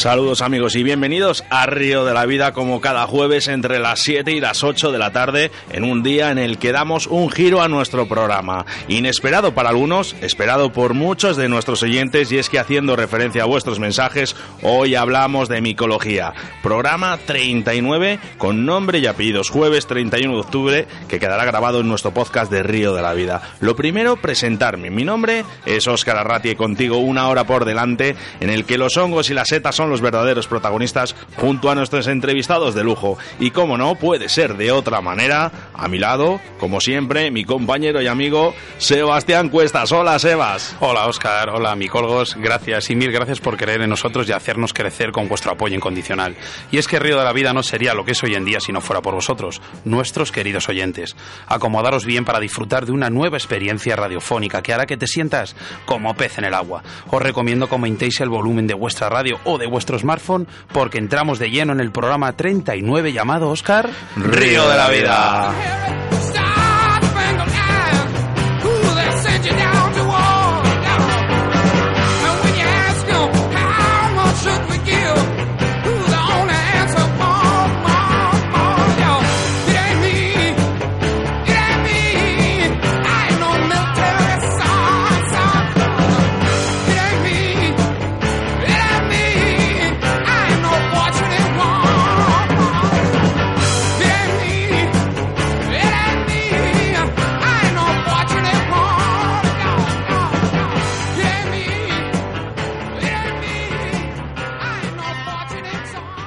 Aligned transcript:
Saludos 0.00 0.40
amigos 0.40 0.76
y 0.76 0.82
bienvenidos 0.82 1.44
a 1.50 1.66
Río 1.66 2.06
de 2.06 2.14
la 2.14 2.24
Vida 2.24 2.54
como 2.54 2.80
cada 2.80 3.06
jueves 3.06 3.48
entre 3.48 3.78
las 3.78 4.00
7 4.00 4.32
y 4.32 4.40
las 4.40 4.64
8 4.64 4.92
de 4.92 4.98
la 4.98 5.12
tarde 5.12 5.50
en 5.70 5.84
un 5.84 6.02
día 6.02 6.30
en 6.30 6.38
el 6.38 6.56
que 6.56 6.72
damos 6.72 7.06
un 7.06 7.28
giro 7.28 7.60
a 7.60 7.68
nuestro 7.68 8.08
programa. 8.08 8.64
Inesperado 8.88 9.52
para 9.52 9.68
algunos, 9.68 10.16
esperado 10.22 10.72
por 10.72 10.94
muchos 10.94 11.36
de 11.36 11.50
nuestros 11.50 11.82
oyentes 11.82 12.32
y 12.32 12.38
es 12.38 12.48
que 12.48 12.58
haciendo 12.58 12.96
referencia 12.96 13.42
a 13.42 13.46
vuestros 13.46 13.78
mensajes, 13.78 14.36
hoy 14.62 14.94
hablamos 14.94 15.50
de 15.50 15.60
micología. 15.60 16.32
Programa 16.62 17.18
39 17.18 18.20
con 18.38 18.64
nombre 18.64 19.00
y 19.00 19.06
apellidos 19.06 19.50
jueves 19.50 19.86
31 19.86 20.32
de 20.32 20.40
octubre 20.40 20.86
que 21.08 21.20
quedará 21.20 21.44
grabado 21.44 21.80
en 21.80 21.88
nuestro 21.88 22.14
podcast 22.14 22.50
de 22.50 22.62
Río 22.62 22.94
de 22.94 23.02
la 23.02 23.12
Vida. 23.12 23.42
Lo 23.60 23.76
primero, 23.76 24.16
presentarme. 24.16 24.88
Mi 24.88 25.04
nombre 25.04 25.44
es 25.66 25.86
Óscar 25.86 26.16
Arratia 26.16 26.52
y 26.52 26.56
contigo 26.56 26.96
una 26.96 27.28
hora 27.28 27.44
por 27.44 27.66
delante 27.66 28.16
en 28.40 28.48
el 28.48 28.64
que 28.64 28.78
los 28.78 28.96
hongos 28.96 29.28
y 29.28 29.34
las 29.34 29.48
setas 29.48 29.76
son 29.76 29.89
los 29.90 30.00
verdaderos 30.00 30.46
protagonistas 30.46 31.14
junto 31.36 31.70
a 31.70 31.74
nuestros 31.74 32.06
entrevistados 32.06 32.74
de 32.74 32.84
lujo. 32.84 33.18
Y 33.38 33.50
como 33.50 33.76
no 33.76 33.94
puede 33.96 34.28
ser 34.28 34.56
de 34.56 34.72
otra 34.72 35.00
manera, 35.00 35.52
a 35.74 35.88
mi 35.88 35.98
lado, 35.98 36.40
como 36.58 36.80
siempre, 36.80 37.30
mi 37.30 37.44
compañero 37.44 38.00
y 38.00 38.06
amigo 38.06 38.54
Sebastián 38.78 39.48
Cuestas. 39.48 39.92
Hola, 39.92 40.18
Sebas. 40.18 40.76
Hola 40.80 41.06
Oscar, 41.06 41.50
hola 41.50 41.74
Micolgos, 41.76 42.36
gracias 42.36 42.90
y 42.90 42.96
mil 42.96 43.12
gracias 43.12 43.40
por 43.40 43.56
creer 43.56 43.82
en 43.82 43.90
nosotros 43.90 44.28
y 44.28 44.32
hacernos 44.32 44.72
crecer 44.72 45.12
con 45.12 45.28
vuestro 45.28 45.52
apoyo 45.52 45.74
incondicional. 45.74 46.36
Y 46.70 46.78
es 46.78 46.88
que 46.88 46.98
Río 46.98 47.18
de 47.18 47.24
la 47.24 47.32
Vida 47.32 47.52
no 47.52 47.62
sería 47.62 47.94
lo 47.94 48.04
que 48.04 48.12
es 48.12 48.22
hoy 48.22 48.34
en 48.34 48.44
día 48.44 48.60
si 48.60 48.72
no 48.72 48.80
fuera 48.80 49.02
por 49.02 49.14
vosotros, 49.14 49.60
nuestros 49.84 50.32
queridos 50.32 50.68
oyentes. 50.68 51.16
Acomodaros 51.46 52.04
bien 52.04 52.24
para 52.24 52.40
disfrutar 52.40 52.86
de 52.86 52.92
una 52.92 53.10
nueva 53.10 53.36
experiencia 53.36 53.96
radiofónica 53.96 54.62
que 54.62 54.72
hará 54.72 54.86
que 54.86 54.96
te 54.96 55.06
sientas 55.06 55.56
como 55.86 56.14
pez 56.14 56.38
en 56.38 56.44
el 56.44 56.54
agua. 56.54 56.82
Os 57.10 57.22
recomiendo 57.22 57.68
que 57.68 57.74
aumentéis 57.74 58.20
el 58.20 58.28
volumen 58.28 58.66
de 58.66 58.74
vuestra 58.74 59.08
radio 59.08 59.38
o 59.44 59.58
de 59.58 59.66
vuestro 59.80 59.98
smartphone 59.98 60.46
porque 60.74 60.98
entramos 60.98 61.38
de 61.38 61.50
lleno 61.50 61.72
en 61.72 61.80
el 61.80 61.90
programa 61.90 62.36
39 62.36 63.14
llamado 63.14 63.48
Oscar 63.48 63.88
Río 64.14 64.68
de 64.68 64.76
la 64.76 64.90
Vida. 64.90 66.19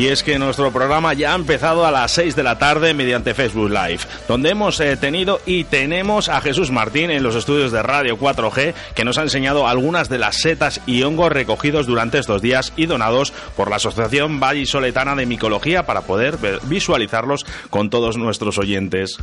Y 0.00 0.08
es 0.08 0.22
que 0.22 0.38
nuestro 0.38 0.72
programa 0.72 1.12
ya 1.12 1.32
ha 1.32 1.34
empezado 1.34 1.84
a 1.84 1.90
las 1.90 2.12
6 2.12 2.34
de 2.34 2.42
la 2.42 2.56
tarde 2.56 2.94
mediante 2.94 3.34
Facebook 3.34 3.68
Live, 3.68 4.00
donde 4.26 4.48
hemos 4.48 4.80
eh, 4.80 4.96
tenido 4.96 5.42
y 5.44 5.64
tenemos 5.64 6.30
a 6.30 6.40
Jesús 6.40 6.70
Martín 6.70 7.10
en 7.10 7.22
los 7.22 7.34
estudios 7.34 7.70
de 7.70 7.82
Radio 7.82 8.18
4G, 8.18 8.72
que 8.94 9.04
nos 9.04 9.18
ha 9.18 9.22
enseñado 9.24 9.68
algunas 9.68 10.08
de 10.08 10.16
las 10.16 10.36
setas 10.36 10.80
y 10.86 11.02
hongos 11.02 11.30
recogidos 11.30 11.86
durante 11.86 12.18
estos 12.18 12.40
días 12.40 12.72
y 12.78 12.86
donados 12.86 13.34
por 13.58 13.68
la 13.68 13.76
Asociación 13.76 14.40
Vallisoletana 14.40 15.14
de 15.14 15.26
Micología 15.26 15.84
para 15.84 16.00
poder 16.00 16.38
visualizarlos 16.62 17.44
con 17.68 17.90
todos 17.90 18.16
nuestros 18.16 18.56
oyentes 18.56 19.18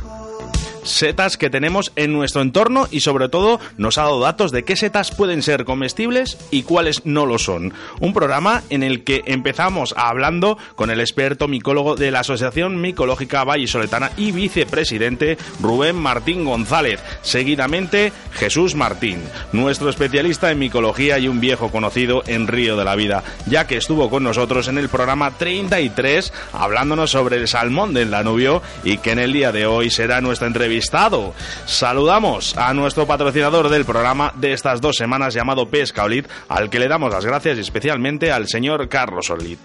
setas 0.90 1.36
que 1.36 1.50
tenemos 1.50 1.92
en 1.96 2.12
nuestro 2.12 2.42
entorno 2.42 2.88
y 2.90 3.00
sobre 3.00 3.28
todo 3.28 3.60
nos 3.76 3.98
ha 3.98 4.02
dado 4.02 4.20
datos 4.20 4.52
de 4.52 4.64
qué 4.64 4.76
setas 4.76 5.10
pueden 5.10 5.42
ser 5.42 5.64
comestibles 5.64 6.38
y 6.50 6.62
cuáles 6.62 7.04
no 7.06 7.26
lo 7.26 7.38
son. 7.38 7.72
Un 8.00 8.12
programa 8.12 8.62
en 8.70 8.82
el 8.82 9.04
que 9.04 9.22
empezamos 9.26 9.94
hablando 9.96 10.58
con 10.74 10.90
el 10.90 11.00
experto 11.00 11.48
micólogo 11.48 11.96
de 11.96 12.10
la 12.10 12.20
Asociación 12.20 12.80
Micológica 12.80 13.44
Vallisoletana 13.44 14.10
y 14.16 14.32
vicepresidente 14.32 15.38
Rubén 15.60 15.96
Martín 15.96 16.44
González. 16.44 17.00
Seguidamente 17.22 18.12
Jesús 18.32 18.74
Martín, 18.74 19.22
nuestro 19.52 19.90
especialista 19.90 20.50
en 20.50 20.58
micología 20.58 21.18
y 21.18 21.28
un 21.28 21.40
viejo 21.40 21.70
conocido 21.70 22.22
en 22.26 22.46
Río 22.46 22.76
de 22.76 22.84
la 22.84 22.96
Vida, 22.96 23.22
ya 23.46 23.66
que 23.66 23.76
estuvo 23.76 24.10
con 24.10 24.22
nosotros 24.22 24.68
en 24.68 24.78
el 24.78 24.88
programa 24.88 25.32
33 25.32 26.32
hablándonos 26.52 27.10
sobre 27.10 27.36
el 27.36 27.48
salmón 27.48 27.94
del 27.94 28.10
Danubio 28.10 28.62
y 28.84 28.98
que 28.98 29.12
en 29.12 29.18
el 29.18 29.32
día 29.32 29.52
de 29.52 29.66
hoy 29.66 29.90
será 29.90 30.20
nuestro 30.20 30.46
Saludamos 31.66 32.56
a 32.56 32.72
nuestro 32.74 33.06
patrocinador 33.06 33.68
del 33.68 33.84
programa 33.84 34.32
de 34.36 34.52
estas 34.52 34.80
dos 34.80 34.96
semanas 34.96 35.34
llamado 35.34 35.68
Pesca 35.68 36.04
Olid, 36.04 36.26
al 36.48 36.70
que 36.70 36.78
le 36.78 36.88
damos 36.88 37.12
las 37.12 37.24
gracias 37.24 37.58
especialmente 37.58 38.32
al 38.32 38.48
señor 38.48 38.88
Carlos 38.88 39.30
Olid. 39.30 39.58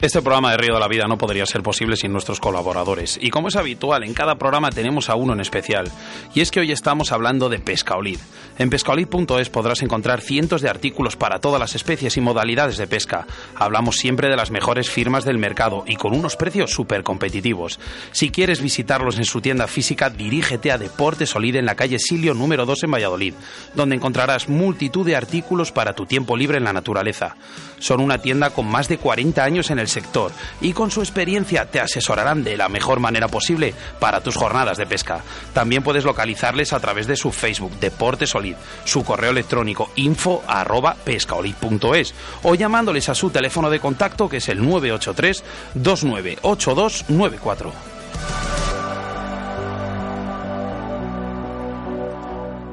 Este 0.00 0.22
programa 0.22 0.52
de 0.52 0.58
Río 0.58 0.74
de 0.74 0.80
la 0.80 0.86
Vida 0.86 1.08
no 1.08 1.18
podría 1.18 1.44
ser 1.44 1.64
posible 1.64 1.96
sin 1.96 2.12
nuestros 2.12 2.38
colaboradores. 2.38 3.18
Y 3.20 3.30
como 3.30 3.48
es 3.48 3.56
habitual, 3.56 4.04
en 4.04 4.14
cada 4.14 4.36
programa 4.36 4.70
tenemos 4.70 5.10
a 5.10 5.16
uno 5.16 5.32
en 5.32 5.40
especial. 5.40 5.90
Y 6.36 6.40
es 6.40 6.52
que 6.52 6.60
hoy 6.60 6.70
estamos 6.70 7.10
hablando 7.10 7.48
de 7.48 7.58
Pescaolid. 7.58 8.20
En 8.58 8.70
pescaolid.es 8.70 9.50
podrás 9.50 9.82
encontrar 9.82 10.20
cientos 10.20 10.62
de 10.62 10.68
artículos 10.68 11.16
para 11.16 11.40
todas 11.40 11.58
las 11.58 11.74
especies 11.74 12.16
y 12.16 12.20
modalidades 12.20 12.76
de 12.76 12.86
pesca. 12.86 13.26
Hablamos 13.56 13.96
siempre 13.96 14.28
de 14.28 14.36
las 14.36 14.52
mejores 14.52 14.88
firmas 14.88 15.24
del 15.24 15.38
mercado 15.38 15.82
y 15.84 15.96
con 15.96 16.14
unos 16.14 16.36
precios 16.36 16.70
súper 16.70 17.02
competitivos. 17.02 17.80
Si 18.12 18.30
quieres 18.30 18.62
visitarlos 18.62 19.18
en 19.18 19.24
su 19.24 19.40
tienda 19.40 19.66
física, 19.66 20.10
dirígete 20.10 20.70
a 20.70 20.78
Deportes 20.78 21.34
Olid 21.34 21.56
en 21.56 21.66
la 21.66 21.74
calle 21.74 21.98
Silio 21.98 22.34
número 22.34 22.66
2 22.66 22.84
en 22.84 22.92
Valladolid, 22.92 23.34
donde 23.74 23.96
encontrarás 23.96 24.48
multitud 24.48 25.04
de 25.04 25.16
artículos 25.16 25.72
para 25.72 25.94
tu 25.94 26.06
tiempo 26.06 26.36
libre 26.36 26.58
en 26.58 26.64
la 26.64 26.72
naturaleza. 26.72 27.34
Son 27.80 28.00
una 28.00 28.18
tienda 28.18 28.50
con 28.50 28.66
más 28.66 28.88
de 28.88 28.98
40 28.98 29.42
años 29.42 29.70
en 29.70 29.80
el 29.80 29.87
sector 29.88 30.32
y 30.60 30.72
con 30.72 30.90
su 30.90 31.00
experiencia 31.00 31.66
te 31.66 31.80
asesorarán 31.80 32.44
de 32.44 32.56
la 32.56 32.68
mejor 32.68 33.00
manera 33.00 33.28
posible 33.28 33.74
para 33.98 34.20
tus 34.20 34.36
jornadas 34.36 34.78
de 34.78 34.86
pesca. 34.86 35.22
También 35.52 35.82
puedes 35.82 36.04
localizarles 36.04 36.72
a 36.72 36.80
través 36.80 37.06
de 37.06 37.16
su 37.16 37.32
Facebook 37.32 37.78
Deportes 37.80 38.34
Olid, 38.34 38.56
su 38.84 39.04
correo 39.04 39.30
electrónico 39.30 39.90
info 39.96 40.42
arroba 40.46 40.94
pescaolid.es 40.94 42.14
o 42.42 42.54
llamándoles 42.54 43.08
a 43.08 43.14
su 43.14 43.30
teléfono 43.30 43.70
de 43.70 43.80
contacto 43.80 44.28
que 44.28 44.36
es 44.38 44.48
el 44.48 44.58
983 44.58 45.44
298294. 45.74 47.72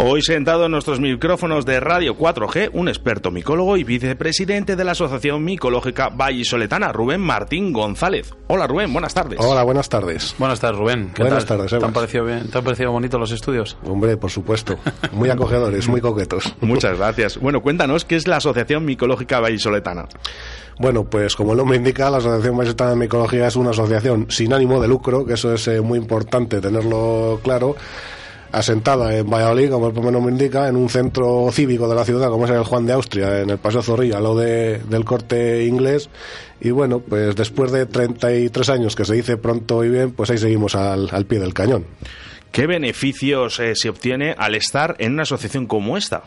Hoy 0.00 0.22
sentado 0.22 0.66
en 0.66 0.70
nuestros 0.70 1.00
micrófonos 1.00 1.66
de 1.66 1.80
Radio 1.80 2.16
4G, 2.16 2.70
un 2.72 2.86
experto 2.88 3.32
micólogo 3.32 3.76
y 3.76 3.82
vicepresidente 3.82 4.76
de 4.76 4.84
la 4.84 4.92
Asociación 4.92 5.42
Micológica 5.42 6.08
Vallisoletana, 6.08 6.92
Rubén 6.92 7.20
Martín 7.20 7.72
González. 7.72 8.32
Hola 8.46 8.68
Rubén, 8.68 8.92
buenas 8.92 9.12
tardes. 9.12 9.40
Hola, 9.42 9.64
buenas 9.64 9.88
tardes. 9.88 10.36
Buenas 10.38 10.60
tardes, 10.60 10.78
Rubén. 10.78 11.10
¿Qué 11.12 11.22
Buenas 11.22 11.44
tal? 11.46 11.58
tardes, 11.58 11.80
¿Te 11.80 11.84
han, 11.84 11.92
parecido 11.92 12.24
bien? 12.26 12.48
¿Te 12.48 12.58
han 12.58 12.62
parecido 12.62 12.92
bonitos 12.92 13.18
los 13.18 13.32
estudios? 13.32 13.76
Hombre, 13.84 14.16
por 14.16 14.30
supuesto. 14.30 14.78
Muy 15.10 15.30
acogedores, 15.30 15.88
muy 15.88 16.00
coquetos. 16.00 16.54
Muchas 16.60 16.96
gracias. 16.96 17.36
Bueno, 17.40 17.60
cuéntanos 17.60 18.04
qué 18.04 18.14
es 18.14 18.28
la 18.28 18.36
Asociación 18.36 18.84
Micológica 18.84 19.40
Vallisoletana. 19.40 20.06
Bueno, 20.78 21.10
pues 21.10 21.34
como 21.34 21.52
el 21.52 21.58
nombre 21.58 21.76
indica, 21.76 22.08
la 22.08 22.18
Asociación 22.18 22.56
Vallisoletana 22.56 22.90
de 22.90 22.96
Micología 22.98 23.48
es 23.48 23.56
una 23.56 23.70
asociación 23.70 24.26
sin 24.30 24.52
ánimo 24.52 24.80
de 24.80 24.86
lucro, 24.86 25.26
que 25.26 25.32
eso 25.32 25.52
es 25.52 25.66
eh, 25.66 25.80
muy 25.80 25.98
importante 25.98 26.60
tenerlo 26.60 27.40
claro, 27.42 27.74
asentada 28.52 29.16
en 29.16 29.28
Valladolid, 29.28 29.70
como 29.70 29.88
el 29.88 30.12
nombre 30.12 30.32
indica, 30.32 30.68
en 30.68 30.76
un 30.76 30.88
centro 30.88 31.48
cívico 31.52 31.88
de 31.88 31.94
la 31.94 32.04
ciudad, 32.04 32.28
como 32.30 32.44
es 32.46 32.50
el 32.50 32.64
Juan 32.64 32.86
de 32.86 32.92
Austria, 32.92 33.40
en 33.40 33.50
el 33.50 33.58
Paseo 33.58 33.82
Zorrilla, 33.82 34.20
lado 34.20 34.36
de- 34.38 34.78
del 34.78 35.04
corte 35.04 35.64
inglés. 35.64 36.08
Y 36.60 36.70
bueno, 36.70 37.00
pues 37.00 37.36
después 37.36 37.70
de 37.72 37.86
33 37.86 38.68
años, 38.70 38.96
que 38.96 39.04
se 39.04 39.14
dice 39.14 39.36
pronto 39.36 39.84
y 39.84 39.90
bien, 39.90 40.12
pues 40.12 40.30
ahí 40.30 40.38
seguimos 40.38 40.74
al, 40.74 41.08
al 41.12 41.24
pie 41.26 41.38
del 41.38 41.54
cañón. 41.54 41.84
¿Qué 42.50 42.66
beneficios 42.66 43.60
eh, 43.60 43.74
se 43.76 43.90
obtiene 43.90 44.34
al 44.38 44.54
estar 44.54 44.96
en 44.98 45.12
una 45.12 45.22
asociación 45.24 45.66
como 45.66 45.96
esta? 45.96 46.22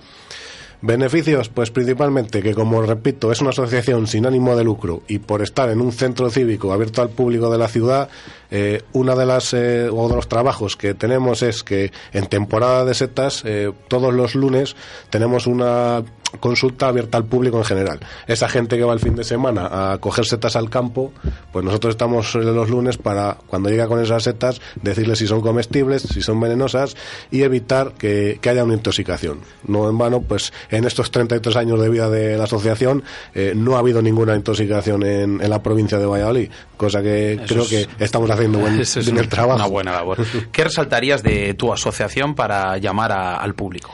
Beneficios, 0.83 1.47
pues 1.49 1.69
principalmente 1.69 2.41
que, 2.41 2.55
como 2.55 2.81
repito, 2.81 3.31
es 3.31 3.39
una 3.39 3.51
asociación 3.51 4.07
sin 4.07 4.25
ánimo 4.25 4.55
de 4.55 4.63
lucro 4.63 5.03
y 5.07 5.19
por 5.19 5.43
estar 5.43 5.69
en 5.69 5.79
un 5.79 5.91
centro 5.91 6.31
cívico 6.31 6.73
abierto 6.73 7.03
al 7.03 7.09
público 7.09 7.51
de 7.51 7.59
la 7.59 7.67
ciudad, 7.67 8.09
eh, 8.49 8.81
una 8.93 9.15
de 9.15 9.25
las 9.27 9.53
eh, 9.53 9.89
o 9.91 10.09
de 10.09 10.15
los 10.15 10.27
trabajos 10.27 10.77
que 10.77 10.95
tenemos 10.95 11.43
es 11.43 11.61
que 11.61 11.91
en 12.13 12.25
temporada 12.25 12.83
de 12.83 12.95
setas 12.95 13.43
eh, 13.45 13.71
todos 13.89 14.11
los 14.11 14.33
lunes 14.33 14.75
tenemos 15.11 15.45
una 15.45 16.03
consulta 16.39 16.87
abierta 16.87 17.17
al 17.17 17.25
público 17.25 17.57
en 17.57 17.63
general. 17.65 17.99
Esa 18.27 18.47
gente 18.49 18.77
que 18.77 18.83
va 18.83 18.93
el 18.93 18.99
fin 18.99 19.15
de 19.15 19.23
semana 19.23 19.91
a 19.93 19.97
coger 19.99 20.25
setas 20.25 20.55
al 20.55 20.69
campo, 20.69 21.11
pues 21.51 21.65
nosotros 21.65 21.91
estamos 21.91 22.33
los 22.35 22.69
lunes 22.69 22.97
para, 22.97 23.37
cuando 23.47 23.69
llega 23.69 23.87
con 23.87 24.01
esas 24.01 24.23
setas, 24.23 24.61
decirles 24.81 25.19
si 25.19 25.27
son 25.27 25.41
comestibles, 25.41 26.01
si 26.03 26.21
son 26.21 26.39
venenosas 26.39 26.95
y 27.31 27.43
evitar 27.43 27.93
que, 27.93 28.39
que 28.41 28.49
haya 28.49 28.63
una 28.63 28.73
intoxicación. 28.75 29.39
No 29.67 29.89
en 29.89 29.97
vano, 29.97 30.21
pues 30.21 30.53
en 30.69 30.85
estos 30.85 31.11
33 31.11 31.55
años 31.55 31.79
de 31.81 31.89
vida 31.89 32.09
de 32.09 32.37
la 32.37 32.45
asociación 32.45 33.03
eh, 33.33 33.53
no 33.55 33.75
ha 33.75 33.79
habido 33.79 34.01
ninguna 34.01 34.35
intoxicación 34.35 35.03
en, 35.03 35.41
en 35.41 35.49
la 35.49 35.61
provincia 35.61 35.97
de 35.99 36.05
Valladolid, 36.05 36.49
cosa 36.77 37.01
que 37.01 37.33
Eso 37.33 37.43
creo 37.47 37.63
es- 37.63 37.69
que 37.69 37.87
estamos 38.03 38.29
haciendo 38.29 38.59
buen, 38.59 38.79
Eso 38.79 38.99
es 38.99 39.05
bien 39.05 39.17
el 39.17 39.27
trabajo. 39.29 39.55
una 39.59 39.67
buena 39.67 39.91
labor. 39.91 40.17
¿Qué 40.51 40.63
resaltarías 40.63 41.21
de 41.23 41.53
tu 41.55 41.71
asociación 41.73 42.35
para 42.35 42.77
llamar 42.77 43.11
a- 43.11 43.35
al 43.37 43.53
público? 43.53 43.91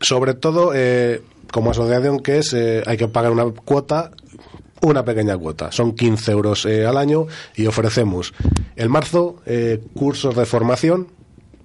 Sobre 0.00 0.34
todo 0.34 0.72
eh, 0.74 1.22
como 1.52 1.70
asociación 1.70 2.20
que 2.20 2.38
es 2.38 2.52
eh, 2.52 2.82
hay 2.86 2.96
que 2.96 3.08
pagar 3.08 3.32
una 3.32 3.44
cuota 3.44 4.10
una 4.80 5.04
pequeña 5.04 5.36
cuota 5.36 5.72
son 5.72 5.94
15 5.94 6.32
euros 6.32 6.66
eh, 6.66 6.86
al 6.86 6.96
año 6.96 7.26
y 7.56 7.66
ofrecemos 7.66 8.32
en 8.76 8.90
marzo 8.90 9.36
eh, 9.46 9.82
cursos 9.94 10.36
de 10.36 10.46
formación 10.46 11.08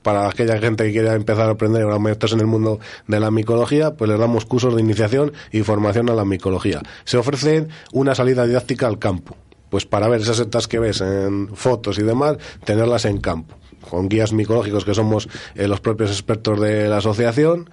para 0.03 0.27
aquella 0.27 0.59
gente 0.59 0.83
que 0.83 0.91
quiera 0.91 1.15
empezar 1.15 1.47
a 1.47 1.53
aprender 1.53 1.89
a 1.89 1.97
meterse 1.97 2.35
en 2.35 2.41
el 2.41 2.47
mundo 2.47 2.79
de 3.07 3.19
la 3.19 3.31
micología, 3.31 3.95
pues 3.95 4.09
les 4.11 4.19
damos 4.19 4.45
cursos 4.45 4.75
de 4.75 4.81
iniciación 4.81 5.31
y 5.51 5.61
formación 5.61 6.09
a 6.09 6.13
la 6.13 6.25
micología. 6.25 6.81
Se 7.05 7.17
ofrece 7.17 7.67
una 7.93 8.13
salida 8.13 8.45
didáctica 8.45 8.85
al 8.85 8.99
campo, 8.99 9.37
pues 9.69 9.85
para 9.85 10.07
ver 10.09 10.21
esas 10.21 10.37
setas 10.37 10.67
que 10.67 10.77
ves 10.77 11.01
en 11.01 11.49
fotos 11.55 11.97
y 11.97 12.03
demás, 12.03 12.37
tenerlas 12.65 13.05
en 13.05 13.19
campo, 13.19 13.55
con 13.89 14.09
guías 14.09 14.33
micológicos 14.33 14.85
que 14.85 14.93
somos 14.93 15.29
eh, 15.55 15.67
los 15.67 15.79
propios 15.79 16.11
expertos 16.11 16.59
de 16.59 16.87
la 16.89 16.97
asociación. 16.97 17.69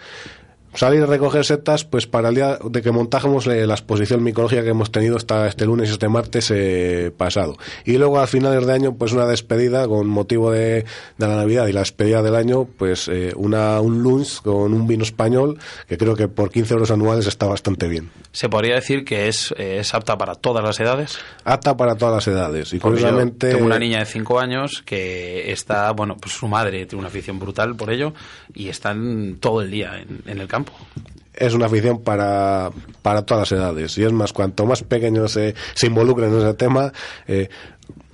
Salir 0.74 1.02
a 1.02 1.06
recoger 1.06 1.44
setas, 1.44 1.84
pues 1.84 2.06
para 2.06 2.28
el 2.28 2.36
día 2.36 2.58
de 2.62 2.80
que 2.80 2.92
montamos 2.92 3.46
eh, 3.48 3.66
la 3.66 3.74
exposición 3.74 4.22
micológica 4.22 4.62
que 4.62 4.70
hemos 4.70 4.92
tenido 4.92 5.16
esta, 5.16 5.48
este 5.48 5.66
lunes 5.66 5.88
y 5.88 5.92
este 5.92 6.08
martes 6.08 6.50
eh, 6.54 7.10
pasado. 7.16 7.56
Y 7.84 7.98
luego 7.98 8.20
a 8.20 8.26
finales 8.26 8.64
de 8.64 8.72
año, 8.72 8.94
pues 8.94 9.12
una 9.12 9.26
despedida 9.26 9.88
con 9.88 10.06
motivo 10.06 10.52
de, 10.52 10.84
de 11.18 11.26
la 11.26 11.36
Navidad 11.36 11.66
y 11.66 11.72
la 11.72 11.80
despedida 11.80 12.22
del 12.22 12.36
año, 12.36 12.68
pues 12.78 13.08
eh, 13.08 13.32
una, 13.36 13.80
un 13.80 14.02
lunch 14.02 14.42
con 14.42 14.72
un 14.72 14.86
vino 14.86 15.02
español 15.02 15.58
que 15.88 15.98
creo 15.98 16.14
que 16.14 16.28
por 16.28 16.50
15 16.50 16.74
euros 16.74 16.90
anuales 16.92 17.26
está 17.26 17.46
bastante 17.46 17.88
bien. 17.88 18.10
¿Se 18.30 18.48
podría 18.48 18.76
decir 18.76 19.04
que 19.04 19.26
es, 19.26 19.52
eh, 19.58 19.78
es 19.80 19.92
apta 19.92 20.16
para 20.16 20.36
todas 20.36 20.62
las 20.62 20.78
edades? 20.78 21.18
Apta 21.44 21.76
para 21.76 21.96
todas 21.96 22.14
las 22.14 22.28
edades. 22.28 22.72
Y 22.72 22.78
curiosamente. 22.78 23.50
tengo 23.50 23.66
una 23.66 23.78
niña 23.78 23.98
de 23.98 24.06
5 24.06 24.38
años 24.38 24.82
que 24.86 25.50
está, 25.50 25.90
bueno, 25.90 26.16
pues 26.16 26.34
su 26.34 26.46
madre 26.46 26.86
tiene 26.86 27.00
una 27.00 27.08
afición 27.08 27.40
brutal 27.40 27.74
por 27.74 27.92
ello 27.92 28.14
y 28.54 28.68
están 28.68 29.38
todo 29.40 29.62
el 29.62 29.70
día 29.70 29.98
en, 29.98 30.22
en 30.26 30.38
el 30.38 30.46
campo. 30.46 30.60
Es 31.35 31.55
una 31.55 31.67
afición 31.67 32.02
para, 32.02 32.71
para 33.02 33.23
todas 33.23 33.50
las 33.50 33.61
edades. 33.61 33.97
Y 33.99 34.05
es 34.05 34.12
más, 34.12 34.33
cuanto 34.33 34.67
más 34.67 34.83
pequeños 34.83 35.33
se, 35.33 35.55
se 35.75 35.87
involucren 35.87 36.33
en 36.33 36.38
ese 36.38 36.55
tema, 36.55 36.93
eh, 37.26 37.49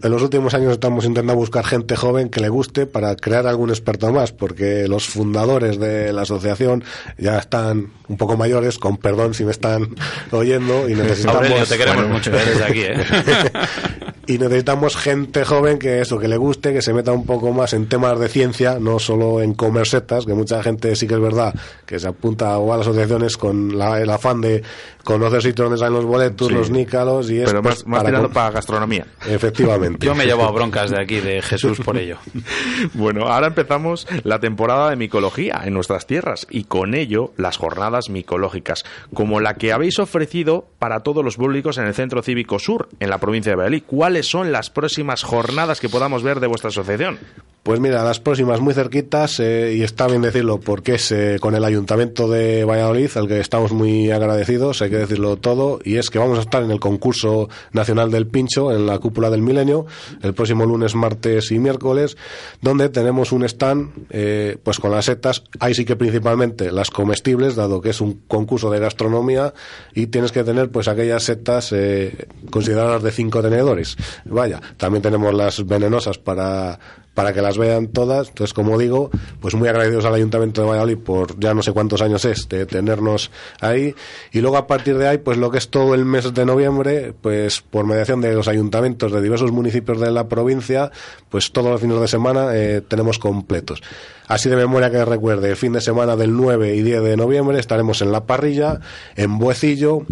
en 0.03 0.11
los 0.11 0.23
últimos 0.23 0.53
años 0.55 0.73
estamos 0.73 1.05
intentando 1.05 1.35
buscar 1.35 1.65
gente 1.65 1.97
joven 1.97 2.29
que 2.29 2.41
le 2.41 2.49
guste 2.49 2.87
para 2.87 3.17
crear 3.17 3.47
algún 3.47 3.71
experto 3.71 4.13
más, 4.13 4.31
porque 4.31 4.87
los 4.89 5.07
fundadores 5.07 5.81
de 5.81 6.13
la 6.13 6.23
asociación 6.23 6.85
ya 7.19 7.39
están 7.39 7.93
un 8.07 8.17
poco 8.17 8.37
mayores, 8.37 8.79
con 8.79 8.99
perdón 8.99 9.33
si 9.33 9.45
me 9.45 9.53
están 9.53 9.97
oyendo, 10.31 10.89
y 10.89 10.95
necesitamos... 10.97 11.43
Aurelio, 11.43 11.67
te 11.67 11.79
queremos 11.79 12.03
Bueno, 12.03 12.15
mucho, 12.15 12.31
desde 12.31 12.65
aquí, 12.65 12.83
¿eh? 12.83 12.97
y 14.27 14.39
necesitamos 14.39 14.97
gente 14.97 15.45
joven 15.45 15.79
que 15.79 16.01
eso, 16.01 16.19
que 16.19 16.29
le 16.29 16.37
guste, 16.37 16.73
que 16.73 16.83
se 16.83 16.93
meta 16.93 17.13
un 17.13 17.25
poco 17.27 17.53
más 17.53 17.73
en 17.73 17.89
temas 17.89 18.19
de 18.19 18.29
ciencia, 18.29 18.79
no 18.81 18.99
solo 18.99 19.41
en 19.41 19.55
comer 19.55 19.87
setas, 19.87 20.27
que 20.27 20.35
mucha 20.35 20.63
gente 20.63 20.95
sí 20.97 21.07
que 21.07 21.15
es 21.15 21.21
verdad 21.21 21.55
que 21.87 21.99
se 21.99 22.09
apunta 22.09 22.59
o 22.59 22.73
a 22.73 22.77
las 22.79 22.87
asociaciones 22.87 23.37
con 23.37 23.79
la- 23.79 24.01
el 24.01 24.11
afán 24.11 24.41
de 24.41 24.63
conocer 25.05 25.41
sitios 25.43 25.67
donde 25.69 25.79
salen 25.79 25.95
los 25.95 26.05
boletos, 26.05 26.49
Sí. 26.49 26.55
los 26.55 26.71
nícalos 26.71 27.31
y 27.31 27.39
es 27.39 27.47
Pero 27.49 27.63
pues, 27.63 27.77
más, 27.77 27.87
más 27.87 27.99
para 27.99 28.09
tirando 28.09 28.29
con- 28.29 28.35
para 28.35 28.51
gastronomía. 28.51 29.07
Efectivamente. 29.29 30.05
Yo 30.07 30.15
me 30.15 30.27
llevo 30.27 30.45
a 30.45 30.51
broncas 30.51 30.91
de 30.91 31.01
aquí, 31.01 31.21
de 31.21 31.41
Jesús, 31.43 31.79
por 31.81 31.97
ello. 31.97 32.19
Bueno, 32.95 33.27
ahora 33.29 33.47
empezamos 33.49 34.07
la 34.25 34.39
temporada 34.41 34.91
de 34.91 34.97
micología 34.97 35.61
en 35.65 35.75
nuestras 35.75 36.07
tierras 36.07 36.47
y 36.51 36.65
con 36.65 36.95
ello 36.95 37.33
las 37.37 37.57
jornadas 37.57 38.11
micológicas, 38.11 38.85
como 39.15 39.41
la 39.41 39.55
que 39.55 39.73
habéis 39.73 39.99
ofrecido 39.99 40.67
para 40.79 41.01
todos 41.01 41.25
los 41.25 41.37
públicos 41.37 41.79
en 41.79 41.87
el 41.87 41.95
Centro 41.95 42.23
Cívico 42.23 42.59
Sur, 42.59 42.89
en 43.01 43.11
la 43.11 43.19
provincia 43.19 43.53
de 43.53 43.57
Valladolid. 43.57 43.83
¿Cuáles 44.17 44.31
son 44.31 44.51
las 44.51 44.71
próximas 44.71 45.23
jornadas 45.23 45.79
que 45.79 45.91
podamos 45.91 46.23
ver 46.23 46.41
de 46.41 46.47
vuestra 46.47 46.69
asociación? 46.69 47.19
Pues 47.67 47.81
mira, 47.81 48.05
las 48.05 48.21
próximas 48.21 48.61
muy 48.61 48.75
cerquitas, 48.75 49.41
eh, 49.41 49.75
y 49.77 49.83
está 49.83 50.07
bien 50.07 50.23
decirlo 50.23 50.61
porque 50.61 50.95
es 50.95 51.11
eh, 51.11 51.39
con 51.41 51.57
el 51.57 51.65
Ayuntamiento 51.65 52.29
de 52.29 52.65
Valladolid, 52.65 53.11
al 53.17 53.27
que 53.27 53.41
estamos 53.41 53.73
muy 53.73 54.13
agradecidos, 54.13 54.83
hay 54.83 54.91
que 54.91 54.99
decirlo 54.99 55.37
todo, 55.37 55.81
y 55.83 55.97
es 55.97 56.09
que 56.09 56.21
vamos 56.21 56.39
a 56.39 56.43
estar 56.43 56.63
en 56.63 56.71
el 56.71 56.79
concurso 56.79 57.49
nacional 57.73 58.13
del 58.13 58.29
pincho, 58.29 58.71
en 58.71 58.87
la 58.87 59.01
cúpula 59.01 59.31
del 59.31 59.43
milenio, 59.43 59.85
el 60.23 60.33
próximo 60.33 60.65
lunes, 60.65 60.95
martes 60.95 61.51
y 61.51 61.59
miércoles, 61.59 62.17
donde 62.63 62.89
tenemos 62.89 63.33
un 63.33 63.43
stand 63.43 63.91
eh, 64.11 64.59
pues 64.63 64.79
con 64.79 64.93
las 64.93 65.07
setas, 65.07 65.43
ahí 65.59 65.75
sí 65.75 65.85
que 65.85 65.97
principalmente 65.97 66.71
las 66.71 66.93
comestibles, 66.93 67.57
dado 67.57 67.81
que 67.81 67.91
es 67.91 68.01
un 68.01 68.21
concurso 68.29 68.71
de 68.71 68.79
gastronomía, 68.79 69.55
y 69.93 70.07
tienes 70.07 70.31
que 70.31 70.45
tener 70.45 70.71
pues 70.71 70.87
aquellas 70.87 71.25
setas 71.25 71.73
eh, 71.73 72.29
consideradas 72.49 73.03
de 73.03 73.11
cinco 73.11 73.43
tenedores. 73.43 73.97
Vaya, 74.25 74.61
también 74.77 75.03
tenemos 75.03 75.35
las 75.35 75.67
venenosas 75.67 76.17
para 76.19 76.79
para 77.17 77.33
que 77.33 77.41
las 77.41 77.57
vean 77.57 77.89
todas. 77.89 78.29
Entonces, 78.29 78.53
como 78.53 78.79
digo, 78.79 79.11
pues 79.41 79.55
muy 79.55 79.69
agradecidos 79.71 80.05
al 80.05 80.15
Ayuntamiento 80.15 80.61
de 80.61 80.69
Valladolid 80.69 80.99
por 80.99 81.41
ya 81.41 81.55
no 81.55 81.63
sé 81.63 81.73
cuántos 81.73 82.03
años 82.03 82.27
es 82.27 82.47
de 82.51 82.67
tenernos 82.67 83.31
ahí. 83.59 83.95
Y 84.33 84.43
luego 84.43 84.59
a 84.59 84.67
partir 84.67 84.99
de 84.99 85.09
ahí, 85.09 85.17
pues 85.17 85.39
lo 85.39 85.51
que 85.51 85.57
es 85.57 85.71
todo 85.71 85.95
el 85.95 86.05
mes 86.05 86.35
de 86.35 86.45
noviembre, 86.45 87.15
pues 87.19 87.63
por 87.63 87.87
mediación 87.87 88.21
de 88.21 88.35
los 88.35 88.49
ayuntamientos 88.49 89.13
de 89.13 89.23
diversos 89.23 89.51
municipios 89.51 89.99
de 89.99 90.11
la 90.11 90.29
provincia, 90.29 90.91
pues 91.31 91.53
todos 91.53 91.71
los 91.71 91.81
fines 91.81 91.99
de 91.99 92.07
semana 92.07 92.55
eh, 92.55 92.83
tenemos 92.87 93.19
completos. 93.19 93.83
Así 94.29 94.51
de 94.51 94.57
memoria 94.57 94.91
que 94.91 95.03
recuerde, 95.03 95.49
el 95.49 95.57
fin 95.57 95.73
de 95.73 95.81
semana 95.81 96.17
del 96.17 96.37
9 96.37 96.77
y 96.77 96.83
10 96.83 97.03
de 97.03 97.17
noviembre 97.17 97.59
estaremos 97.59 98.03
en 98.03 98.13
La 98.13 98.27
Parrilla, 98.27 98.81
en 99.15 99.39
Buecillo, 99.39 100.05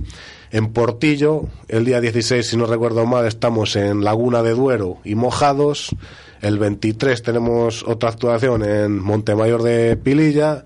en 0.53 0.73
Portillo, 0.73 1.49
el 1.67 1.85
día 1.85 2.01
16, 2.01 2.47
si 2.47 2.57
no 2.57 2.67
recuerdo 2.67 3.05
mal, 3.07 3.27
estamos 3.27 3.75
en 3.75 4.05
Laguna 4.05 4.43
de 4.43 4.55
Duero 4.55 4.99
y 5.05 5.17
Mojados. 5.17 5.95
El 6.41 6.59
23 6.59 7.23
tenemos 7.23 7.83
otra 7.87 8.11
actuación 8.11 8.65
en 8.65 8.99
Montemayor 8.99 9.63
de 9.63 9.97
Pililla 9.97 10.65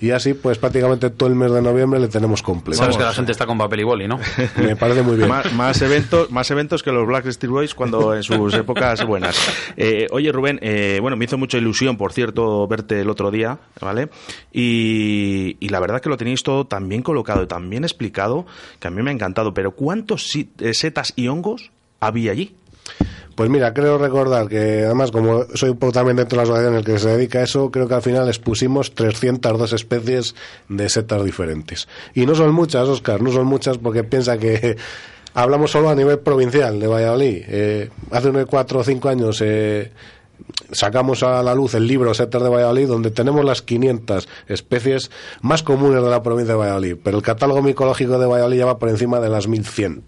y 0.00 0.10
así 0.10 0.34
pues 0.34 0.58
prácticamente 0.58 1.10
todo 1.10 1.28
el 1.28 1.34
mes 1.34 1.52
de 1.52 1.62
noviembre 1.62 2.00
le 2.00 2.08
tenemos 2.08 2.42
completo. 2.42 2.78
Sabes 2.78 2.96
que 2.96 3.02
la 3.02 3.12
gente 3.12 3.32
está 3.32 3.46
con 3.46 3.58
papel 3.58 3.80
y 3.80 3.84
boli, 3.84 4.08
¿no? 4.08 4.18
Me 4.56 4.76
parece 4.76 5.02
muy 5.02 5.16
bien. 5.16 5.28
Más, 5.28 5.52
más 5.52 5.82
eventos, 5.82 6.30
más 6.30 6.50
eventos 6.50 6.82
que 6.82 6.92
los 6.92 7.06
Black 7.06 7.26
Boys 7.46 7.74
cuando 7.74 8.14
en 8.14 8.22
sus 8.22 8.54
épocas 8.54 9.04
buenas. 9.04 9.36
Eh, 9.76 10.06
oye, 10.10 10.32
Rubén, 10.32 10.58
eh, 10.62 10.98
bueno, 11.00 11.16
me 11.16 11.24
hizo 11.24 11.38
mucha 11.38 11.58
ilusión, 11.58 11.96
por 11.96 12.12
cierto, 12.12 12.66
verte 12.66 13.00
el 13.00 13.10
otro 13.10 13.30
día, 13.30 13.58
¿vale? 13.80 14.08
Y, 14.52 15.56
y 15.60 15.68
la 15.68 15.80
verdad 15.80 16.00
que 16.00 16.08
lo 16.08 16.16
tenéis 16.16 16.42
todo 16.42 16.66
tan 16.66 16.88
bien 16.88 17.02
colocado 17.02 17.42
y 17.42 17.46
tan 17.46 17.68
bien 17.70 17.84
explicado 17.84 18.46
que 18.78 18.88
a 18.88 18.90
mí 18.90 19.02
me 19.02 19.10
ha 19.10 19.14
encantado. 19.14 19.54
Pero 19.54 19.72
¿cuántos 19.72 20.34
eh, 20.34 20.74
setas 20.74 21.12
y 21.16 21.28
hongos 21.28 21.70
había 22.00 22.32
allí? 22.32 22.54
Pues 23.38 23.50
mira, 23.50 23.72
creo 23.72 23.98
recordar 23.98 24.48
que 24.48 24.82
además 24.84 25.12
como 25.12 25.44
soy 25.54 25.72
también 25.92 26.16
dentro 26.16 26.36
de 26.36 26.36
la 26.38 26.42
asociación 26.42 26.72
en 26.72 26.78
el 26.80 26.84
que 26.84 26.98
se 26.98 27.08
dedica 27.10 27.38
a 27.38 27.44
eso, 27.44 27.70
creo 27.70 27.86
que 27.86 27.94
al 27.94 28.02
final 28.02 28.26
expusimos 28.26 28.96
302 28.96 29.74
especies 29.74 30.34
de 30.68 30.88
setas 30.88 31.24
diferentes. 31.24 31.86
Y 32.14 32.26
no 32.26 32.34
son 32.34 32.52
muchas, 32.52 32.88
Oscar, 32.88 33.22
no 33.22 33.30
son 33.30 33.46
muchas 33.46 33.78
porque 33.78 34.02
piensa 34.02 34.38
que 34.38 34.76
hablamos 35.34 35.70
solo 35.70 35.88
a 35.88 35.94
nivel 35.94 36.18
provincial 36.18 36.80
de 36.80 36.88
Valladolid. 36.88 37.44
Eh, 37.46 37.90
hace 38.10 38.30
unos 38.30 38.46
cuatro 38.46 38.80
o 38.80 38.82
cinco 38.82 39.08
años 39.08 39.40
eh, 39.40 39.92
sacamos 40.72 41.22
a 41.22 41.42
la 41.42 41.54
luz 41.54 41.74
el 41.74 41.86
libro 41.86 42.14
Setas 42.14 42.42
de 42.42 42.48
Valladolid, 42.48 42.88
donde 42.88 43.10
tenemos 43.10 43.44
las 43.44 43.62
500 43.62 44.28
especies 44.46 45.10
más 45.40 45.62
comunes 45.62 46.02
de 46.02 46.10
la 46.10 46.22
provincia 46.22 46.54
de 46.54 46.60
Valladolid, 46.60 46.96
pero 47.02 47.16
el 47.16 47.22
catálogo 47.22 47.62
micológico 47.62 48.18
de 48.18 48.26
Valladolid 48.26 48.58
ya 48.58 48.66
va 48.66 48.78
por 48.78 48.88
encima 48.88 49.20
de 49.20 49.28
las 49.28 49.48
1100, 49.48 50.02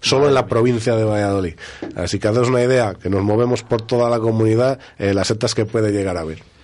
solo 0.00 0.28
en 0.28 0.34
la 0.34 0.46
provincia 0.46 0.96
de 0.96 1.04
Valladolid. 1.04 1.54
Así 1.96 2.18
que 2.18 2.28
haceros 2.28 2.48
una 2.48 2.62
idea, 2.62 2.94
que 2.94 3.10
nos 3.10 3.22
movemos 3.22 3.62
por 3.62 3.82
toda 3.82 4.10
la 4.10 4.18
comunidad, 4.18 4.78
eh, 4.98 5.14
las 5.14 5.28
setas 5.28 5.54
que 5.54 5.66
puede 5.66 5.92
llegar 5.92 6.16
a 6.16 6.24
ver. 6.24 6.55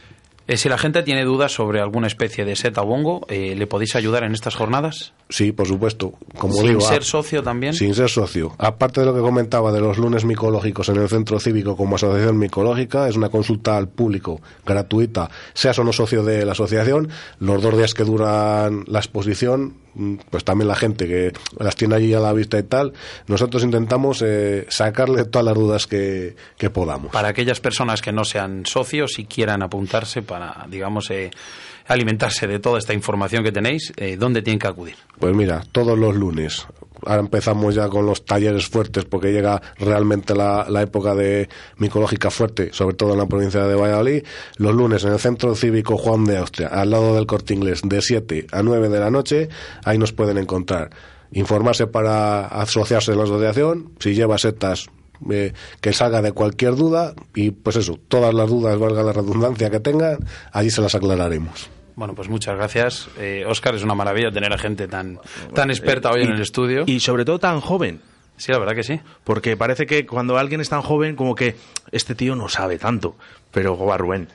Eh, 0.48 0.56
si 0.56 0.68
la 0.68 0.78
gente 0.78 1.02
tiene 1.02 1.24
dudas 1.24 1.52
sobre 1.52 1.80
alguna 1.80 2.06
especie 2.06 2.44
de 2.44 2.56
seta 2.56 2.82
o 2.82 2.92
hongo, 2.92 3.24
eh, 3.28 3.54
¿le 3.56 3.66
podéis 3.66 3.94
ayudar 3.94 4.24
en 4.24 4.32
estas 4.32 4.54
jornadas? 4.54 5.12
Sí, 5.28 5.52
por 5.52 5.66
supuesto. 5.66 6.14
Como 6.36 6.54
Sin 6.54 6.68
digo, 6.68 6.80
ser 6.80 7.04
socio 7.04 7.42
también. 7.42 7.74
Sin 7.74 7.94
ser 7.94 8.10
socio. 8.10 8.54
Aparte 8.58 9.00
de 9.00 9.06
lo 9.06 9.14
que 9.14 9.20
comentaba 9.20 9.72
de 9.72 9.80
los 9.80 9.98
lunes 9.98 10.24
micológicos 10.24 10.88
en 10.88 10.96
el 10.96 11.08
centro 11.08 11.38
cívico 11.38 11.76
como 11.76 11.96
asociación 11.96 12.38
micológica, 12.38 13.08
es 13.08 13.16
una 13.16 13.28
consulta 13.28 13.76
al 13.76 13.88
público 13.88 14.40
gratuita, 14.66 15.30
seas 15.54 15.78
o 15.78 15.84
no 15.84 15.92
socio 15.92 16.22
de 16.24 16.44
la 16.44 16.52
asociación. 16.52 17.08
Los 17.38 17.62
dos 17.62 17.76
días 17.76 17.94
que 17.94 18.04
duran 18.04 18.84
la 18.86 18.98
exposición, 18.98 19.81
pues 20.30 20.44
también 20.44 20.68
la 20.68 20.74
gente 20.74 21.06
que 21.06 21.32
las 21.58 21.76
tiene 21.76 21.96
allí 21.96 22.14
a 22.14 22.20
la 22.20 22.32
vista 22.32 22.58
y 22.58 22.62
tal, 22.62 22.92
nosotros 23.26 23.62
intentamos 23.62 24.22
eh, 24.24 24.66
sacarle 24.68 25.24
todas 25.24 25.44
las 25.44 25.54
dudas 25.54 25.86
que, 25.86 26.36
que 26.56 26.70
podamos. 26.70 27.12
Para 27.12 27.28
aquellas 27.28 27.60
personas 27.60 28.00
que 28.00 28.12
no 28.12 28.24
sean 28.24 28.64
socios 28.66 29.18
y 29.18 29.26
quieran 29.26 29.62
apuntarse 29.62 30.22
para, 30.22 30.66
digamos, 30.68 31.10
eh, 31.10 31.30
alimentarse 31.86 32.46
de 32.46 32.58
toda 32.58 32.78
esta 32.78 32.94
información 32.94 33.44
que 33.44 33.52
tenéis, 33.52 33.92
eh, 33.96 34.16
¿dónde 34.16 34.42
tienen 34.42 34.58
que 34.58 34.68
acudir? 34.68 34.96
Pues 35.18 35.34
mira, 35.34 35.62
todos 35.72 35.98
los 35.98 36.14
lunes. 36.14 36.66
Ahora 37.04 37.20
empezamos 37.20 37.74
ya 37.74 37.88
con 37.88 38.06
los 38.06 38.24
talleres 38.24 38.66
fuertes 38.66 39.04
porque 39.04 39.32
llega 39.32 39.60
realmente 39.78 40.34
la, 40.34 40.66
la 40.68 40.82
época 40.82 41.14
de 41.14 41.48
micológica 41.78 42.30
fuerte, 42.30 42.70
sobre 42.72 42.96
todo 42.96 43.12
en 43.12 43.18
la 43.18 43.26
provincia 43.26 43.66
de 43.66 43.74
Valladolid. 43.74 44.24
Los 44.56 44.74
lunes 44.74 45.04
en 45.04 45.12
el 45.12 45.18
Centro 45.18 45.54
Cívico 45.54 45.96
Juan 45.96 46.24
de 46.24 46.38
Austria, 46.38 46.68
al 46.68 46.90
lado 46.90 47.14
del 47.14 47.26
Corte 47.26 47.54
Inglés, 47.54 47.82
de 47.84 48.00
7 48.00 48.46
a 48.52 48.62
9 48.62 48.88
de 48.88 49.00
la 49.00 49.10
noche, 49.10 49.48
ahí 49.84 49.98
nos 49.98 50.12
pueden 50.12 50.38
encontrar. 50.38 50.90
Informarse 51.32 51.86
para 51.86 52.46
asociarse 52.46 53.12
a 53.12 53.16
la 53.16 53.24
asociación, 53.24 53.92
si 53.98 54.14
lleva 54.14 54.38
setas 54.38 54.88
eh, 55.30 55.52
que 55.80 55.92
salga 55.92 56.20
de 56.20 56.32
cualquier 56.32 56.74
duda 56.74 57.14
y 57.34 57.52
pues 57.52 57.76
eso, 57.76 57.98
todas 58.08 58.34
las 58.34 58.48
dudas, 58.48 58.78
valga 58.78 59.02
la 59.02 59.12
redundancia 59.12 59.70
que 59.70 59.80
tengan, 59.80 60.18
allí 60.52 60.70
se 60.70 60.82
las 60.82 60.94
aclararemos. 60.94 61.70
Bueno, 61.94 62.14
pues 62.14 62.28
muchas 62.28 62.56
gracias. 62.56 63.08
Eh, 63.18 63.44
Óscar, 63.46 63.74
es 63.74 63.82
una 63.82 63.94
maravilla 63.94 64.30
tener 64.30 64.52
a 64.52 64.58
gente 64.58 64.88
tan, 64.88 65.18
tan 65.54 65.70
experta 65.70 66.10
hoy 66.10 66.20
Y- 66.22 66.24
en 66.24 66.32
el 66.32 66.40
estudio. 66.40 66.84
Y 66.86 67.00
sobre 67.00 67.24
todo 67.24 67.38
tan 67.38 67.60
joven. 67.60 68.00
Sí, 68.36 68.50
la 68.50 68.58
verdad 68.58 68.74
que 68.74 68.82
sí. 68.82 68.98
Porque 69.24 69.56
parece 69.56 69.86
que 69.86 70.06
cuando 70.06 70.38
alguien 70.38 70.60
es 70.60 70.68
tan 70.70 70.82
joven, 70.82 71.16
como 71.16 71.34
que 71.34 71.54
este 71.92 72.14
tío 72.14 72.34
no 72.34 72.48
sabe 72.48 72.78
tanto. 72.78 73.14
Pero, 73.52 73.76
joder, 73.76 74.00
Rubén, 74.00 74.28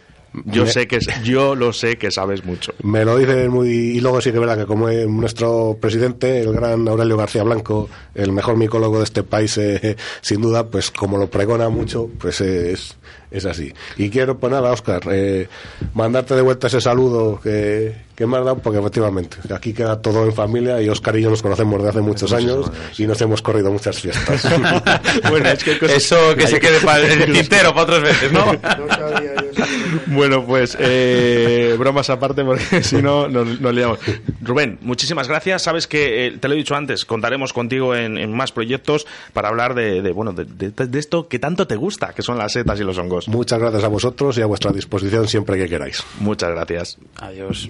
yo 0.45 0.65
Me- 0.65 0.71
sé 0.71 0.87
que 0.87 0.99
yo 1.23 1.55
lo 1.55 1.73
sé 1.73 1.97
que 1.97 2.11
sabes 2.11 2.45
mucho. 2.45 2.73
Me 2.83 3.03
lo 3.03 3.17
dicen 3.17 3.49
muy. 3.49 3.69
Y 3.69 3.99
luego 4.01 4.21
sí 4.21 4.29
que 4.29 4.35
es 4.37 4.39
verdad 4.39 4.57
que, 4.59 4.65
como 4.67 4.87
es 4.87 5.07
nuestro 5.07 5.77
presidente, 5.81 6.39
el 6.41 6.53
gran 6.53 6.87
Aurelio 6.87 7.17
García 7.17 7.41
Blanco, 7.43 7.89
el 8.13 8.31
mejor 8.31 8.55
micólogo 8.55 8.99
de 8.99 9.05
este 9.05 9.23
país, 9.23 9.57
eh, 9.57 9.97
sin 10.21 10.41
duda, 10.41 10.67
pues 10.67 10.91
como 10.91 11.17
lo 11.17 11.27
pregona 11.29 11.67
mucho, 11.69 12.07
pues 12.19 12.39
es, 12.41 12.95
es 13.31 13.45
así. 13.45 13.73
Y 13.97 14.09
quiero, 14.09 14.37
pues 14.37 14.51
nada, 14.51 14.71
Oscar, 14.71 15.01
eh, 15.11 15.47
mandarte 15.93 16.35
de 16.35 16.41
vuelta 16.41 16.67
ese 16.67 16.81
saludo 16.81 17.39
que, 17.39 18.06
que 18.17 18.25
me 18.25 18.35
has 18.37 18.43
dado, 18.45 18.57
porque 18.57 18.79
efectivamente, 18.79 19.37
aquí 19.53 19.73
queda 19.73 20.01
todo 20.01 20.25
en 20.25 20.33
familia 20.33 20.81
y 20.81 20.89
Oscar 20.89 21.15
y 21.17 21.21
yo 21.21 21.29
nos 21.29 21.43
conocemos 21.43 21.83
de 21.83 21.89
hace 21.89 22.01
muchos 22.01 22.33
años 22.33 22.65
y 22.97 23.05
nos 23.05 23.21
hemos 23.21 23.43
corrido 23.43 23.71
muchas 23.71 23.99
fiestas. 24.01 24.43
bueno, 25.29 25.49
es 25.49 25.63
que 25.63 25.71
hay 25.73 25.77
cosas- 25.77 25.97
Eso 25.97 26.35
que 26.35 26.47
se 26.47 26.59
quede 26.59 26.79
para 26.81 27.05
el 27.05 27.31
tintero 27.31 27.69
para 27.75 27.83
otras 27.83 28.01
veces, 28.01 28.31
¿no? 28.33 28.43
Bueno, 30.07 30.45
pues 30.45 30.77
eh, 30.79 31.75
bromas 31.77 32.09
aparte, 32.09 32.43
porque 32.43 32.83
si 32.83 33.01
no 33.01 33.27
nos, 33.27 33.59
nos 33.59 33.73
liamos. 33.73 33.99
Rubén, 34.41 34.77
muchísimas 34.81 35.27
gracias. 35.27 35.63
Sabes 35.63 35.87
que, 35.87 36.27
eh, 36.27 36.37
te 36.39 36.47
lo 36.47 36.53
he 36.53 36.57
dicho 36.57 36.75
antes, 36.75 37.05
contaremos 37.05 37.53
contigo 37.53 37.95
en, 37.95 38.17
en 38.17 38.33
más 38.35 38.51
proyectos 38.51 39.05
para 39.33 39.49
hablar 39.49 39.73
de, 39.75 40.01
de, 40.01 40.11
bueno, 40.11 40.33
de, 40.33 40.45
de- 40.45 40.71
de 40.87 40.99
esto 40.99 41.27
que 41.27 41.39
tanto 41.39 41.67
te 41.67 41.75
gusta, 41.75 42.13
que 42.13 42.21
son 42.21 42.37
las 42.37 42.53
setas 42.53 42.79
y 42.79 42.83
los 42.83 42.97
hongos. 42.97 43.27
Muchas 43.27 43.59
gracias 43.59 43.83
a 43.83 43.87
vosotros 43.87 44.37
y 44.37 44.41
a 44.41 44.45
vuestra 44.45 44.71
disposición 44.71 45.27
siempre 45.27 45.57
que 45.57 45.67
queráis. 45.67 46.03
Muchas 46.19 46.49
gracias. 46.51 46.97
Adiós. 47.17 47.69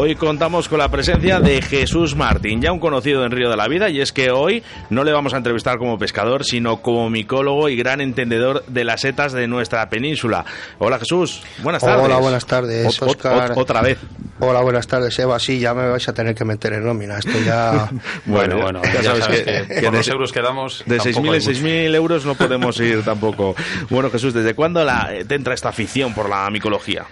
Hoy 0.00 0.14
contamos 0.14 0.68
con 0.68 0.78
la 0.78 0.88
presencia 0.90 1.40
de 1.40 1.60
Jesús 1.60 2.14
Martín, 2.14 2.62
ya 2.62 2.70
un 2.70 2.78
conocido 2.78 3.24
en 3.24 3.32
Río 3.32 3.50
de 3.50 3.56
la 3.56 3.66
Vida, 3.66 3.90
y 3.90 4.00
es 4.00 4.12
que 4.12 4.30
hoy 4.30 4.62
no 4.90 5.02
le 5.02 5.10
vamos 5.12 5.34
a 5.34 5.38
entrevistar 5.38 5.76
como 5.78 5.98
pescador, 5.98 6.44
sino 6.44 6.82
como 6.82 7.10
micólogo 7.10 7.68
y 7.68 7.74
gran 7.74 8.00
entendedor 8.00 8.64
de 8.66 8.84
las 8.84 9.00
setas 9.00 9.32
de 9.32 9.48
nuestra 9.48 9.88
península. 9.90 10.44
Hola 10.78 11.00
Jesús, 11.00 11.42
buenas 11.64 11.82
tardes. 11.82 12.04
Hola, 12.04 12.18
buenas 12.18 12.46
tardes, 12.46 12.86
Ot- 13.02 13.16
ot- 13.24 13.52
otra 13.56 13.82
vez. 13.82 13.98
Hola, 14.38 14.60
buenas 14.60 14.86
tardes, 14.86 15.18
Eva. 15.18 15.36
Sí, 15.40 15.58
ya 15.58 15.74
me 15.74 15.88
vais 15.88 16.08
a 16.08 16.12
tener 16.12 16.32
que 16.36 16.44
meter 16.44 16.74
en 16.74 16.84
nómina. 16.86 17.18
Esto 17.18 17.32
ya. 17.44 17.90
Bueno, 18.24 18.58
bueno, 18.62 18.80
ya, 18.84 19.02
sabes, 19.02 19.26
que, 19.26 19.42
que 19.66 19.82
con 19.82 19.90
de- 19.92 19.98
los 19.98 20.08
euros 20.08 20.30
que 20.32 20.40
damos... 20.42 20.84
De 20.86 20.98
tampoco 20.98 21.26
6.000 21.26 21.30
hay 21.32 21.36
en 21.82 21.90
6.000 21.90 21.94
euros 21.96 22.24
no 22.24 22.36
podemos 22.36 22.78
ir 22.78 23.02
tampoco. 23.02 23.56
Bueno, 23.90 24.10
Jesús, 24.10 24.32
¿desde 24.32 24.54
cuándo 24.54 24.84
la, 24.84 25.10
te 25.26 25.34
entra 25.34 25.54
esta 25.54 25.70
afición 25.70 26.14
por 26.14 26.28
la 26.28 26.48
micología? 26.50 27.04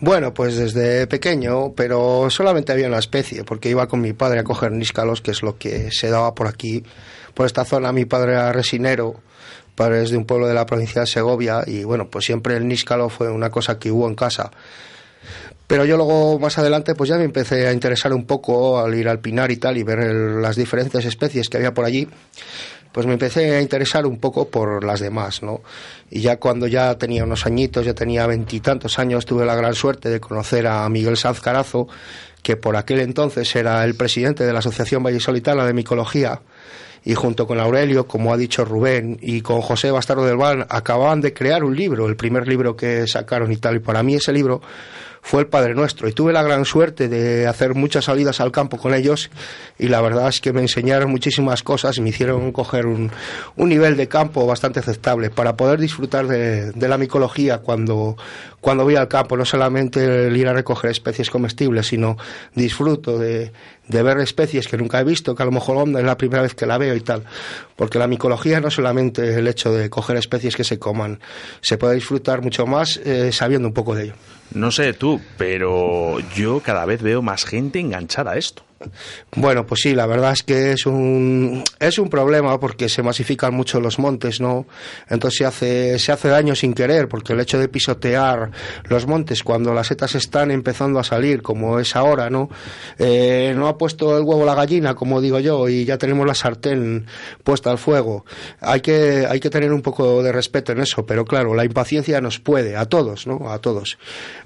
Bueno, 0.00 0.34
pues 0.34 0.56
desde 0.56 1.06
pequeño, 1.06 1.72
pero 1.74 2.28
solamente 2.28 2.72
había 2.72 2.88
una 2.88 2.98
especie, 2.98 3.44
porque 3.44 3.70
iba 3.70 3.86
con 3.88 4.00
mi 4.00 4.12
padre 4.12 4.40
a 4.40 4.44
coger 4.44 4.72
níscalos, 4.72 5.20
que 5.22 5.30
es 5.30 5.42
lo 5.42 5.56
que 5.56 5.90
se 5.92 6.10
daba 6.10 6.34
por 6.34 6.46
aquí, 6.46 6.82
por 7.32 7.46
esta 7.46 7.64
zona. 7.64 7.92
Mi 7.92 8.04
padre 8.04 8.32
era 8.32 8.52
resinero, 8.52 9.14
padre 9.74 10.02
es 10.02 10.10
de 10.10 10.16
un 10.18 10.26
pueblo 10.26 10.46
de 10.46 10.54
la 10.54 10.66
provincia 10.66 11.00
de 11.02 11.06
Segovia, 11.06 11.62
y 11.66 11.84
bueno, 11.84 12.08
pues 12.10 12.24
siempre 12.26 12.56
el 12.56 12.66
níscalo 12.68 13.08
fue 13.08 13.30
una 13.30 13.50
cosa 13.50 13.78
que 13.78 13.90
hubo 13.90 14.08
en 14.08 14.14
casa. 14.14 14.50
Pero 15.66 15.86
yo 15.86 15.96
luego, 15.96 16.38
más 16.38 16.58
adelante, 16.58 16.94
pues 16.94 17.08
ya 17.08 17.16
me 17.16 17.24
empecé 17.24 17.66
a 17.66 17.72
interesar 17.72 18.12
un 18.12 18.26
poco 18.26 18.78
al 18.80 18.94
ir 18.94 19.08
al 19.08 19.20
Pinar 19.20 19.50
y 19.50 19.56
tal, 19.56 19.78
y 19.78 19.82
ver 19.82 20.00
el- 20.00 20.42
las 20.42 20.56
diferentes 20.56 21.02
especies 21.06 21.48
que 21.48 21.56
había 21.56 21.72
por 21.72 21.86
allí. 21.86 22.06
Pues 22.94 23.08
me 23.08 23.14
empecé 23.14 23.56
a 23.56 23.60
interesar 23.60 24.06
un 24.06 24.18
poco 24.18 24.46
por 24.48 24.84
las 24.84 25.00
demás, 25.00 25.42
¿no? 25.42 25.62
Y 26.10 26.20
ya 26.20 26.36
cuando 26.36 26.68
ya 26.68 26.96
tenía 26.96 27.24
unos 27.24 27.44
añitos, 27.44 27.84
ya 27.84 27.92
tenía 27.92 28.24
veintitantos 28.28 29.00
años, 29.00 29.26
tuve 29.26 29.44
la 29.44 29.56
gran 29.56 29.74
suerte 29.74 30.10
de 30.10 30.20
conocer 30.20 30.68
a 30.68 30.88
Miguel 30.88 31.16
Sanz 31.16 31.40
Carazo, 31.40 31.88
que 32.40 32.56
por 32.56 32.76
aquel 32.76 33.00
entonces 33.00 33.52
era 33.56 33.84
el 33.84 33.96
presidente 33.96 34.46
de 34.46 34.52
la 34.52 34.60
Asociación 34.60 35.02
Vallisolitana 35.02 35.66
de 35.66 35.72
Micología, 35.72 36.42
y 37.04 37.14
junto 37.14 37.48
con 37.48 37.58
Aurelio, 37.58 38.06
como 38.06 38.32
ha 38.32 38.36
dicho 38.36 38.64
Rubén, 38.64 39.18
y 39.20 39.40
con 39.40 39.60
José 39.60 39.90
Bastardo 39.90 40.24
del 40.24 40.36
Val, 40.36 40.64
acababan 40.68 41.20
de 41.20 41.34
crear 41.34 41.64
un 41.64 41.74
libro, 41.74 42.06
el 42.06 42.14
primer 42.14 42.46
libro 42.46 42.76
que 42.76 43.08
sacaron 43.08 43.50
y 43.50 43.56
tal. 43.56 43.74
Y 43.74 43.80
para 43.80 44.04
mí 44.04 44.14
ese 44.14 44.32
libro 44.32 44.62
fue 45.26 45.40
el 45.40 45.46
Padre 45.46 45.74
Nuestro. 45.74 46.06
Y 46.06 46.12
tuve 46.12 46.34
la 46.34 46.42
gran 46.42 46.66
suerte 46.66 47.08
de 47.08 47.46
hacer 47.46 47.74
muchas 47.74 48.04
salidas 48.04 48.42
al 48.42 48.52
campo 48.52 48.76
con 48.76 48.92
ellos 48.92 49.30
y 49.78 49.88
la 49.88 50.02
verdad 50.02 50.28
es 50.28 50.42
que 50.42 50.52
me 50.52 50.60
enseñaron 50.60 51.10
muchísimas 51.10 51.62
cosas 51.62 51.96
y 51.96 52.02
me 52.02 52.10
hicieron 52.10 52.52
coger 52.52 52.84
un, 52.84 53.10
un 53.56 53.68
nivel 53.70 53.96
de 53.96 54.06
campo 54.06 54.46
bastante 54.46 54.80
aceptable 54.80 55.30
para 55.30 55.56
poder 55.56 55.80
disfrutar 55.80 56.26
de, 56.26 56.72
de 56.72 56.88
la 56.88 56.98
micología 56.98 57.58
cuando, 57.58 58.18
cuando 58.60 58.84
voy 58.84 58.96
al 58.96 59.08
campo. 59.08 59.38
No 59.38 59.46
solamente 59.46 60.26
el 60.26 60.36
ir 60.36 60.46
a 60.46 60.52
recoger 60.52 60.90
especies 60.90 61.30
comestibles, 61.30 61.86
sino 61.86 62.18
disfruto 62.54 63.18
de, 63.18 63.50
de 63.88 64.02
ver 64.02 64.18
especies 64.18 64.68
que 64.68 64.76
nunca 64.76 65.00
he 65.00 65.04
visto, 65.04 65.34
que 65.34 65.42
a 65.42 65.46
lo 65.46 65.52
mejor 65.52 65.76
onda 65.76 66.00
es 66.00 66.06
la 66.06 66.16
primera 66.16 66.42
vez 66.42 66.54
que 66.54 66.66
la 66.66 66.78
veo 66.78 66.94
y 66.94 67.00
tal. 67.00 67.24
Porque 67.76 67.98
la 67.98 68.06
micología 68.06 68.60
no 68.60 68.68
es 68.68 68.74
solamente 68.74 69.34
el 69.34 69.46
hecho 69.46 69.72
de 69.72 69.90
coger 69.90 70.16
especies 70.16 70.56
que 70.56 70.64
se 70.64 70.78
coman, 70.78 71.20
se 71.60 71.78
puede 71.78 71.94
disfrutar 71.94 72.42
mucho 72.42 72.66
más 72.66 72.98
eh, 72.98 73.32
sabiendo 73.32 73.68
un 73.68 73.74
poco 73.74 73.94
de 73.94 74.04
ello. 74.04 74.14
No 74.52 74.70
sé 74.70 74.92
tú, 74.92 75.20
pero 75.36 76.18
yo 76.34 76.60
cada 76.60 76.84
vez 76.84 77.02
veo 77.02 77.22
más 77.22 77.44
gente 77.44 77.80
enganchada 77.80 78.32
a 78.32 78.36
esto. 78.36 78.62
Bueno, 79.36 79.66
pues 79.66 79.80
sí, 79.82 79.94
la 79.94 80.06
verdad 80.06 80.32
es 80.32 80.42
que 80.42 80.72
es 80.72 80.86
un, 80.86 81.64
es 81.78 81.98
un 81.98 82.08
problema 82.08 82.58
porque 82.60 82.88
se 82.88 83.02
masifican 83.02 83.54
mucho 83.54 83.80
los 83.80 83.98
montes, 83.98 84.40
¿no? 84.40 84.66
Entonces 85.08 85.38
se 85.38 85.44
hace, 85.44 85.98
se 85.98 86.12
hace 86.12 86.28
daño 86.28 86.54
sin 86.54 86.74
querer 86.74 87.08
porque 87.08 87.32
el 87.32 87.40
hecho 87.40 87.58
de 87.58 87.68
pisotear 87.68 88.50
los 88.84 89.06
montes 89.06 89.42
cuando 89.42 89.72
las 89.74 89.88
setas 89.88 90.14
están 90.14 90.50
empezando 90.50 90.98
a 90.98 91.04
salir, 91.04 91.42
como 91.42 91.78
es 91.78 91.96
ahora, 91.96 92.30
¿no? 92.30 92.50
Eh, 92.98 93.54
no 93.56 93.68
ha 93.68 93.78
puesto 93.78 94.16
el 94.16 94.24
huevo 94.24 94.44
la 94.44 94.54
gallina, 94.54 94.94
como 94.94 95.20
digo 95.20 95.40
yo, 95.40 95.68
y 95.68 95.84
ya 95.84 95.98
tenemos 95.98 96.26
la 96.26 96.34
sartén 96.34 97.06
puesta 97.42 97.70
al 97.70 97.78
fuego. 97.78 98.24
Hay 98.60 98.80
que, 98.80 99.26
hay 99.28 99.40
que 99.40 99.50
tener 99.50 99.72
un 99.72 99.82
poco 99.82 100.22
de 100.22 100.32
respeto 100.32 100.72
en 100.72 100.80
eso, 100.80 101.06
pero 101.06 101.24
claro, 101.24 101.54
la 101.54 101.64
impaciencia 101.64 102.20
nos 102.20 102.38
puede, 102.38 102.76
a 102.76 102.86
todos, 102.86 103.26
¿no? 103.26 103.50
A 103.50 103.58
todos. 103.60 103.98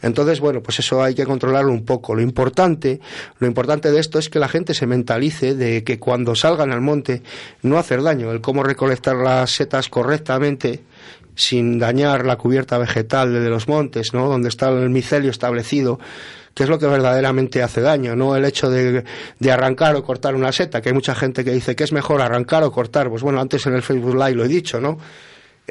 Entonces, 0.02 0.40
bueno, 0.40 0.62
pues 0.62 0.78
eso 0.78 1.02
hay 1.02 1.14
que 1.14 1.26
controlarlo 1.26 1.72
un 1.72 1.84
poco. 1.84 2.14
Lo 2.14 2.22
importante, 2.22 3.00
lo 3.38 3.46
importante 3.46 3.90
de 3.90 4.00
esto 4.00 4.18
es 4.18 4.27
que 4.30 4.38
la 4.38 4.48
gente 4.48 4.74
se 4.74 4.86
mentalice 4.86 5.54
de 5.54 5.84
que 5.84 5.98
cuando 5.98 6.34
salgan 6.34 6.72
al 6.72 6.80
monte 6.80 7.22
no 7.62 7.78
hacer 7.78 8.02
daño, 8.02 8.30
el 8.32 8.40
cómo 8.40 8.62
recolectar 8.62 9.16
las 9.16 9.50
setas 9.50 9.88
correctamente 9.88 10.82
sin 11.34 11.78
dañar 11.78 12.26
la 12.26 12.36
cubierta 12.36 12.78
vegetal 12.78 13.32
de 13.32 13.48
los 13.48 13.68
montes, 13.68 14.12
¿no? 14.12 14.28
Donde 14.28 14.48
está 14.48 14.70
el 14.70 14.90
micelio 14.90 15.30
establecido, 15.30 16.00
que 16.52 16.64
es 16.64 16.68
lo 16.68 16.80
que 16.80 16.86
verdaderamente 16.86 17.62
hace 17.62 17.80
daño, 17.80 18.16
no 18.16 18.34
el 18.34 18.44
hecho 18.44 18.68
de, 18.68 19.04
de 19.38 19.52
arrancar 19.52 19.94
o 19.94 20.02
cortar 20.02 20.34
una 20.34 20.50
seta, 20.50 20.80
que 20.80 20.88
hay 20.88 20.94
mucha 20.94 21.14
gente 21.14 21.44
que 21.44 21.52
dice 21.52 21.76
que 21.76 21.84
es 21.84 21.92
mejor 21.92 22.20
arrancar 22.20 22.64
o 22.64 22.72
cortar. 22.72 23.08
Pues 23.08 23.22
bueno, 23.22 23.40
antes 23.40 23.64
en 23.66 23.74
el 23.74 23.82
Facebook 23.82 24.14
Live 24.14 24.34
lo 24.34 24.44
he 24.44 24.48
dicho, 24.48 24.80
¿no? 24.80 24.98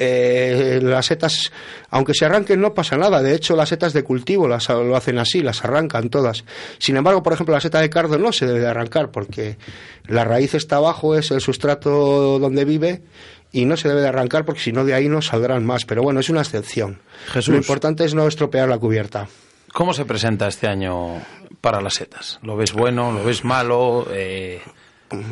Eh, 0.00 0.78
las 0.80 1.06
setas, 1.06 1.50
aunque 1.90 2.14
se 2.14 2.24
arranquen, 2.24 2.60
no 2.60 2.72
pasa 2.72 2.96
nada. 2.96 3.20
De 3.20 3.34
hecho, 3.34 3.56
las 3.56 3.68
setas 3.68 3.92
de 3.92 4.04
cultivo 4.04 4.46
las, 4.46 4.68
lo 4.68 4.94
hacen 4.96 5.18
así, 5.18 5.42
las 5.42 5.64
arrancan 5.64 6.08
todas. 6.08 6.44
Sin 6.78 6.96
embargo, 6.96 7.22
por 7.24 7.32
ejemplo, 7.32 7.52
la 7.54 7.60
seta 7.60 7.80
de 7.80 7.90
cardo 7.90 8.16
no 8.16 8.32
se 8.32 8.46
debe 8.46 8.60
de 8.60 8.68
arrancar 8.68 9.10
porque 9.10 9.58
la 10.06 10.24
raíz 10.24 10.54
está 10.54 10.76
abajo, 10.76 11.16
es 11.16 11.32
el 11.32 11.40
sustrato 11.40 12.38
donde 12.38 12.64
vive 12.64 13.02
y 13.50 13.64
no 13.64 13.76
se 13.76 13.88
debe 13.88 14.00
de 14.02 14.08
arrancar 14.08 14.44
porque 14.44 14.60
si 14.60 14.72
no 14.72 14.84
de 14.84 14.94
ahí 14.94 15.08
no 15.08 15.20
saldrán 15.20 15.66
más. 15.66 15.84
Pero 15.84 16.02
bueno, 16.02 16.20
es 16.20 16.30
una 16.30 16.42
excepción. 16.42 17.00
Jesús. 17.32 17.48
Lo 17.48 17.56
importante 17.56 18.04
es 18.04 18.14
no 18.14 18.28
estropear 18.28 18.68
la 18.68 18.78
cubierta. 18.78 19.26
¿Cómo 19.72 19.92
se 19.92 20.04
presenta 20.04 20.46
este 20.46 20.68
año 20.68 21.20
para 21.60 21.80
las 21.80 21.94
setas? 21.94 22.38
¿Lo 22.42 22.56
ves 22.56 22.72
bueno? 22.72 23.10
¿Lo 23.10 23.24
ves 23.24 23.44
malo? 23.44 24.06
Eh, 24.12 24.60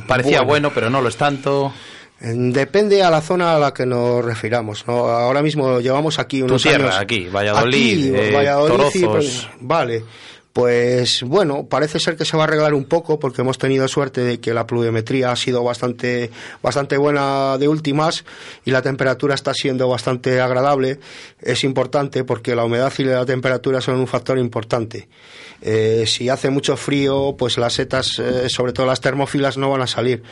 parecía 0.08 0.38
Bueno. 0.38 0.48
bueno, 0.48 0.70
pero 0.74 0.90
no 0.90 1.00
lo 1.00 1.08
es 1.08 1.16
tanto. 1.16 1.72
Depende 2.18 3.02
a 3.02 3.10
la 3.10 3.20
zona 3.20 3.56
a 3.56 3.58
la 3.58 3.74
que 3.74 3.84
nos 3.84 4.24
refiramos. 4.24 4.86
¿no? 4.86 5.08
Ahora 5.08 5.42
mismo 5.42 5.80
llevamos 5.80 6.18
aquí 6.18 6.40
unos 6.42 6.62
tierra, 6.62 6.86
años- 6.86 6.98
aquí, 7.00 7.28
Valladolid, 7.28 8.14
Aquí, 8.16 8.16
eh, 8.16 8.32
Valladolid, 8.34 9.04
pues, 9.06 9.46
vale. 9.60 10.04
Pues 10.54 11.22
bueno, 11.22 11.66
parece 11.66 12.00
ser 12.00 12.16
que 12.16 12.24
se 12.24 12.34
va 12.34 12.44
a 12.44 12.46
arreglar 12.46 12.72
un 12.72 12.86
poco 12.86 13.18
porque 13.18 13.42
hemos 13.42 13.58
tenido 13.58 13.86
suerte 13.88 14.22
de 14.22 14.40
que 14.40 14.54
la 14.54 14.66
pluviometría 14.66 15.30
ha 15.30 15.36
sido 15.36 15.62
bastante, 15.62 16.30
bastante 16.62 16.96
buena 16.96 17.58
de 17.58 17.68
últimas 17.68 18.24
y 18.64 18.70
la 18.70 18.80
temperatura 18.80 19.34
está 19.34 19.52
siendo 19.52 19.86
bastante 19.86 20.40
agradable. 20.40 20.98
Es 21.42 21.62
importante 21.62 22.24
porque 22.24 22.54
la 22.56 22.64
humedad 22.64 22.90
y 22.96 23.02
la 23.04 23.26
temperatura 23.26 23.82
son 23.82 23.96
un 23.96 24.06
factor 24.06 24.38
importante. 24.38 25.08
Eh, 25.60 26.04
si 26.06 26.30
hace 26.30 26.48
mucho 26.48 26.78
frío, 26.78 27.34
pues 27.38 27.58
las 27.58 27.74
setas, 27.74 28.18
eh, 28.18 28.48
sobre 28.48 28.72
todo 28.72 28.86
las 28.86 29.02
termófilas, 29.02 29.58
no 29.58 29.68
van 29.68 29.82
a 29.82 29.86
salir. 29.86 30.22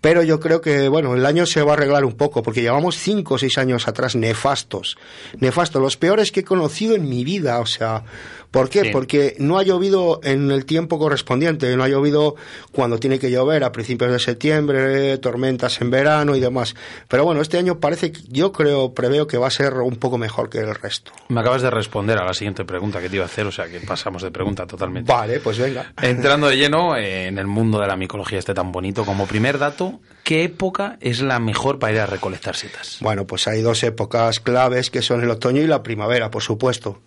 Pero 0.00 0.22
yo 0.22 0.38
creo 0.38 0.60
que, 0.60 0.88
bueno, 0.88 1.14
el 1.14 1.26
año 1.26 1.44
se 1.44 1.62
va 1.62 1.72
a 1.72 1.74
arreglar 1.74 2.04
un 2.04 2.14
poco, 2.14 2.42
porque 2.42 2.62
llevamos 2.62 2.96
cinco 2.96 3.34
o 3.34 3.38
seis 3.38 3.58
años 3.58 3.88
atrás 3.88 4.14
nefastos. 4.14 4.96
Nefastos, 5.38 5.82
los 5.82 5.96
peores 5.96 6.30
que 6.30 6.40
he 6.40 6.44
conocido 6.44 6.94
en 6.94 7.08
mi 7.08 7.24
vida, 7.24 7.58
o 7.58 7.66
sea, 7.66 8.04
¿por 8.52 8.70
qué? 8.70 8.84
Sí. 8.84 8.90
Porque 8.92 9.34
no 9.38 9.58
ha 9.58 9.64
llovido 9.64 10.20
en 10.22 10.50
el 10.52 10.66
tiempo 10.66 10.98
correspondiente, 10.98 11.76
no 11.76 11.82
ha 11.82 11.88
llovido 11.88 12.36
cuando 12.70 12.98
tiene 12.98 13.18
que 13.18 13.30
llover, 13.30 13.64
a 13.64 13.72
principios 13.72 14.12
de 14.12 14.20
septiembre, 14.20 15.18
tormentas 15.18 15.80
en 15.80 15.90
verano 15.90 16.36
y 16.36 16.40
demás. 16.40 16.76
Pero 17.08 17.24
bueno, 17.24 17.40
este 17.40 17.58
año 17.58 17.80
parece, 17.80 18.12
yo 18.28 18.52
creo, 18.52 18.94
preveo 18.94 19.26
que 19.26 19.36
va 19.36 19.48
a 19.48 19.50
ser 19.50 19.74
un 19.74 19.96
poco 19.96 20.16
mejor 20.16 20.48
que 20.48 20.58
el 20.58 20.74
resto. 20.74 21.10
Me 21.28 21.40
acabas 21.40 21.62
de 21.62 21.70
responder 21.70 22.18
a 22.18 22.24
la 22.24 22.34
siguiente 22.34 22.64
pregunta 22.64 23.00
que 23.00 23.08
te 23.08 23.16
iba 23.16 23.24
a 23.24 23.28
hacer, 23.28 23.46
o 23.46 23.52
sea 23.52 23.66
que 23.66 23.80
pasamos 23.80 24.22
de 24.22 24.30
pregunta 24.30 24.66
totalmente. 24.66 25.12
Vale, 25.12 25.40
pues 25.40 25.58
venga. 25.58 25.92
Entrando 26.00 26.46
de 26.46 26.56
lleno 26.56 26.96
en 26.96 27.36
el 27.38 27.46
mundo 27.46 27.80
de 27.80 27.88
la 27.88 27.96
micología 27.96 28.38
este 28.38 28.54
tan 28.54 28.70
bonito, 28.70 29.04
como 29.04 29.26
primer 29.26 29.58
dato, 29.58 29.87
¿qué 30.24 30.44
época 30.44 30.98
es 31.00 31.20
la 31.20 31.38
mejor 31.38 31.78
para 31.78 31.92
ir 31.92 32.00
a 32.00 32.06
recolectar 32.06 32.56
setas? 32.56 32.98
Bueno, 33.00 33.26
pues 33.26 33.48
hay 33.48 33.62
dos 33.62 33.82
épocas 33.82 34.40
claves 34.40 34.90
que 34.90 35.02
son 35.02 35.22
el 35.22 35.30
otoño 35.30 35.62
y 35.62 35.66
la 35.66 35.82
primavera, 35.82 36.30
por 36.30 36.42
supuesto. 36.42 37.00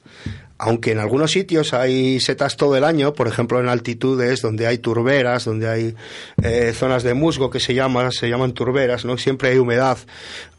Aunque 0.58 0.92
en 0.92 1.00
algunos 1.00 1.32
sitios 1.32 1.74
hay 1.74 2.20
setas 2.20 2.56
todo 2.56 2.76
el 2.78 2.84
año, 2.84 3.14
por 3.14 3.28
ejemplo 3.28 3.60
en 3.60 3.68
altitudes 3.68 4.42
donde 4.42 4.68
hay 4.68 4.78
turberas, 4.78 5.46
donde 5.46 5.68
hay 5.68 5.96
eh, 6.44 6.72
zonas 6.76 7.02
de 7.02 7.16
musgo 7.16 7.50
que 7.50 7.60
se 7.60 7.74
llaman, 7.74 8.12
se 8.12 8.30
llaman 8.30 8.54
turberas, 8.54 9.04
¿no? 9.04 9.18
Siempre 9.18 9.50
hay 9.50 9.58
humedad. 9.58 9.98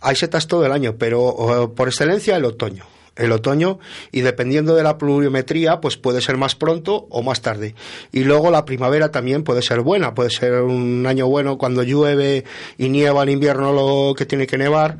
Hay 0.00 0.16
setas 0.16 0.48
todo 0.48 0.66
el 0.66 0.72
año, 0.72 0.96
pero 0.98 1.22
oh, 1.22 1.72
por 1.72 1.88
excelencia 1.88 2.36
el 2.36 2.44
otoño. 2.44 2.84
El 3.14 3.32
otoño 3.32 3.78
y 4.10 4.22
dependiendo 4.22 4.74
de 4.74 4.82
la 4.82 4.96
pluviometría, 4.96 5.80
pues 5.80 5.96
puede 5.96 6.20
ser 6.20 6.36
más 6.38 6.54
pronto 6.54 7.06
o 7.10 7.22
más 7.22 7.42
tarde. 7.42 7.74
Y 8.10 8.24
luego 8.24 8.50
la 8.50 8.64
primavera 8.64 9.10
también 9.10 9.44
puede 9.44 9.62
ser 9.62 9.80
buena, 9.80 10.14
puede 10.14 10.30
ser 10.30 10.62
un 10.62 11.06
año 11.06 11.26
bueno 11.26 11.58
cuando 11.58 11.82
llueve 11.82 12.44
y 12.78 12.88
nieva 12.88 13.22
en 13.22 13.28
invierno 13.28 13.72
lo 13.72 14.14
que 14.14 14.24
tiene 14.24 14.46
que 14.46 14.56
nevar. 14.56 14.96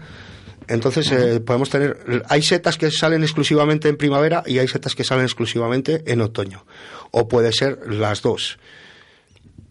Entonces 0.68 1.10
eh, 1.12 1.40
podemos 1.40 1.70
tener, 1.70 2.24
hay 2.28 2.42
setas 2.42 2.78
que 2.78 2.90
salen 2.90 3.22
exclusivamente 3.22 3.88
en 3.88 3.96
primavera 3.96 4.42
y 4.46 4.58
hay 4.58 4.68
setas 4.68 4.94
que 4.94 5.04
salen 5.04 5.24
exclusivamente 5.24 6.02
en 6.06 6.20
otoño. 6.20 6.64
O 7.10 7.28
puede 7.28 7.52
ser 7.52 7.80
las 7.92 8.22
dos. 8.22 8.58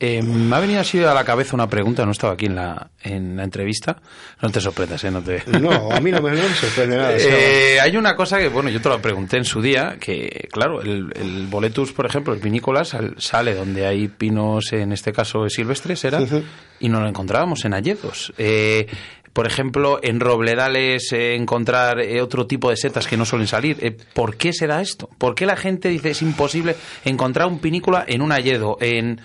Eh, 0.04 0.24
me 0.24 0.56
ha 0.56 0.60
venido 0.60 0.82
así 0.82 0.98
a 1.04 1.14
la 1.14 1.24
cabeza 1.24 1.54
una 1.56 1.70
pregunta, 1.70 2.04
no 2.06 2.12
estaba 2.12 2.34
aquí 2.34 2.48
en 2.48 2.56
la, 2.56 2.90
en 3.04 3.38
la 3.38 3.44
entrevista. 3.44 3.98
No 4.42 4.50
te 4.50 4.60
sorprendas, 4.60 5.04
¿eh? 5.04 5.12
No, 5.12 5.22
te... 5.22 5.44
No, 5.60 5.92
a 5.92 6.00
mí 6.00 6.10
no 6.10 6.22
me, 6.24 6.32
no 6.32 6.38
me 6.50 6.56
sorprende 6.56 6.98
nada. 6.98 7.14
Eh, 7.18 7.80
hay 7.80 7.96
una 7.96 8.16
cosa 8.16 8.40
que, 8.40 8.48
bueno, 8.50 8.72
yo 8.72 8.82
te 8.82 8.90
lo 8.90 9.00
pregunté 9.00 9.38
en 9.38 9.46
su 9.46 9.62
día, 9.62 9.98
que, 10.00 10.48
claro, 10.52 10.82
el, 10.82 11.14
el 11.16 11.46
boletus, 11.46 11.92
por 11.94 12.08
ejemplo, 12.08 12.34
el 12.34 12.40
vinícola 12.40 12.84
sal- 12.84 13.14
sale 13.20 13.54
donde 13.54 13.86
hay 13.86 14.08
pinos, 14.08 14.74
en 14.74 14.92
este 14.92 15.14
caso 15.14 15.48
silvestres, 15.50 16.04
era, 16.04 16.20
y 16.80 16.90
no 16.90 17.00
lo 17.00 17.08
encontrábamos 17.08 17.64
en 17.66 17.76
alledos. 17.76 18.34
Eh, 18.40 18.88
por 19.34 19.46
ejemplo, 19.48 20.00
en 20.02 20.20
Robledales 20.20 21.14
eh, 21.14 21.36
encontrar 21.36 22.02
eh, 22.02 22.22
otro 22.22 22.48
tipo 22.48 22.70
de 22.72 22.76
setas 22.76 23.08
que 23.08 23.16
no 23.18 23.24
suelen 23.26 23.48
salir. 23.48 23.78
Eh, 23.80 23.96
¿Por 24.14 24.36
qué 24.36 24.52
se 24.52 24.66
da 24.68 24.82
esto? 24.82 25.10
¿Por 25.18 25.36
qué 25.36 25.46
la 25.46 25.56
gente 25.56 25.88
dice 25.90 26.10
es 26.10 26.22
imposible 26.22 26.76
encontrar 27.06 27.48
un 27.48 27.60
pinícola 27.60 28.04
en 28.08 28.22
un 28.24 28.32
alledo? 28.32 28.78
En... 28.82 29.22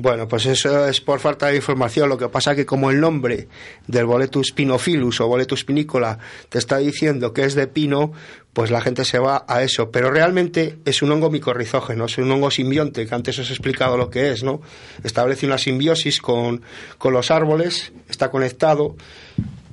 Bueno, 0.00 0.28
pues 0.28 0.46
eso 0.46 0.86
es 0.86 1.00
por 1.00 1.18
falta 1.18 1.48
de 1.48 1.56
información. 1.56 2.08
Lo 2.08 2.16
que 2.16 2.28
pasa 2.28 2.54
que 2.54 2.64
como 2.64 2.90
el 2.90 3.00
nombre 3.00 3.48
del 3.88 4.06
Boletus 4.06 4.52
pinophilus 4.52 5.20
o 5.20 5.26
Boletus 5.26 5.64
pinicola 5.64 6.20
te 6.48 6.58
está 6.58 6.78
diciendo 6.78 7.32
que 7.32 7.42
es 7.42 7.56
de 7.56 7.66
pino, 7.66 8.12
pues 8.52 8.70
la 8.70 8.80
gente 8.80 9.04
se 9.04 9.18
va 9.18 9.44
a 9.48 9.62
eso. 9.62 9.90
Pero 9.90 10.12
realmente 10.12 10.78
es 10.84 11.02
un 11.02 11.10
hongo 11.10 11.30
micorrizógeno, 11.30 12.04
es 12.04 12.16
un 12.16 12.30
hongo 12.30 12.52
simbionte, 12.52 13.06
que 13.06 13.14
antes 13.14 13.40
os 13.40 13.50
he 13.50 13.52
explicado 13.52 13.96
lo 13.96 14.08
que 14.08 14.30
es, 14.30 14.44
¿no? 14.44 14.60
Establece 15.02 15.46
una 15.46 15.58
simbiosis 15.58 16.20
con, 16.20 16.62
con 16.96 17.12
los 17.12 17.32
árboles, 17.32 17.92
está 18.08 18.30
conectado 18.30 18.94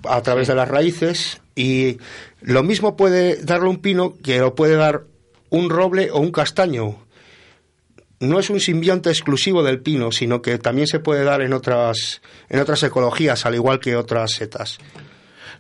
a 0.09 0.23
través 0.23 0.47
de 0.47 0.55
las 0.55 0.67
raíces 0.67 1.39
y 1.55 1.99
lo 2.41 2.63
mismo 2.63 2.97
puede 2.97 3.43
darle 3.43 3.69
un 3.69 3.77
pino 3.77 4.15
que 4.23 4.39
lo 4.39 4.55
puede 4.55 4.75
dar 4.75 5.03
un 5.51 5.69
roble 5.69 6.09
o 6.09 6.19
un 6.19 6.31
castaño 6.31 7.04
no 8.29 8.39
es 8.39 8.49
un 8.49 8.59
simbionte 8.59 9.09
exclusivo 9.09 9.63
del 9.63 9.81
pino, 9.81 10.11
sino 10.11 10.41
que 10.41 10.57
también 10.57 10.88
se 10.88 10.99
puede 10.99 11.23
dar 11.23 11.41
en 11.41 11.53
otras, 11.53 12.21
en 12.49 12.59
otras 12.59 12.83
ecologías, 12.83 13.45
al 13.45 13.55
igual 13.55 13.79
que 13.79 13.95
otras 13.95 14.31
setas. 14.33 14.79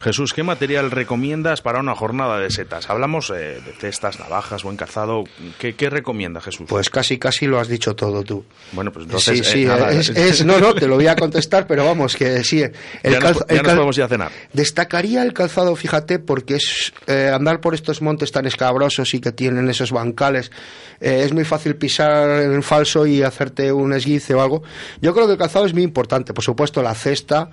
Jesús, 0.01 0.33
¿qué 0.33 0.43
material 0.43 0.91
recomiendas 0.91 1.61
para 1.61 1.79
una 1.79 1.95
jornada 1.95 2.39
de 2.39 2.49
setas? 2.49 2.89
Hablamos 2.89 3.29
eh, 3.29 3.61
de 3.65 3.73
cestas, 3.79 4.19
navajas, 4.19 4.63
buen 4.63 4.77
calzado. 4.77 5.23
¿Qué, 5.59 5.75
qué 5.75 5.89
recomienda 5.89 6.41
Jesús? 6.41 6.65
Pues 6.69 6.89
casi, 6.89 7.17
casi 7.17 7.47
lo 7.47 7.59
has 7.59 7.67
dicho 7.67 7.95
todo 7.95 8.23
tú. 8.23 8.45
bueno, 8.73 8.91
pues 8.91 9.05
entonces... 9.05 9.39
sí, 9.39 9.41
eh, 9.41 9.51
sí, 9.61 9.65
nada, 9.65 9.91
es, 9.91 10.09
es- 10.09 10.45
no, 10.45 10.59
no, 10.59 10.73
te 10.75 10.87
lo 10.87 10.95
voy 10.95 11.07
a 11.07 11.15
contestar, 11.15 11.65
pero 11.67 11.85
vamos, 11.85 12.15
que 12.15 12.43
sí. 12.43 12.61
El 13.03 13.13
ya 13.13 13.19
nos, 13.19 13.39
ya 13.39 13.45
el 13.49 13.63
nos 13.63 13.73
podemos 13.73 13.97
ir 13.97 14.03
a 14.03 14.07
cenar. 14.07 14.31
Destacaría 14.53 15.23
el 15.23 15.33
calzado, 15.33 15.75
fíjate, 15.75 16.19
porque 16.19 16.55
es 16.55 16.93
eh, 17.07 17.31
andar 17.33 17.61
por 17.61 17.73
estos 17.73 18.01
montes 18.01 18.31
tan 18.31 18.45
escabrosos 18.45 19.13
y 19.13 19.19
que 19.19 19.31
tienen 19.31 19.69
esos 19.69 19.91
bancales. 19.91 20.51
eh, 20.99 21.23
es 21.25 21.33
muy 21.33 21.45
fácil 21.45 21.75
pisar 21.75 22.41
en 22.41 22.63
falso 22.63 23.05
y 23.07 23.23
hacerte 23.23 23.71
un 23.71 23.93
esguice 23.93 24.33
o 24.33 24.41
algo. 24.41 24.63
Yo 25.01 25.13
creo 25.13 25.25
que 25.27 25.33
el 25.33 25.39
calzado 25.39 25.65
es 25.65 25.73
muy 25.73 25.83
importante. 25.83 26.33
Por 26.33 26.43
supuesto, 26.43 26.81
la 26.81 26.93
cesta, 26.95 27.49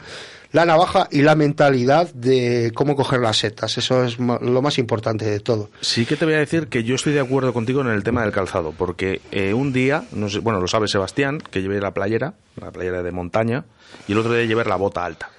la 0.52 0.66
navaja 0.66 1.08
y 1.10 1.22
la 1.22 1.34
mentalidad 1.34 2.12
de 2.12 2.72
cómo 2.74 2.94
coger 2.94 3.20
las 3.20 3.38
setas. 3.38 3.78
Eso 3.78 4.04
es 4.04 4.18
lo 4.18 4.62
más 4.62 4.78
importante 4.78 5.24
de 5.24 5.40
todo. 5.40 5.70
Sí 5.80 6.06
que 6.06 6.16
te 6.16 6.24
voy 6.24 6.34
a 6.34 6.38
decir 6.38 6.68
que 6.68 6.84
yo 6.84 6.94
estoy 6.94 7.14
de 7.14 7.20
acuerdo 7.20 7.52
contigo 7.52 7.80
en 7.80 7.88
el 7.88 8.04
tema 8.04 8.22
del 8.22 8.32
calzado, 8.32 8.72
porque 8.76 9.20
eh, 9.30 9.54
un 9.54 9.72
día, 9.72 10.04
no 10.12 10.28
sé, 10.28 10.40
bueno, 10.40 10.60
lo 10.60 10.68
sabe 10.68 10.88
Sebastián, 10.88 11.38
que 11.38 11.62
llevé 11.62 11.80
la 11.80 11.92
playera, 11.92 12.34
la 12.60 12.70
playera 12.70 13.02
de 13.02 13.12
montaña, 13.12 13.64
y 14.06 14.12
el 14.12 14.18
otro 14.18 14.34
día 14.34 14.44
llevé 14.44 14.64
la 14.64 14.76
bota 14.76 15.04
alta. 15.04 15.30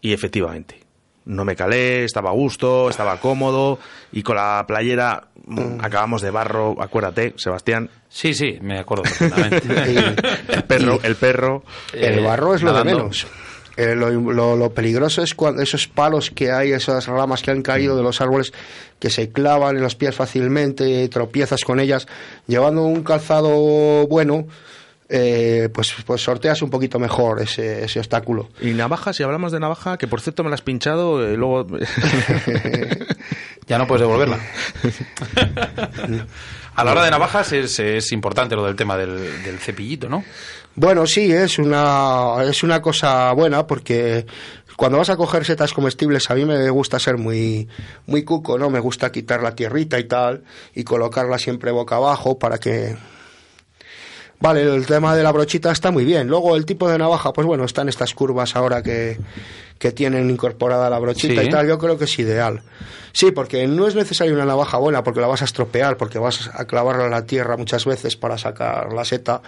Y 0.00 0.12
efectivamente, 0.12 0.80
no 1.24 1.44
me 1.44 1.54
calé, 1.54 2.02
estaba 2.04 2.30
a 2.30 2.32
gusto, 2.32 2.90
estaba 2.90 3.20
cómodo, 3.20 3.78
y 4.10 4.24
con 4.24 4.34
la 4.34 4.64
playera 4.66 5.28
mm, 5.46 5.80
acabamos 5.80 6.20
de 6.20 6.32
barro, 6.32 6.76
acuérdate, 6.82 7.34
Sebastián, 7.36 7.88
Sí, 8.08 8.34
sí, 8.34 8.58
me 8.60 8.78
acuerdo 8.78 9.04
perfectamente. 9.04 9.68
el 10.48 10.64
perro, 10.64 11.00
el 11.02 11.16
perro. 11.16 11.64
El 11.94 12.22
barro 12.22 12.54
es 12.54 12.62
lo 12.62 12.74
de 12.74 12.84
menos. 12.84 13.26
Eh, 13.76 13.94
lo, 13.94 14.10
lo- 14.10 14.56
lo 14.56 14.70
peligroso 14.74 15.22
es 15.22 15.34
cuando 15.34 15.62
esos 15.62 15.86
palos 15.88 16.30
que 16.30 16.52
hay, 16.52 16.72
esas 16.72 17.06
ramas 17.06 17.40
que 17.42 17.50
han 17.50 17.62
caído 17.62 17.96
de 17.96 18.02
los 18.02 18.20
árboles 18.20 18.52
que 18.98 19.08
se 19.10 19.30
clavan 19.30 19.76
en 19.76 19.82
los 19.82 19.94
pies 19.94 20.14
fácilmente, 20.14 21.08
tropiezas 21.08 21.64
con 21.64 21.80
ellas, 21.80 22.06
llevando 22.46 22.82
un 22.82 23.02
calzado 23.02 24.06
bueno, 24.08 24.46
eh, 25.08 25.68
pues, 25.74 25.94
pues 26.06 26.22
sorteas 26.22 26.62
un 26.62 26.70
poquito 26.70 26.98
mejor 26.98 27.40
ese, 27.42 27.84
ese 27.84 27.98
obstáculo. 27.98 28.48
Y 28.60 28.70
navaja, 28.72 29.12
si 29.12 29.22
hablamos 29.22 29.52
de 29.52 29.60
navaja, 29.60 29.96
que 29.98 30.06
por 30.06 30.20
cierto 30.20 30.42
me 30.44 30.50
la 30.50 30.54
has 30.54 30.62
pinchado, 30.62 31.26
eh, 31.26 31.36
luego... 31.36 31.66
Ya 33.68 33.78
no 33.78 33.86
puedes 33.86 34.00
devolverla. 34.00 34.40
A 36.74 36.84
la 36.84 36.92
hora 36.92 37.04
de 37.04 37.10
navajas 37.10 37.52
es, 37.52 37.78
es 37.78 38.12
importante 38.12 38.56
lo 38.56 38.64
del 38.64 38.74
tema 38.76 38.96
del, 38.96 39.42
del 39.44 39.58
cepillito, 39.58 40.08
¿no? 40.08 40.24
Bueno, 40.74 41.06
sí, 41.06 41.30
es 41.30 41.58
una, 41.58 42.36
es 42.48 42.62
una 42.62 42.80
cosa 42.80 43.30
buena 43.32 43.66
porque 43.66 44.24
cuando 44.76 44.98
vas 44.98 45.10
a 45.10 45.16
coger 45.16 45.44
setas 45.44 45.74
comestibles 45.74 46.30
a 46.30 46.34
mí 46.34 46.46
me 46.46 46.70
gusta 46.70 46.98
ser 46.98 47.18
muy, 47.18 47.68
muy 48.06 48.24
cuco, 48.24 48.58
¿no? 48.58 48.70
Me 48.70 48.80
gusta 48.80 49.12
quitar 49.12 49.42
la 49.42 49.54
tierrita 49.54 49.98
y 49.98 50.04
tal 50.04 50.44
y 50.74 50.82
colocarla 50.84 51.38
siempre 51.38 51.70
boca 51.70 51.96
abajo 51.96 52.38
para 52.38 52.58
que... 52.58 52.96
Vale, 54.42 54.62
el 54.62 54.84
tema 54.86 55.14
de 55.14 55.22
la 55.22 55.30
brochita 55.30 55.70
está 55.70 55.90
muy 55.92 56.04
bien. 56.04 56.26
Luego 56.26 56.56
el 56.56 56.66
tipo 56.66 56.88
de 56.90 56.98
navaja, 56.98 57.32
pues 57.32 57.46
bueno, 57.46 57.64
están 57.64 57.88
estas 57.88 58.12
curvas 58.12 58.56
ahora 58.56 58.82
que, 58.82 59.16
que 59.78 59.92
tienen 59.92 60.28
incorporada 60.28 60.90
la 60.90 60.98
brochita 60.98 61.40
Sí. 61.42 61.46
y 61.46 61.50
tal. 61.50 61.68
Yo 61.68 61.78
creo 61.78 61.96
que 61.96 62.04
es 62.04 62.18
ideal. 62.18 62.60
Sí, 63.14 63.30
porque 63.30 63.66
no 63.68 63.86
es 63.86 63.94
necesaria 63.94 64.32
una 64.32 64.46
navaja 64.46 64.78
buena 64.78 65.04
porque 65.04 65.20
la 65.20 65.26
vas 65.28 65.42
a 65.42 65.44
estropear, 65.44 65.96
porque 65.98 66.18
vas 66.18 66.50
a 66.54 66.64
clavarla 66.64 67.04
en 67.04 67.10
la 67.12 67.24
tierra 67.26 67.56
muchas 67.58 67.84
veces 67.84 68.16
para 68.16 68.36
sacar 68.38 68.92
la 68.94 69.04
seta 69.04 69.42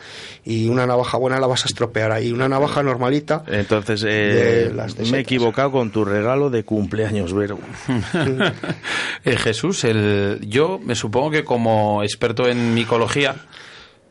y 0.45 0.69
una 0.69 0.87
navaja 0.87 1.17
buena 1.17 1.41
la 1.41 1.47
vas 1.47 1.65
a 1.65 1.69
estropear 1.69 2.13
ahí. 2.13 2.31
Una 2.31 2.47
navaja 2.49 2.83
normalita, 2.83 3.43
Entonces, 3.49 4.05
eh, 4.07 4.69
De 4.69 4.75
las 4.75 4.97
de 4.97 5.07
me 5.11 5.19
he 5.19 5.21
equivocado 5.23 5.73
con 5.73 5.91
tu 5.91 6.05
regalo 6.05 6.51
de 6.51 6.63
cumpleaños, 6.65 7.33
Vero. 7.33 7.59
Eh, 9.25 9.37
Jesús, 9.39 9.83
el, 9.85 10.41
yo 10.47 10.79
me 10.85 10.95
supongo 10.95 11.31
que 11.31 11.45
como 11.45 12.03
experto 12.03 12.47
en 12.47 12.75
micología, 12.75 13.37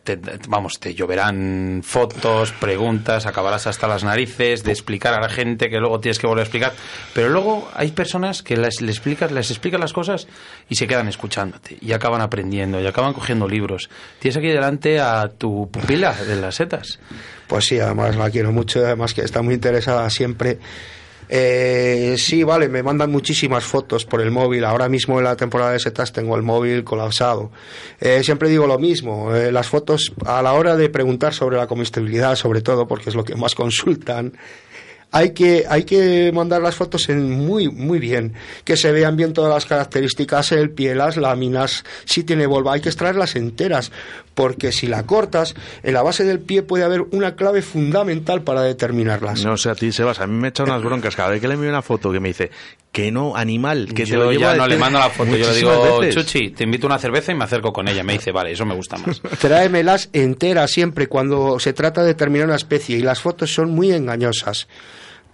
te- 0.04 0.20
vamos, 0.48 0.80
te 0.80 0.94
lloverán 0.94 1.82
fotos, 1.84 2.52
preguntas, 2.52 3.26
acabarás 3.26 3.68
hasta 3.68 3.88
las 3.88 4.04
narices 4.04 4.64
de 4.64 4.72
explicar 4.72 5.14
a 5.14 5.22
la 5.22 5.30
gente 5.30 5.70
que 5.70 5.78
luego 5.80 6.00
tienes 6.00 6.20
que 6.20 6.28
volver 6.28 6.42
a 6.42 6.44
explicar. 6.46 6.74
Pero 7.14 7.30
luego 7.30 7.70
hay 7.74 7.92
personas 7.92 8.44
que 8.44 8.58
les, 8.58 8.82
les 8.82 8.96
explicas, 8.98 9.32
les 9.32 9.50
explicas 9.50 9.80
las 9.80 9.94
cosas 9.94 10.28
y 10.70 10.76
se 10.76 10.88
quedan 10.88 11.08
escuchándote 11.08 11.78
y 11.82 11.92
acaban 11.94 12.22
aprendiendo 12.22 12.80
y 12.82 12.88
acaban 12.88 13.14
cogiendo 13.14 13.48
libros. 13.48 13.90
Tienes 14.20 14.38
aquí 14.38 14.48
delante 14.48 15.00
a 15.00 15.30
tu 15.30 15.70
pupila 15.72 16.14
de 16.14 16.36
las 16.36 16.56
setas. 16.56 17.00
pues 17.48 17.66
sí, 17.66 17.80
además 17.80 18.16
la 18.16 18.30
quiero 18.30 18.52
mucho 18.52 18.80
además 18.86 19.14
que 19.14 19.22
está 19.22 19.42
muy 19.42 19.54
interesada 19.56 20.10
siempre. 20.10 20.60
Eh, 21.36 22.14
sí, 22.20 22.44
vale, 22.44 22.70
me 22.70 22.84
mandan 22.84 23.12
muchísimas 23.12 23.64
fotos 23.64 24.06
por 24.06 24.22
el 24.22 24.30
móvil. 24.30 24.64
Ahora 24.66 24.88
mismo 24.88 25.18
en 25.18 25.24
la 25.24 25.36
temporada 25.36 25.72
de 25.72 25.80
setas 25.80 26.14
tengo 26.14 26.36
el 26.36 26.44
móvil 26.44 26.84
colapsado. 26.84 27.50
Eh, 28.00 28.24
siempre 28.24 28.50
digo 28.50 28.68
lo 28.68 28.78
mismo. 28.78 29.34
eh, 29.34 29.52
las 29.52 29.68
fotos, 29.68 30.14
a 30.28 30.44
la 30.44 30.54
hora 30.54 30.78
de 30.78 30.90
preguntar 30.90 31.34
sobre 31.34 31.58
la 31.58 31.66
comestibilidad, 31.66 32.36
sobre 32.36 32.62
todo, 32.62 32.88
porque 32.88 33.10
es 33.10 33.16
lo 33.16 33.24
que 33.24 33.36
más 33.36 33.56
consultan, 33.56 34.34
hay 35.14 35.30
que, 35.30 35.66
hay 35.70 35.84
que 35.84 36.32
mandar 36.34 36.62
las 36.64 36.74
fotos 36.74 37.08
en 37.08 37.30
muy, 37.30 37.70
muy 37.70 38.00
bien, 38.00 38.34
que 38.66 38.76
se 38.76 38.92
vean 38.92 39.16
bien 39.16 39.32
todas 39.32 39.54
las 39.54 39.68
características, 39.68 40.52
el 40.52 40.72
pie, 40.72 40.96
las 40.96 41.18
láminas, 41.18 41.86
si 42.04 42.24
tiene 42.24 42.48
volva, 42.48 42.74
hay 42.74 42.82
que 42.82 42.90
extraerlas 42.90 43.36
enteras, 43.36 43.92
porque 44.34 44.72
si 44.72 44.88
la 44.88 45.06
cortas, 45.06 45.54
en 45.84 45.94
la 45.94 46.02
base 46.02 46.24
del 46.24 46.40
pie 46.40 46.64
puede 46.64 46.84
haber 46.84 47.02
una 47.12 47.36
clave 47.36 47.62
fundamental 47.62 48.42
para 48.42 48.64
determinarlas. 48.64 49.46
No 49.46 49.56
sé 49.56 49.70
a 49.70 49.76
ti, 49.76 49.92
Sebas, 49.92 50.20
a 50.20 50.26
mí 50.26 50.36
me 50.36 50.48
echa 50.48 50.64
unas 50.64 50.82
broncas 50.84 51.16
cada 51.16 51.30
vez 51.30 51.40
que 51.40 51.48
le 51.48 51.54
envío 51.54 51.70
una 51.70 51.84
foto 51.84 52.12
que 52.12 52.20
me 52.20 52.30
dice 52.30 52.50
que 52.92 53.12
no, 53.12 53.36
animal, 53.36 53.88
que 53.88 54.04
te 54.04 54.06
yo 54.06 54.18
lo 54.18 54.32
llevo 54.32 54.42
ya 54.42 54.56
no 54.56 54.68
le 54.68 54.78
mando 54.78 54.98
la 54.98 55.10
foto, 55.10 55.36
yo 55.36 55.48
le 55.48 55.56
digo, 55.56 56.00
veces. 56.00 56.16
Chuchi, 56.16 56.52
te 56.52 56.64
invito 56.64 56.88
a 56.88 56.90
una 56.90 57.00
cerveza 57.00 57.32
y 57.32 57.36
me 57.36 57.44
acerco 57.44 57.74
con 57.74 57.88
ella. 57.88 58.04
Me 58.04 58.14
dice, 58.14 58.32
vale, 58.32 58.52
eso 58.52 58.66
me 58.66 58.76
gusta 58.76 58.98
más. 58.98 59.20
Tráemelas 59.40 60.10
enteras 60.14 60.72
siempre 60.72 61.08
cuando 61.08 61.60
se 61.60 61.74
trata 61.74 62.02
de 62.02 62.10
determinar 62.10 62.48
una 62.48 62.56
especie 62.56 62.98
y 62.98 63.02
las 63.02 63.20
fotos 63.20 63.52
son 63.52 63.72
muy 63.72 63.92
engañosas. 63.92 64.68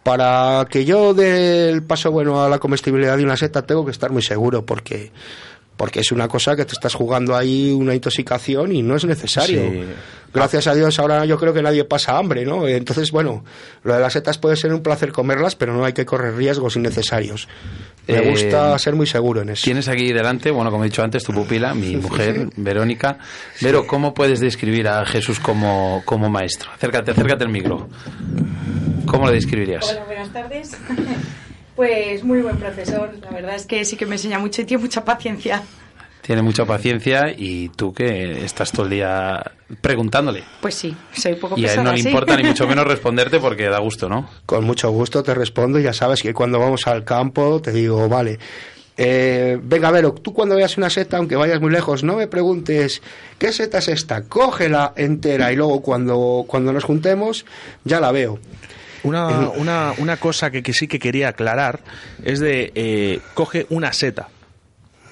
Para 0.10 0.66
que 0.68 0.86
yo 0.86 1.14
dé 1.14 1.70
el 1.70 1.84
paso 1.84 2.10
bueno 2.10 2.44
a 2.44 2.50
la 2.50 2.58
comestibilidad 2.58 3.16
de 3.16 3.24
una 3.24 3.38
seta 3.38 3.62
tengo 3.62 3.86
que 3.86 3.92
estar 3.92 4.12
muy 4.12 4.24
seguro 4.24 4.66
porque 4.66 5.12
porque 5.80 6.02
es 6.02 6.12
una 6.12 6.28
cosa 6.28 6.58
que 6.58 6.66
te 6.66 6.74
estás 6.74 6.94
jugando 6.94 7.38
ahí 7.38 7.72
una 7.72 7.96
intoxicación 7.96 8.74
y 8.74 8.82
no 8.84 8.98
es 8.98 9.06
necesario. 9.06 9.62
Sí. 9.62 9.84
Gracias 10.34 10.68
a 10.68 10.76
Dios 10.76 11.00
ahora 11.00 11.24
yo 11.24 11.40
creo 11.40 11.54
que 11.54 11.62
nadie 11.62 11.86
pasa 11.86 12.18
hambre, 12.18 12.46
¿no? 12.46 12.68
Entonces, 12.68 13.12
bueno, 13.12 13.46
lo 13.84 13.94
de 13.94 14.02
las 14.02 14.12
setas 14.12 14.38
puede 14.38 14.58
ser 14.58 14.74
un 14.74 14.84
placer 14.84 15.14
comerlas, 15.14 15.56
pero 15.56 15.74
no 15.74 15.86
hay 15.86 15.94
que 15.94 16.06
correr 16.06 16.36
riesgos 16.36 16.76
innecesarios. 16.76 17.48
Me 18.08 18.18
Eh, 18.18 18.30
gusta 18.30 18.78
ser 18.78 18.94
muy 18.96 19.08
seguro 19.08 19.42
en 19.42 19.52
eso. 19.52 19.64
Tienes 19.64 19.88
aquí 19.88 20.12
delante, 20.12 20.52
bueno, 20.52 20.70
como 20.70 20.84
he 20.84 20.88
dicho 20.90 21.02
antes, 21.02 21.24
tu 21.24 21.32
pupila, 21.32 21.74
mi 21.74 21.96
mujer, 21.96 22.50
Verónica. 22.58 23.18
Vero, 23.62 23.88
¿cómo 23.88 24.14
puedes 24.14 24.42
describir 24.42 24.90
a 24.90 25.06
Jesús 25.06 25.40
como, 25.40 26.02
como 26.06 26.30
maestro? 26.30 26.70
Acércate, 26.76 27.12
acércate 27.12 27.46
al 27.46 27.52
micro. 27.52 27.88
¿Cómo 29.06 29.28
le 29.28 29.34
describirías? 29.36 29.90
Hola, 29.92 30.04
buenas 30.06 30.30
tardes. 30.34 30.78
Pues 31.80 32.26
muy 32.26 32.42
buen 32.42 32.58
profesor, 32.58 33.10
la 33.22 33.30
verdad 33.30 33.56
es 33.56 33.66
que 33.66 33.86
sí 33.86 33.96
que 33.96 34.06
me 34.06 34.16
enseña 34.16 34.38
mucho 34.38 34.62
y 34.62 34.66
tiene 34.66 34.84
mucha 34.84 35.06
paciencia. 35.06 35.64
Tiene 36.22 36.42
mucha 36.42 36.66
paciencia 36.66 37.34
y 37.34 37.70
tú 37.70 37.94
que 37.94 38.44
estás 38.44 38.74
todo 38.74 38.84
el 38.84 38.90
día 38.90 39.42
preguntándole. 39.80 40.44
Pues 40.60 40.76
sí, 40.76 40.94
soy 41.14 41.32
un 41.32 41.40
poco 41.40 41.58
Y 41.58 41.66
a 41.68 41.76
él 41.76 41.84
no 41.86 41.94
le 41.94 42.00
importa 42.02 42.36
ni 42.36 42.44
mucho 42.44 42.68
menos 42.68 42.86
responderte 42.88 43.40
porque 43.40 43.70
da 43.70 43.80
gusto, 43.80 44.10
¿no? 44.10 44.30
Con 44.46 44.66
mucho 44.66 44.92
gusto 44.92 45.24
te 45.24 45.34
respondo. 45.34 45.80
Ya 45.80 45.94
sabes 45.94 46.22
que 46.22 46.34
cuando 46.34 46.60
vamos 46.60 46.86
al 46.86 47.06
campo 47.06 47.62
te 47.62 47.72
digo, 47.72 48.10
vale, 48.10 48.40
eh, 48.98 49.58
venga, 49.64 49.90
Vero, 49.90 50.12
tú 50.12 50.34
cuando 50.34 50.58
veas 50.58 50.78
una 50.78 50.90
seta, 50.90 51.16
aunque 51.16 51.38
vayas 51.38 51.62
muy 51.62 51.72
lejos, 51.72 52.04
no 52.04 52.18
me 52.18 52.28
preguntes 52.28 53.02
qué 53.38 53.54
seta 53.54 53.78
es 53.78 53.88
esta, 53.88 54.24
cógela 54.24 54.92
entera 54.98 55.54
y 55.54 55.56
luego 55.56 55.82
cuando, 55.82 56.44
cuando 56.46 56.74
nos 56.74 56.84
juntemos 56.84 57.46
ya 57.86 58.02
la 58.02 58.12
veo. 58.12 58.38
Una, 59.04 59.50
una, 59.50 59.94
una 59.98 60.18
cosa 60.18 60.52
que, 60.52 60.64
que 60.64 60.74
sí 60.74 60.88
que 60.88 61.00
quería 61.00 61.30
aclarar 61.30 61.80
es 62.24 62.40
de 62.40 62.72
eh, 62.76 63.20
coge 63.34 63.66
una 63.70 63.94
seta. 63.94 64.30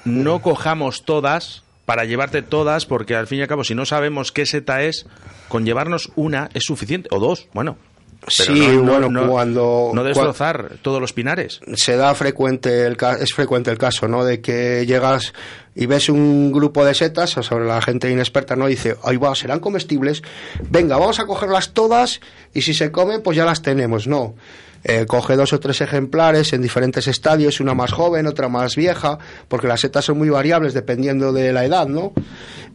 No 0.05 0.41
cojamos 0.41 1.03
todas 1.03 1.63
para 1.85 2.03
llevarte 2.03 2.41
todas, 2.41 2.85
porque 2.85 3.15
al 3.15 3.27
fin 3.27 3.39
y 3.39 3.41
al 3.43 3.47
cabo, 3.47 3.63
si 3.63 3.73
no 3.73 3.85
sabemos 3.85 4.33
qué 4.33 4.45
seta 4.45 4.83
es, 4.83 5.05
con 5.47 5.65
llevarnos 5.65 6.11
una 6.15 6.49
es 6.53 6.63
suficiente, 6.65 7.07
o 7.11 7.19
dos, 7.19 7.47
bueno. 7.53 7.77
Pero 8.19 8.53
Sí, 8.55 8.59
no- 8.67 8.73
no- 8.83 8.91
bueno, 8.91 9.09
no- 9.09 9.27
cuando- 9.31 9.91
No 9.93 10.03
destrozar 10.03 10.73
todos 10.81 10.99
los 10.99 11.13
pinares. 11.13 11.61
se 11.75 11.95
da 11.95 12.13
frecuente 12.15 12.85
el 12.85 12.97
ca- 12.97 13.17
es 13.19 13.33
frecuente 13.33 13.71
el 13.71 13.77
caso, 13.77 14.07
¿no? 14.07 14.25
De 14.25 14.41
que 14.41 14.85
llegas 14.85 15.33
y 15.75 15.85
ves 15.85 16.09
un 16.09 16.51
grupo 16.51 16.83
de 16.83 16.93
setas, 16.93 17.37
o 17.37 17.43
sobre 17.43 17.65
la 17.65 17.81
gente 17.81 18.09
inexperta, 18.11 18.55
¿no? 18.55 18.67
Dice, 18.67 18.95
ahí 19.03 19.17
va, 19.17 19.33
serán 19.35 19.59
comestibles, 19.59 20.23
venga, 20.69 20.97
vamos 20.97 21.19
a 21.19 21.25
cogerlas 21.25 21.73
todas 21.73 22.19
y 22.53 22.63
si 22.63 22.73
se 22.73 22.91
comen, 22.91 23.21
pues 23.21 23.37
ya 23.37 23.45
las 23.45 23.61
tenemos, 23.61 24.07
no. 24.07 24.35
Eh, 24.83 25.05
coge 25.07 25.35
dos 25.35 25.53
o 25.53 25.59
tres 25.59 25.81
ejemplares 25.81 26.53
en 26.53 26.61
diferentes 26.61 27.07
estadios, 27.07 27.59
una 27.59 27.73
más 27.73 27.91
joven, 27.91 28.27
otra 28.27 28.47
más 28.49 28.75
vieja, 28.75 29.17
porque 29.47 29.67
las 29.67 29.81
setas 29.81 30.05
son 30.05 30.17
muy 30.17 30.29
variables 30.29 30.73
dependiendo 30.73 31.33
de 31.33 31.51
la 31.53 31.65
edad, 31.65 31.87
¿no? 31.87 32.13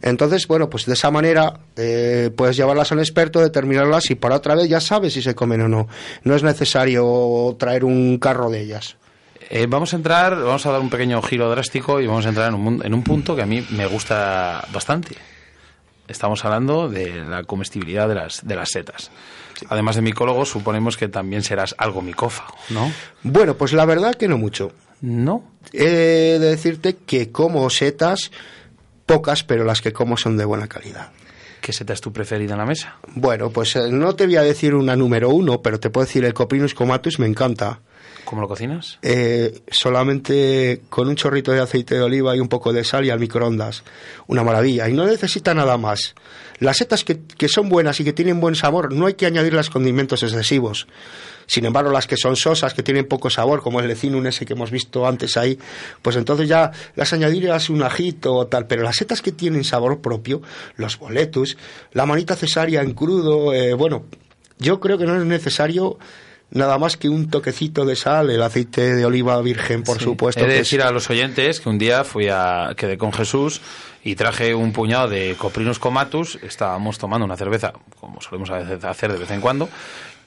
Entonces, 0.01 0.47
bueno, 0.47 0.69
pues 0.69 0.85
de 0.85 0.93
esa 0.93 1.11
manera 1.11 1.61
eh, 1.77 2.29
puedes 2.35 2.57
llevarlas 2.57 2.91
a 2.91 2.95
un 2.95 2.99
experto, 2.99 3.39
determinarlas 3.39 4.11
y 4.11 4.15
para 4.15 4.35
otra 4.35 4.55
vez 4.55 4.67
ya 4.67 4.81
sabes 4.81 5.13
si 5.13 5.21
se 5.21 5.33
comen 5.33 5.61
o 5.61 5.67
no. 5.69 5.87
No 6.23 6.35
es 6.35 6.43
necesario 6.43 7.55
traer 7.57 7.85
un 7.85 8.17
carro 8.19 8.49
de 8.49 8.61
ellas. 8.61 8.97
Eh, 9.49 9.65
vamos 9.69 9.93
a 9.93 9.97
entrar, 9.97 10.35
vamos 10.35 10.65
a 10.65 10.71
dar 10.71 10.81
un 10.81 10.89
pequeño 10.89 11.21
giro 11.21 11.49
drástico 11.49 12.01
y 12.01 12.07
vamos 12.07 12.25
a 12.25 12.29
entrar 12.29 12.49
en 12.49 12.55
un, 12.55 12.85
en 12.85 12.93
un 12.93 13.03
punto 13.03 13.35
que 13.35 13.43
a 13.43 13.45
mí 13.45 13.65
me 13.71 13.85
gusta 13.85 14.65
bastante. 14.73 15.15
Estamos 16.07 16.43
hablando 16.43 16.89
de 16.89 17.23
la 17.23 17.43
comestibilidad 17.43 18.07
de 18.09 18.15
las, 18.15 18.45
de 18.45 18.55
las 18.55 18.69
setas. 18.69 19.09
Además 19.69 19.95
de 19.95 20.01
micólogo, 20.01 20.45
suponemos 20.45 20.97
que 20.97 21.07
también 21.07 21.43
serás 21.43 21.75
algo 21.77 22.01
micófago, 22.01 22.55
¿no? 22.69 22.91
Bueno, 23.23 23.55
pues 23.55 23.73
la 23.73 23.85
verdad 23.85 24.15
que 24.15 24.27
no 24.27 24.37
mucho. 24.37 24.71
¿No? 25.01 25.43
He 25.73 25.85
de 25.85 26.39
decirte 26.39 26.95
que 26.95 27.31
como 27.31 27.69
setas, 27.69 28.31
pocas, 29.05 29.43
pero 29.43 29.65
las 29.65 29.81
que 29.81 29.91
como 29.91 30.15
son 30.17 30.37
de 30.37 30.45
buena 30.45 30.67
calidad. 30.67 31.11
¿Qué 31.63 31.71
seta 31.71 31.93
es 31.93 32.01
tu 32.01 32.11
preferida 32.11 32.53
en 32.53 32.59
la 32.59 32.65
mesa? 32.65 32.97
Bueno, 33.15 33.49
pues 33.49 33.75
eh, 33.77 33.89
no 33.89 34.15
te 34.15 34.25
voy 34.25 34.35
a 34.35 34.41
decir 34.41 34.75
una 34.75 34.95
número 34.95 35.29
uno, 35.29 35.61
pero 35.61 35.79
te 35.79 35.89
puedo 35.89 36.05
decir 36.05 36.25
el 36.25 36.33
Coprinus 36.33 36.73
comatus 36.73 37.19
me 37.19 37.25
encanta. 37.25 37.79
¿Cómo 38.25 38.41
lo 38.41 38.47
cocinas? 38.47 38.99
Eh, 39.01 39.61
solamente 39.69 40.81
con 40.89 41.07
un 41.07 41.15
chorrito 41.15 41.51
de 41.51 41.59
aceite 41.59 41.95
de 41.95 42.01
oliva 42.01 42.35
y 42.35 42.39
un 42.39 42.47
poco 42.47 42.73
de 42.73 42.83
sal 42.83 43.05
y 43.05 43.09
al 43.09 43.19
microondas. 43.19 43.83
Una 44.27 44.43
maravilla. 44.43 44.87
Y 44.89 44.93
no 44.93 45.05
necesita 45.05 45.53
nada 45.53 45.77
más. 45.77 46.15
Las 46.59 46.77
setas 46.77 47.03
que, 47.03 47.19
que 47.19 47.49
son 47.49 47.69
buenas 47.69 47.99
y 47.99 48.03
que 48.03 48.13
tienen 48.13 48.39
buen 48.39 48.55
sabor, 48.55 48.93
no 48.93 49.07
hay 49.07 49.15
que 49.15 49.25
añadirlas 49.25 49.69
condimentos 49.69 50.23
excesivos. 50.23 50.87
Sin 51.45 51.65
embargo, 51.65 51.91
las 51.91 52.07
que 52.07 52.17
son 52.17 52.35
sosas, 52.35 52.73
que 52.73 52.83
tienen 52.83 53.05
poco 53.05 53.29
sabor, 53.29 53.61
como 53.61 53.79
el 53.79 53.87
lecinum 53.87 54.25
ese 54.25 54.45
que 54.45 54.53
hemos 54.53 54.71
visto 54.71 55.05
antes 55.05 55.37
ahí, 55.37 55.59
pues 56.01 56.15
entonces 56.15 56.47
ya 56.47 56.71
las 56.95 57.13
añadirías 57.13 57.69
un 57.69 57.83
ajito 57.83 58.33
o 58.33 58.47
tal. 58.47 58.67
Pero 58.67 58.83
las 58.83 58.95
setas 58.95 59.21
que 59.21 59.31
tienen 59.31 59.63
sabor 59.63 59.99
propio, 59.99 60.41
los 60.75 60.97
boletus, 60.97 61.57
la 61.91 62.05
manita 62.05 62.35
cesárea 62.35 62.81
en 62.81 62.93
crudo, 62.93 63.53
eh, 63.53 63.73
bueno, 63.73 64.05
yo 64.59 64.79
creo 64.79 64.97
que 64.97 65.05
no 65.05 65.19
es 65.19 65.25
necesario 65.25 65.97
nada 66.53 66.77
más 66.77 66.97
que 66.97 67.09
un 67.09 67.29
toquecito 67.29 67.83
de 67.85 67.95
sal, 67.95 68.29
el 68.29 68.41
aceite 68.41 68.93
de 68.95 69.05
oliva 69.05 69.41
virgen, 69.41 69.83
por 69.83 69.97
Sí. 69.97 70.05
supuesto. 70.05 70.43
He 70.45 70.47
de 70.47 70.53
decir 70.55 70.79
es- 70.79 70.85
a 70.85 70.91
los 70.91 71.09
oyentes 71.09 71.59
que 71.59 71.69
un 71.69 71.77
día 71.77 72.03
fui 72.03 72.29
a 72.29 72.73
quedé 72.77 72.97
con 72.97 73.11
Jesús 73.11 73.59
y 74.03 74.15
traje 74.15 74.53
un 74.55 74.71
puñado 74.73 75.07
de 75.09 75.35
Coprinus 75.37 75.79
comatus. 75.79 76.37
Estábamos 76.41 76.97
tomando 76.97 77.25
una 77.25 77.35
cerveza, 77.37 77.73
como 77.99 78.21
solemos 78.21 78.49
hacer 78.49 79.11
de 79.11 79.17
vez 79.19 79.31
en 79.31 79.41
cuando. 79.41 79.67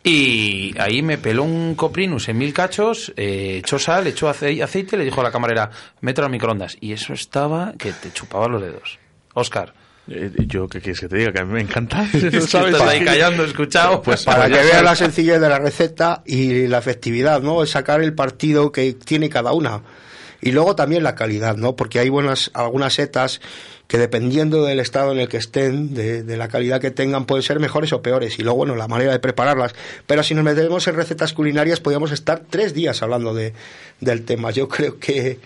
Y 0.02 0.72
ahí 0.78 1.02
me 1.02 1.18
peló 1.18 1.42
un 1.42 1.74
Coprinus 1.74 2.28
en 2.28 2.38
mil 2.38 2.52
cachos, 2.52 3.12
eh, 3.16 3.56
echó 3.58 3.78
sal, 3.78 4.06
echó 4.06 4.28
ace- 4.28 4.62
aceite 4.62 4.96
le 4.96 5.04
dijo 5.04 5.20
a 5.20 5.24
la 5.24 5.32
camarera, 5.32 5.68
mételo 6.00 6.26
al 6.26 6.30
microondas. 6.30 6.76
Y 6.80 6.92
eso 6.92 7.12
estaba 7.12 7.72
que 7.76 7.92
te 7.92 8.12
chupaba 8.12 8.46
los 8.46 8.62
dedos. 8.62 8.98
Oscar. 9.34 9.74
Eh, 10.08 10.30
yo, 10.46 10.68
¿qué 10.68 10.80
quieres 10.80 11.00
que 11.00 11.08
te 11.08 11.16
diga? 11.16 11.32
Que 11.32 11.40
a 11.40 11.44
mí 11.44 11.52
me 11.52 11.60
encanta. 11.60 12.08
Es 12.12 12.24
que 12.24 12.36
estás 12.38 12.80
ahí 12.82 13.00
callando, 13.04 13.44
escuchado. 13.44 14.02
Pues 14.02 14.24
para 14.24 14.46
que 14.46 14.54
veas 14.54 14.68
sabes. 14.68 14.84
la 14.84 14.96
sencillez 14.96 15.40
de 15.40 15.48
la 15.48 15.58
receta 15.58 16.22
y 16.24 16.66
la 16.68 16.78
efectividad, 16.78 17.42
¿no? 17.42 17.62
Es 17.62 17.70
sacar 17.70 18.02
el 18.02 18.14
partido 18.14 18.72
que 18.72 18.92
tiene 18.92 19.28
cada 19.28 19.52
una. 19.52 19.82
Y 20.40 20.52
luego 20.52 20.76
también 20.76 21.02
la 21.02 21.14
calidad, 21.14 21.56
¿no? 21.56 21.74
Porque 21.76 21.98
hay 21.98 22.08
buenas, 22.08 22.50
algunas 22.54 22.94
setas 22.94 23.40
que 23.88 23.98
dependiendo 23.98 24.64
del 24.64 24.80
estado 24.80 25.12
en 25.12 25.18
el 25.18 25.28
que 25.28 25.38
estén, 25.38 25.94
de, 25.94 26.22
de 26.22 26.36
la 26.36 26.48
calidad 26.48 26.80
que 26.80 26.90
tengan, 26.90 27.24
pueden 27.24 27.42
ser 27.42 27.58
mejores 27.58 27.92
o 27.92 28.02
peores. 28.02 28.38
Y 28.38 28.42
luego, 28.42 28.58
bueno, 28.58 28.76
la 28.76 28.86
manera 28.86 29.12
de 29.12 29.18
prepararlas. 29.18 29.74
Pero 30.06 30.22
si 30.22 30.34
nos 30.34 30.44
metemos 30.44 30.86
en 30.88 30.94
recetas 30.96 31.32
culinarias, 31.32 31.80
podríamos 31.80 32.12
estar 32.12 32.42
tres 32.50 32.74
días 32.74 33.02
hablando 33.02 33.32
de, 33.32 33.54
del 34.00 34.24
tema. 34.24 34.50
Yo 34.50 34.68
creo 34.68 34.98
que, 34.98 35.38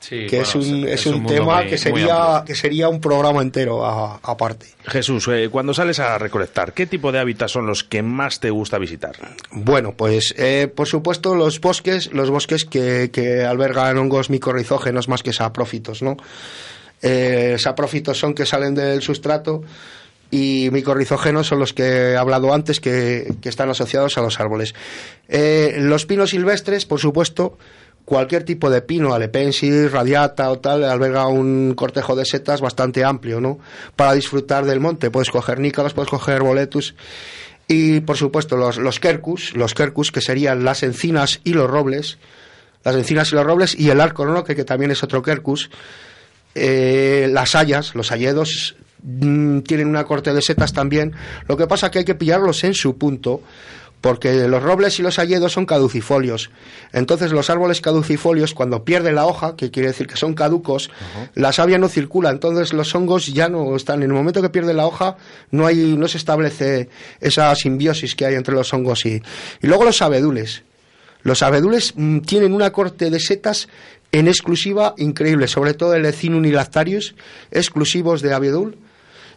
Sí, 0.00 0.26
que 0.26 0.40
es 0.40 0.54
un, 0.54 0.88
es 0.88 1.04
un 1.04 1.26
tema 1.26 1.56
muy- 1.60 1.68
que 1.68 1.76
sería, 1.76 2.42
que 2.46 2.54
sería 2.54 2.88
un 2.88 3.00
programa 3.02 3.42
entero 3.42 3.84
aparte. 3.84 4.66
Jesús, 4.86 5.28
eh, 5.28 5.48
cuando 5.50 5.74
sales 5.74 5.98
a 6.00 6.16
recolectar, 6.16 6.72
¿qué 6.72 6.86
tipo 6.86 7.12
de 7.12 7.18
hábitats 7.18 7.52
son 7.52 7.66
los 7.66 7.84
que 7.84 8.02
más 8.02 8.40
te 8.40 8.48
gusta 8.48 8.78
visitar? 8.78 9.14
Bueno, 9.50 9.92
pues 9.94 10.34
eh, 10.38 10.72
por 10.74 10.86
supuesto 10.88 11.34
los 11.34 11.60
bosques, 11.60 12.12
los 12.14 12.30
bosques 12.30 12.64
que, 12.64 13.10
que 13.12 13.44
albergan 13.44 13.98
hongos 13.98 14.30
micorrizógenos 14.30 15.06
más 15.08 15.22
que 15.22 15.34
saprófitos, 15.34 16.00
¿no? 16.02 16.16
Eh, 17.02 17.56
saprófitos 17.58 18.18
son 18.18 18.34
que 18.34 18.46
salen 18.46 18.74
del 18.74 19.02
sustrato 19.02 19.62
y 20.30 20.68
micorrizógenos 20.70 21.46
son 21.46 21.58
los 21.58 21.72
que 21.72 21.82
he 22.12 22.16
hablado 22.16 22.54
antes 22.54 22.78
que, 22.80 23.34
que 23.42 23.48
están 23.48 23.68
asociados 23.68 24.16
a 24.16 24.22
los 24.22 24.38
árboles. 24.40 24.74
Eh, 25.28 25.74
los 25.78 26.06
pinos 26.06 26.30
silvestres, 26.30 26.86
por 26.86 27.00
supuesto, 27.00 27.58
cualquier 28.10 28.42
tipo 28.42 28.70
de 28.70 28.82
pino, 28.82 29.14
alepensis, 29.14 29.92
radiata 29.92 30.50
o 30.50 30.58
tal, 30.58 30.82
alberga 30.82 31.28
un 31.28 31.74
cortejo 31.76 32.16
de 32.16 32.24
setas 32.24 32.60
bastante 32.60 33.04
amplio, 33.04 33.40
¿no? 33.40 33.60
Para 33.94 34.14
disfrutar 34.14 34.64
del 34.64 34.80
monte. 34.80 35.12
Puedes 35.12 35.30
coger 35.30 35.60
nícalos, 35.60 35.94
puedes 35.94 36.10
coger 36.10 36.42
boletus. 36.42 36.96
Y, 37.68 38.00
por 38.00 38.16
supuesto, 38.16 38.56
los, 38.56 38.78
los 38.78 38.98
los 39.54 39.74
quercus, 39.74 40.10
que 40.10 40.20
serían 40.20 40.64
las 40.64 40.82
encinas 40.82 41.40
y 41.44 41.52
los 41.52 41.70
robles, 41.70 42.18
las 42.82 42.96
encinas 42.96 43.30
y 43.30 43.36
los 43.36 43.46
robles, 43.46 43.78
y 43.78 43.90
el 43.90 44.00
arco 44.00 44.42
que, 44.42 44.56
que 44.56 44.64
también 44.64 44.90
es 44.90 45.04
otro 45.04 45.22
quercus. 45.22 45.70
Eh, 46.56 47.28
las 47.30 47.54
hayas, 47.54 47.94
los 47.94 48.10
hayedos, 48.10 48.74
mm, 49.04 49.60
tienen 49.60 49.86
una 49.86 50.02
corte 50.02 50.34
de 50.34 50.42
setas 50.42 50.72
también. 50.72 51.12
Lo 51.46 51.56
que 51.56 51.68
pasa 51.68 51.86
es 51.86 51.92
que 51.92 51.98
hay 52.00 52.04
que 52.04 52.16
pillarlos 52.16 52.64
en 52.64 52.74
su 52.74 52.98
punto, 52.98 53.40
porque 54.00 54.48
los 54.48 54.62
robles 54.62 54.98
y 54.98 55.02
los 55.02 55.18
hayedos 55.18 55.52
son 55.52 55.66
caducifolios. 55.66 56.50
Entonces 56.92 57.32
los 57.32 57.50
árboles 57.50 57.80
caducifolios, 57.80 58.54
cuando 58.54 58.84
pierden 58.84 59.14
la 59.14 59.26
hoja, 59.26 59.56
que 59.56 59.70
quiere 59.70 59.88
decir 59.88 60.06
que 60.06 60.16
son 60.16 60.34
caducos, 60.34 60.90
la 61.34 61.52
savia 61.52 61.78
no 61.78 61.88
circula, 61.88 62.30
entonces 62.30 62.72
los 62.72 62.94
hongos 62.94 63.26
ya 63.26 63.48
no 63.48 63.76
están. 63.76 64.02
En 64.02 64.10
el 64.10 64.16
momento 64.16 64.42
que 64.42 64.48
pierden 64.50 64.76
la 64.76 64.86
hoja, 64.86 65.16
no 65.50 65.66
hay, 65.66 65.96
no 65.96 66.08
se 66.08 66.18
establece 66.18 66.88
esa 67.20 67.54
simbiosis 67.54 68.14
que 68.14 68.26
hay 68.26 68.34
entre 68.34 68.54
los 68.54 68.72
hongos 68.72 69.04
y. 69.04 69.22
Y 69.62 69.66
luego 69.66 69.84
los 69.84 70.00
abedules. 70.02 70.62
Los 71.22 71.42
abedules 71.42 71.92
mm, 71.96 72.20
tienen 72.20 72.54
una 72.54 72.72
corte 72.72 73.10
de 73.10 73.20
setas 73.20 73.68
en 74.12 74.26
exclusiva 74.26 74.94
increíble, 74.96 75.46
sobre 75.48 75.74
todo 75.74 75.94
el 75.94 76.04
Ecinum 76.06 76.42
Lactarius, 76.44 77.14
exclusivos 77.50 78.22
de 78.22 78.32
abedul. 78.32 78.76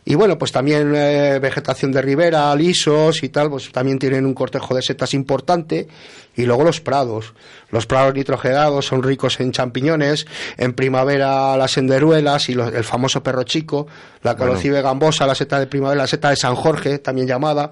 Y 0.06 0.16
bueno, 0.16 0.38
pues 0.38 0.52
también 0.52 0.94
eh, 0.96 1.40
vegetación 1.42 1.92
de 1.94 2.02
ribera, 2.02 2.54
lisos 2.56 3.24
y 3.24 3.30
tal, 3.30 3.50
pues 3.50 3.72
también 3.72 4.00
tienen 4.00 4.26
un 4.26 4.34
cortejo 4.34 4.76
de 4.76 4.82
setas 4.82 5.14
importante. 5.14 5.88
Y 6.36 6.44
luego 6.46 6.64
los 6.64 6.82
prados. 6.82 7.34
Los 7.70 7.86
prados 7.86 8.14
nitrogenados 8.14 8.86
son 8.86 9.02
ricos 9.02 9.40
en 9.40 9.52
champiñones. 9.52 10.26
En 10.58 10.74
primavera 10.74 11.56
las 11.56 11.72
senderuelas 11.72 12.50
y 12.50 12.54
los- 12.54 12.74
el 12.74 12.84
famoso 12.84 13.24
perro 13.24 13.44
chico, 13.44 13.88
la 14.24 14.36
calocibe 14.36 14.82
gambosa, 14.82 15.26
la 15.26 15.36
seta 15.36 15.60
de 15.60 15.68
primavera, 15.68 16.02
la 16.02 16.08
seta 16.08 16.30
de 16.32 16.36
San 16.36 16.56
Jorge, 16.56 17.00
también 17.00 17.28
llamada. 17.28 17.72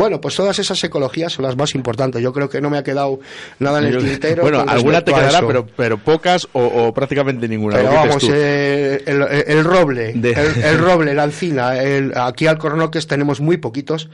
Bueno, 0.00 0.20
pues 0.20 0.34
todas 0.34 0.58
esas 0.58 0.82
ecologías 0.82 1.32
son 1.32 1.44
las 1.44 1.56
más 1.56 1.74
importantes. 1.74 2.22
Yo 2.22 2.32
creo 2.32 2.48
que 2.48 2.60
no 2.60 2.70
me 2.70 2.78
ha 2.78 2.82
quedado 2.82 3.20
nada 3.58 3.78
en 3.80 3.84
el 3.86 3.98
tintero. 3.98 4.42
bueno, 4.42 4.64
alguna 4.66 5.04
te 5.04 5.12
quedará, 5.12 5.46
pero, 5.46 5.66
pero 5.76 5.98
pocas 5.98 6.48
o, 6.54 6.64
o 6.64 6.94
prácticamente 6.94 7.46
ninguna. 7.46 7.76
Pero 7.76 7.90
¿Qué 7.90 7.96
dices 7.96 8.08
vamos, 8.08 8.24
eh, 8.32 9.02
el, 9.06 9.22
el 9.58 9.64
roble, 9.64 10.12
De- 10.14 10.32
el, 10.32 10.62
el 10.64 10.78
roble, 10.78 11.14
la 11.14 11.24
encina, 11.24 11.76
el, 11.80 12.12
aquí 12.16 12.46
alcornoques 12.46 13.06
tenemos 13.06 13.40
muy 13.40 13.58
poquitos. 13.58 14.08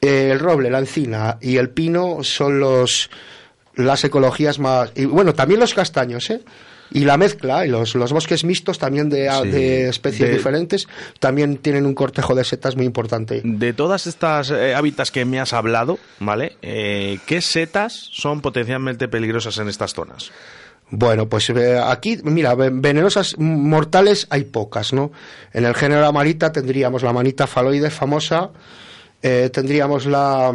Eh, 0.00 0.30
el 0.32 0.38
roble, 0.38 0.70
la 0.70 0.78
encina 0.78 1.38
y 1.40 1.56
el 1.56 1.70
pino 1.70 2.18
son 2.22 2.60
los 2.60 3.10
las 3.74 4.02
ecologías 4.04 4.58
más 4.58 4.90
y 4.96 5.04
bueno 5.04 5.34
también 5.34 5.60
los 5.60 5.72
castaños, 5.74 6.28
¿eh? 6.30 6.40
Y 6.90 7.00
la 7.04 7.16
mezcla, 7.16 7.66
y 7.66 7.68
los, 7.68 7.94
los 7.94 8.12
bosques 8.12 8.44
mixtos 8.44 8.78
también 8.78 9.10
de, 9.10 9.30
Sí. 9.42 9.48
de 9.48 9.88
especies 9.88 10.28
De- 10.30 10.34
diferentes, 10.36 10.88
también 11.20 11.58
tienen 11.58 11.84
un 11.86 11.94
cortejo 11.94 12.34
de 12.34 12.44
setas 12.44 12.76
muy 12.76 12.86
importante. 12.86 13.40
De 13.44 13.72
todas 13.72 14.06
estas 14.06 14.50
eh, 14.50 14.74
hábitats 14.74 15.10
que 15.10 15.24
me 15.24 15.38
has 15.40 15.52
hablado, 15.52 15.98
¿vale? 16.18 16.56
Eh, 16.62 17.18
¿Qué 17.26 17.40
setas 17.42 17.92
son 18.12 18.40
potencialmente 18.40 19.06
peligrosas 19.08 19.58
en 19.58 19.68
estas 19.68 19.92
zonas? 19.94 20.30
Bueno, 20.90 21.28
pues 21.28 21.50
eh, 21.50 21.78
aquí, 21.78 22.18
mira, 22.24 22.54
ven- 22.54 22.80
venenosas 22.80 23.36
mortales 23.38 24.26
hay 24.30 24.44
pocas, 24.44 24.94
¿no? 24.94 25.12
En 25.52 25.66
el 25.66 25.74
género 25.74 26.06
amarita 26.06 26.50
tendríamos 26.52 27.02
la 27.02 27.12
manita 27.12 27.46
faloide 27.46 27.90
famosa, 27.90 28.48
eh, 29.22 29.50
tendríamos 29.52 30.06
la, 30.06 30.54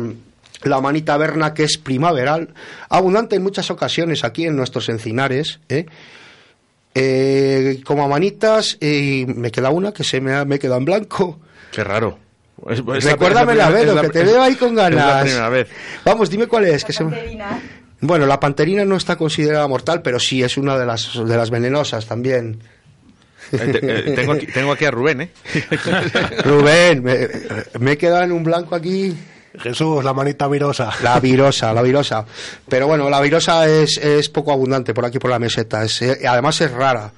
la 0.64 0.82
manita 0.82 1.16
verna 1.18 1.54
que 1.54 1.64
es 1.66 1.78
primaveral, 1.78 2.50
abundante 2.90 3.36
en 3.36 3.44
muchas 3.44 3.70
ocasiones 3.70 4.24
aquí 4.24 4.46
en 4.46 4.56
nuestros 4.56 4.90
encinares, 4.90 5.60
¿eh? 5.70 5.86
Eh, 6.96 7.82
como 7.86 8.04
amanitas, 8.06 8.78
y 8.80 9.26
me 9.28 9.52
queda 9.52 9.70
una 9.72 9.92
que 9.92 10.04
se 10.04 10.22
me 10.22 10.34
ha 10.34 10.46
me 10.46 10.60
queda 10.60 10.78
en 10.78 10.86
blanco. 10.86 11.40
Qué 11.72 11.84
raro. 11.84 12.20
Es- 12.70 12.80
es 12.80 13.04
la- 13.04 13.12
Recuérdame 13.12 13.56
la 13.56 13.70
vez, 13.70 13.88
la- 13.94 14.02
que 14.02 14.10
te 14.10 14.22
es- 14.22 14.26
veo 14.28 14.42
ahí 14.42 14.56
con 14.56 14.70
es 14.70 14.76
la 14.76 14.90
ganas. 14.90 15.50
vez. 15.52 15.68
Vamos, 16.06 16.30
dime 16.30 16.48
cuál 16.48 16.66
es. 16.66 16.86
que 16.86 16.94
se 16.94 17.04
me- 17.04 17.38
Bueno, 18.00 18.26
la 18.26 18.40
panterina 18.40 18.86
no 18.86 18.96
está 18.98 19.16
considerada 19.16 19.68
mortal, 19.68 20.02
pero 20.02 20.20
sí 20.20 20.44
es 20.44 20.58
una 20.58 20.78
de 20.78 20.86
las, 20.86 21.14
de 21.26 21.38
las 21.38 21.50
venenosas 21.50 22.06
también. 22.06 22.60
Eh, 23.52 23.58
te- 23.58 24.12
eh, 24.12 24.16
tengo, 24.16 24.34
aquí, 24.34 24.46
tengo 24.48 24.72
aquí 24.72 24.86
a 24.86 24.92
Rubén, 24.92 25.22
¿eh? 25.22 25.30
Rubén, 26.44 27.04
me, 27.04 27.28
me 27.80 27.92
he 27.94 27.98
quedado 27.98 28.24
en 28.24 28.32
un 28.32 28.44
blanco 28.44 28.76
aquí. 28.76 29.16
Jesús, 29.60 30.04
la 30.04 30.14
manita 30.14 30.48
virosa. 30.48 30.92
La 31.04 31.20
virosa, 31.20 31.74
la 31.74 31.82
virosa. 31.82 32.26
Pero 32.68 32.88
bueno, 32.88 33.10
la 33.10 33.22
virosa 33.22 33.68
es, 33.68 33.98
es 33.98 34.30
poco 34.30 34.52
abundante 34.52 34.94
por 34.94 35.06
aquí 35.06 35.20
por 35.20 35.30
la 35.30 35.40
meseta. 35.40 35.84
Es, 35.84 36.02
eh, 36.02 36.28
además 36.28 36.60
es 36.62 36.72
rara. 36.72 37.12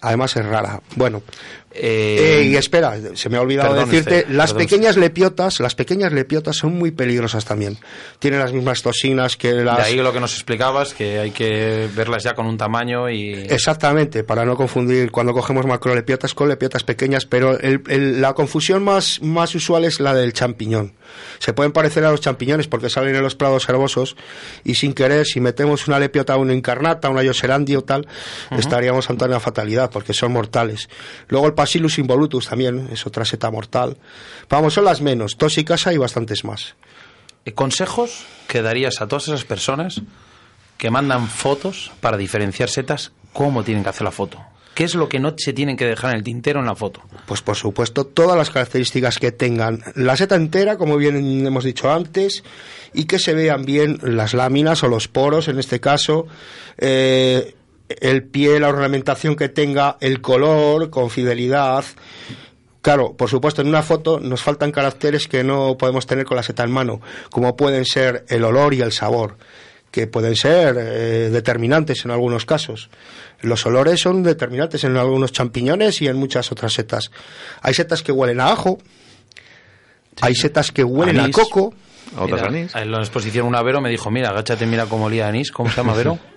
Además 0.00 0.36
es 0.36 0.44
rara. 0.46 0.80
Bueno, 0.94 1.22
Eh, 1.78 2.40
eh, 2.40 2.44
y 2.44 2.56
espera, 2.56 2.96
se 3.14 3.28
me 3.28 3.36
ha 3.36 3.40
olvidado 3.40 3.70
perdón, 3.70 3.90
decirte, 3.90 4.20
usted, 4.20 4.30
las 4.34 4.52
perdón 4.52 4.64
pequeñas 4.66 4.96
lepiotas, 4.96 5.60
las 5.60 5.74
pequeñas 5.74 6.12
lepiotas 6.12 6.56
son 6.56 6.74
muy 6.74 6.90
peligrosas 6.90 7.44
también. 7.44 7.76
Tienen 8.18 8.40
las 8.40 8.52
mismas 8.52 8.82
toxinas 8.82 9.36
que 9.36 9.52
de 9.52 9.64
las... 9.64 9.80
ahí 9.86 9.96
lo 9.96 10.12
que 10.12 10.20
nos 10.20 10.32
explicabas, 10.34 10.94
que 10.94 11.18
hay 11.18 11.30
que 11.32 11.88
verlas 11.94 12.22
ya 12.24 12.34
con 12.34 12.46
un 12.46 12.56
tamaño 12.56 13.10
y... 13.10 13.32
Exactamente, 13.50 14.24
para 14.24 14.44
no 14.44 14.56
confundir 14.56 15.10
cuando 15.10 15.32
cogemos 15.32 15.66
macrolepiotas 15.66 16.34
con 16.34 16.48
lepiotas 16.48 16.82
pequeñas, 16.84 17.26
pero 17.26 17.58
el- 17.60 17.82
el- 17.88 18.20
la 18.20 18.32
confusión 18.34 18.82
más, 18.82 19.20
más 19.22 19.54
usual 19.54 19.84
es 19.84 20.00
la 20.00 20.14
del 20.14 20.32
champiñón. 20.32 20.94
Se 21.38 21.52
pueden 21.52 21.72
parecer 21.72 22.04
a 22.04 22.10
los 22.10 22.20
champiñones 22.20 22.66
porque 22.68 22.90
salen 22.90 23.14
en 23.14 23.22
los 23.22 23.34
prados 23.36 23.68
herbosos 23.68 24.16
y 24.64 24.74
sin 24.74 24.92
querer, 24.92 25.24
si 25.26 25.40
metemos 25.40 25.86
una 25.88 25.98
lepiota, 25.98 26.36
una 26.36 26.52
incarnata, 26.54 27.08
una 27.10 27.22
yoserandi 27.22 27.76
o 27.76 27.82
tal, 27.84 28.06
estaríamos 28.56 29.08
ante 29.10 29.24
una 29.24 29.40
fatalidad 29.40 29.90
porque 29.90 30.12
son 30.12 30.32
mortales. 30.32 30.88
Luego 31.28 31.46
el 31.46 31.54
Bacillus 31.66 31.98
involutus 31.98 32.46
también 32.46 32.88
es 32.92 33.08
otra 33.08 33.24
seta 33.24 33.50
mortal. 33.50 33.96
Vamos, 34.48 34.74
son 34.74 34.84
las 34.84 35.00
menos, 35.00 35.36
tóxicas 35.36 35.88
hay 35.88 35.96
bastantes 35.96 36.44
más. 36.44 36.76
Eh, 37.44 37.54
¿Consejos 37.54 38.24
que 38.46 38.62
darías 38.62 39.00
a 39.00 39.08
todas 39.08 39.26
esas 39.26 39.44
personas 39.44 40.00
que 40.78 40.92
mandan 40.92 41.26
fotos 41.26 41.90
para 42.00 42.16
diferenciar 42.16 42.68
setas? 42.68 43.10
¿Cómo 43.32 43.64
tienen 43.64 43.82
que 43.82 43.90
hacer 43.90 44.04
la 44.04 44.12
foto? 44.12 44.38
¿Qué 44.74 44.84
es 44.84 44.94
lo 44.94 45.08
que 45.08 45.18
no 45.18 45.34
se 45.36 45.52
tienen 45.52 45.76
que 45.76 45.86
dejar 45.86 46.12
en 46.12 46.18
el 46.18 46.22
tintero 46.22 46.60
en 46.60 46.66
la 46.66 46.76
foto? 46.76 47.02
Pues 47.26 47.42
por 47.42 47.56
supuesto, 47.56 48.04
todas 48.04 48.38
las 48.38 48.50
características 48.50 49.18
que 49.18 49.32
tengan 49.32 49.82
la 49.96 50.16
seta 50.16 50.36
entera, 50.36 50.76
como 50.76 50.96
bien 50.98 51.16
hemos 51.44 51.64
dicho 51.64 51.90
antes, 51.90 52.44
y 52.94 53.06
que 53.06 53.18
se 53.18 53.34
vean 53.34 53.64
bien 53.64 53.98
las 54.02 54.34
láminas 54.34 54.84
o 54.84 54.88
los 54.88 55.08
poros, 55.08 55.48
en 55.48 55.58
este 55.58 55.80
caso, 55.80 56.28
eh, 56.78 57.55
el 57.88 58.24
pie, 58.24 58.60
la 58.60 58.68
ornamentación 58.68 59.36
que 59.36 59.48
tenga, 59.48 59.96
el 60.00 60.20
color, 60.20 60.90
con 60.90 61.10
fidelidad. 61.10 61.84
Claro, 62.82 63.14
por 63.14 63.28
supuesto, 63.28 63.62
en 63.62 63.68
una 63.68 63.82
foto 63.82 64.20
nos 64.20 64.42
faltan 64.42 64.70
caracteres 64.70 65.26
que 65.26 65.42
no 65.42 65.76
podemos 65.76 66.06
tener 66.06 66.24
con 66.24 66.36
la 66.36 66.42
seta 66.42 66.62
en 66.62 66.70
mano, 66.70 67.00
como 67.30 67.56
pueden 67.56 67.84
ser 67.84 68.24
el 68.28 68.44
olor 68.44 68.74
y 68.74 68.80
el 68.80 68.92
sabor, 68.92 69.36
que 69.90 70.06
pueden 70.06 70.36
ser 70.36 70.76
eh, 70.78 71.30
determinantes 71.30 72.04
en 72.04 72.12
algunos 72.12 72.44
casos. 72.44 72.90
Los 73.40 73.66
olores 73.66 74.00
son 74.00 74.22
determinantes 74.22 74.84
en 74.84 74.96
algunos 74.96 75.32
champiñones 75.32 76.00
y 76.00 76.06
en 76.06 76.16
muchas 76.16 76.52
otras 76.52 76.72
setas. 76.72 77.10
Hay 77.60 77.74
setas 77.74 78.02
que 78.02 78.12
huelen 78.12 78.40
a 78.40 78.52
ajo, 78.52 78.78
hay 80.20 80.34
setas 80.34 80.72
que 80.72 80.84
huelen 80.84 81.18
Anís. 81.18 81.36
a 81.36 81.42
coco, 81.42 81.74
Otras 82.16 82.40
Mira, 82.42 82.46
anís. 82.46 82.74
En 82.74 82.90
la 82.92 82.98
exposición 82.98 83.46
una 83.46 83.62
Vero 83.62 83.80
me 83.80 83.90
dijo, 83.90 84.10
mira, 84.10 84.28
agáchate, 84.30 84.64
mira 84.64 84.86
cómo 84.86 85.06
olía 85.06 85.28
anís. 85.28 85.50
¿Cómo 85.50 85.70
se 85.70 85.76
llama 85.76 85.94
Vero? 85.94 86.18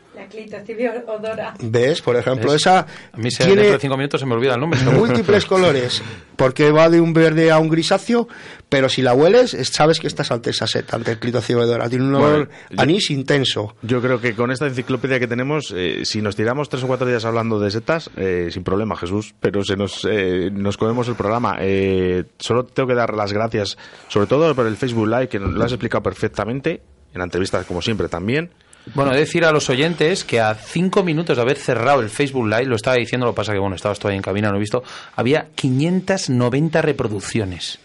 Odora. 1.08 1.54
¿ves? 1.62 2.02
Por 2.02 2.16
ejemplo, 2.16 2.52
¿Ves? 2.52 2.62
esa 2.62 2.80
A 3.12 3.18
mí 3.18 3.32
se, 3.32 3.44
tiene 3.44 3.62
dentro 3.62 3.74
de 3.74 3.80
cinco 3.80 3.98
minutos 3.98 4.20
se 4.20 4.26
me 4.26 4.34
olvida 4.36 4.54
el 4.56 4.60
nombre. 4.60 4.80
múltiples 4.84 5.46
colores, 5.48 6.02
porque 6.36 6.72
va 6.72 6.90
de 6.90 7.02
un 7.02 7.14
verde 7.14 7.52
a 7.52 7.60
un 7.60 7.70
grisáceo, 7.70 8.28
pero 8.70 8.88
si 8.90 9.02
la 9.02 9.14
hueles, 9.14 9.54
es- 9.54 9.70
sabes 9.70 10.00
que 10.00 10.08
estás 10.08 10.32
ante 10.32 10.52
esa 10.52 10.68
seta, 10.68 10.96
ante 10.96 11.12
el 11.12 11.20
clitociodora. 11.20 11.90
Tiene 11.90 12.06
un 12.06 12.16
olor 12.16 12.30
Bueno, 12.48 12.52
yo- 12.70 12.82
anís 12.82 13.10
intenso. 13.12 13.76
Yo 13.82 14.02
creo 14.02 14.22
que 14.22 14.36
con 14.36 14.52
esta 14.52 14.68
enciclopedia 14.68 15.20
que 15.20 15.28
tenemos, 15.28 15.74
eh, 15.76 16.02
si 16.06 16.22
nos 16.22 16.36
tiramos 16.36 16.70
tres 16.70 16.84
o 16.84 16.88
cuatro 16.88 17.08
días 17.08 17.26
hablando 17.26 17.60
de 17.60 17.72
setas, 17.72 18.10
eh, 18.16 18.50
sin 18.52 18.64
problema, 18.64 18.96
Jesús, 18.96 19.34
pero 19.40 19.64
se 19.64 19.76
nos, 19.76 20.06
eh, 20.10 20.50
nos 20.52 20.78
comemos 20.78 21.08
el 21.08 21.16
programa. 21.16 21.58
Eh, 21.60 22.24
solo 22.38 22.66
tengo 22.66 22.88
que 22.88 22.96
dar 22.96 23.14
las 23.14 23.34
gracias, 23.34 23.78
sobre 24.08 24.28
todo 24.28 24.54
por 24.56 24.68
el 24.68 24.78
Facebook 24.78 25.08
Live, 25.08 25.28
que 25.30 25.40
nos 25.40 25.52
lo 25.54 25.64
has 25.64 25.72
explicado 25.72 26.04
perfectamente, 26.04 26.82
en 27.14 27.18
la 27.20 27.24
entrevista, 27.24 27.64
como 27.64 27.82
siempre, 27.82 28.08
también. 28.08 28.52
Bueno, 28.96 29.12
he 29.12 29.16
de 29.16 29.22
decir 29.22 29.46
a 29.46 29.52
los 29.52 29.70
oyentes 29.70 30.24
que 30.24 30.40
a 30.40 30.56
cinco 30.56 31.04
minutos 31.04 31.38
de 31.38 31.42
haber 31.42 31.58
cerrado 31.58 32.02
el 32.02 32.10
Facebook 32.10 32.48
Live, 32.48 32.66
lo 32.66 32.76
estaba 32.76 32.98
diciendo, 32.98 33.26
lo 33.26 33.34
que 33.34 33.38
pasa 33.38 33.54
que 33.54 33.60
bueno, 33.60 33.76
estabas 33.76 34.00
todavía 34.00 34.18
en 34.18 34.24
cabina, 34.24 34.50
no 34.50 34.58
he 34.58 34.60
visto, 34.60 34.84
había 35.16 35.48
590 35.56 36.82
reproducciones. 36.82 37.80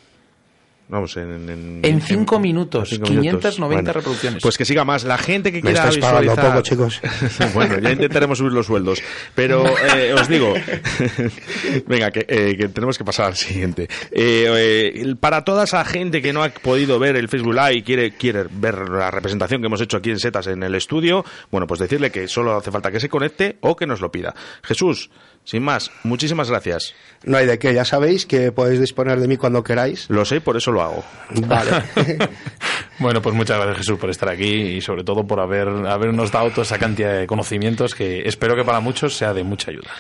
Vamos, 0.87 1.17
en, 1.17 1.49
en, 1.49 1.81
En 1.83 2.01
cinco 2.03 2.39
minutos, 2.39 2.91
cinco 2.91 3.07
590 3.07 3.93
reproducciones. 3.93 4.43
Pues 4.43 4.59
que 4.59 4.67
siga 4.67 4.85
más. 4.85 5.05
La 5.05 5.17
gente 5.17 5.51
que 5.51 5.59
Me 5.59 5.73
quiera 5.73 5.85
estáis 5.85 5.99
pagando 5.99 6.33
visualizar... 6.33 6.51
poco, 6.51 6.63
chicos. 6.63 7.01
bueno, 7.55 7.79
ya 7.79 7.93
intentaremos 7.93 8.37
subir 8.37 8.53
los 8.53 8.67
sueldos. 8.67 9.03
Pero 9.35 9.65
eh, 9.67 10.13
os 10.13 10.29
digo, 10.29 10.53
venga, 11.87 12.11
que, 12.11 12.27
eh, 12.29 12.57
que 12.59 12.69
tenemos 12.69 12.99
que 12.99 13.05
pasar 13.05 13.27
al 13.27 13.37
siguiente. 13.37 13.89
Eh, 14.11 14.93
eh, 14.95 15.15
para 15.19 15.43
toda 15.43 15.65
esa 15.65 15.85
gente 15.87 16.21
que 16.21 16.35
no 16.35 16.43
ha 16.43 16.51
podido 16.51 16.99
ver 16.99 17.17
el 17.17 17.29
Facebook 17.29 17.55
Live 17.55 17.77
y 17.77 17.83
quiere, 17.83 18.13
quiere 18.13 18.45
ver 18.51 18.89
la 18.91 19.11
representación 19.11 19.63
que 19.63 19.69
hemos 19.69 19.81
hecho 19.81 19.97
aquí 19.97 20.11
en 20.11 20.19
Setas 20.19 20.49
en 20.49 20.63
el 20.63 20.75
estudio, 20.75 21.25
bueno, 21.51 21.67
pues 21.67 21.81
decirle 21.81 22.11
que 22.11 22.29
solo 22.29 22.57
hace 22.57 22.71
falta 22.71 22.91
que 22.91 23.01
se 23.01 23.09
conecte 23.09 23.57
o 23.61 23.75
que 23.75 23.87
nos 23.87 24.03
lo 24.03 24.13
pida. 24.13 24.35
Jesús, 24.63 25.11
sin 25.45 25.63
más, 25.63 25.91
muchísimas 26.03 26.51
gracias. 26.51 26.95
No 27.25 27.37
hay 27.37 27.47
de 27.47 27.59
qué, 27.59 27.73
ya 27.73 27.85
sabéis 27.85 28.27
que 28.27 28.53
podéis 28.53 28.81
disponer 28.81 29.21
de 29.21 29.29
mí 29.29 29.37
cuando 29.37 29.63
queráis. 29.63 30.07
Lo 30.09 30.25
sé, 30.25 30.41
por 30.41 30.57
eso 30.57 30.73
lo 30.73 30.83
hago. 30.83 31.05
Vale. 31.47 31.71
Bueno, 32.99 33.21
pues 33.21 33.35
muchas 33.35 33.57
gracias 33.57 33.79
Jesús 33.79 33.99
por 33.99 34.09
estar 34.11 34.29
aquí 34.29 34.47
y 34.47 34.81
sobre 34.81 35.03
todo 35.03 35.27
por 35.27 35.41
haber, 35.41 35.69
habernos 35.69 36.31
dado 36.31 36.51
toda 36.51 36.63
esa 36.63 36.79
cantidad 36.79 37.19
de 37.19 37.27
conocimientos 37.27 37.95
que 37.95 38.23
espero 38.27 38.55
que 38.55 38.65
para 38.65 38.81
muchos 38.81 39.17
sea 39.17 39.35
de 39.35 39.43
mucha 39.43 39.73
ayuda. 39.73 39.91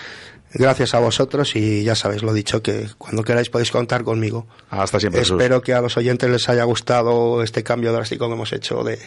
Gracias 0.52 0.94
a 0.94 1.00
vosotros 1.00 1.56
y 1.56 1.82
ya 1.82 1.96
sabéis 1.96 2.22
lo 2.22 2.32
dicho, 2.32 2.62
que 2.62 2.86
cuando 2.96 3.24
queráis 3.24 3.50
podéis 3.50 3.72
contar 3.72 4.04
conmigo. 4.04 4.46
Hasta 4.70 5.00
siempre, 5.00 5.22
Jesús. 5.22 5.40
Espero 5.40 5.60
que 5.60 5.74
a 5.74 5.80
los 5.80 5.96
oyentes 5.96 6.30
les 6.30 6.48
haya 6.48 6.62
gustado 6.62 7.42
este 7.42 7.64
cambio 7.64 7.92
drástico 7.92 8.28
que 8.28 8.34
hemos 8.34 8.52
hecho 8.52 8.84
de, 8.84 9.00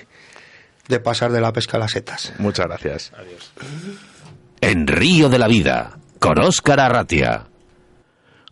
de 0.90 1.00
pasar 1.00 1.32
de 1.32 1.40
la 1.40 1.54
pesca 1.54 1.78
a 1.78 1.80
las 1.80 1.92
setas. 1.92 2.34
Muchas 2.38 2.68
gracias. 2.68 3.14
En 4.60 4.88
Río 4.88 5.30
de 5.30 5.40
la 5.40 5.48
Vida, 5.48 5.98
con 6.20 6.40
Óscar 6.40 6.80
Arratia. 6.80 7.48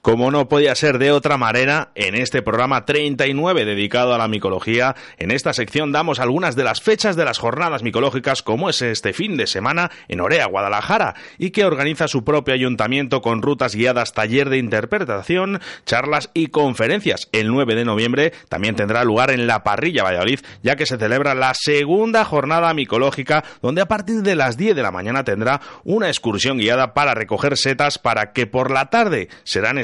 Como 0.06 0.30
no 0.30 0.48
podía 0.48 0.76
ser 0.76 1.00
de 1.00 1.12
otra 1.12 1.36
manera, 1.36 1.90
en 1.96 2.14
este 2.14 2.44
programa 2.44 2.86
39 2.86 3.66
dedicado 3.66 4.14
a 4.14 4.20
la 4.20 4.28
micología, 4.28 4.96
en 5.18 5.32
esta 5.32 5.52
sección 5.52 5.92
damos 5.92 6.20
algunas 6.20 6.56
de 6.56 6.64
las 6.64 6.80
fechas 6.80 7.16
de 7.16 7.26
las 7.26 7.40
jornadas 7.40 7.82
micológicas, 7.82 8.44
como 8.44 8.70
es 8.70 8.84
este 8.84 9.14
fin 9.14 9.36
de 9.36 9.48
semana 9.48 9.90
en 10.08 10.22
Orea, 10.22 10.46
Guadalajara, 10.46 11.16
y 11.40 11.50
que 11.50 11.66
organiza 11.66 12.08
su 12.08 12.24
propio 12.24 12.54
ayuntamiento 12.54 13.24
con 13.24 13.42
rutas 13.42 13.74
guiadas, 13.74 14.14
taller 14.14 14.52
de 14.52 14.60
interpretación, 14.60 15.60
charlas 15.88 16.30
y 16.36 16.50
conferencias. 16.50 17.28
El 17.32 17.48
9 17.48 17.74
de 17.74 17.86
noviembre 17.86 18.32
también 18.48 18.76
tendrá 18.76 19.04
lugar 19.04 19.32
en 19.32 19.48
La 19.48 19.64
Parrilla, 19.64 20.04
Valladolid, 20.04 20.42
ya 20.62 20.76
que 20.76 20.86
se 20.86 21.00
celebra 21.00 21.34
la 21.34 21.56
segunda 21.56 22.26
jornada 22.26 22.72
micológica, 22.76 23.44
donde 23.64 23.82
a 23.82 23.88
partir 23.88 24.22
de 24.22 24.36
las 24.36 24.56
10 24.56 24.76
de 24.76 24.84
la 24.84 24.92
mañana 24.92 25.24
tendrá 25.24 25.62
una 25.84 26.10
excursión 26.10 26.60
guiada 26.60 26.94
para 26.94 27.16
recoger 27.16 27.58
setas 27.58 27.98
para 27.98 28.34
que 28.34 28.46
por 28.46 28.70
la 28.70 28.92
tarde 28.92 29.30
serán 29.44 29.80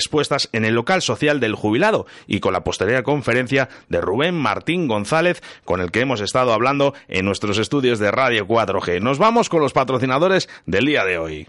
en 0.51 0.65
el 0.65 0.75
local 0.75 1.01
social 1.01 1.39
del 1.39 1.55
jubilado 1.55 2.05
y 2.27 2.39
con 2.39 2.53
la 2.53 2.63
posterior 2.63 3.03
conferencia 3.03 3.69
de 3.89 4.01
Rubén 4.01 4.35
Martín 4.35 4.87
González, 4.87 5.41
con 5.65 5.81
el 5.81 5.91
que 5.91 6.01
hemos 6.01 6.21
estado 6.21 6.53
hablando 6.53 6.93
en 7.07 7.25
nuestros 7.25 7.57
estudios 7.57 7.99
de 7.99 8.11
Radio 8.11 8.47
4G. 8.47 9.01
Nos 9.01 9.17
vamos 9.17 9.49
con 9.49 9.61
los 9.61 9.73
patrocinadores 9.73 10.49
del 10.65 10.85
día 10.85 11.05
de 11.05 11.17
hoy. 11.17 11.47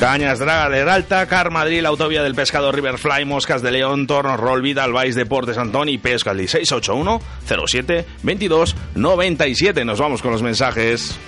Cañas 0.00 0.38
Draga 0.38 0.70
de 0.70 0.90
Alta, 0.90 1.26
Car 1.26 1.50
Madrid, 1.50 1.84
autovía 1.84 2.22
del 2.22 2.34
pescado 2.34 2.72
Riverfly, 2.72 3.26
Moscas 3.26 3.60
de 3.60 3.70
León, 3.70 4.06
Torno, 4.06 4.34
Roll, 4.38 4.62
Vidal, 4.62 4.94
Vais, 4.94 5.14
Deportes, 5.14 5.58
Antón 5.58 5.90
y 5.90 5.98
Pescali 5.98 6.48
681 6.48 7.20
07 7.66 8.06
22 8.22 8.76
97. 8.94 9.84
Nos 9.84 10.00
vamos 10.00 10.22
con 10.22 10.32
los 10.32 10.42
mensajes. 10.42 11.18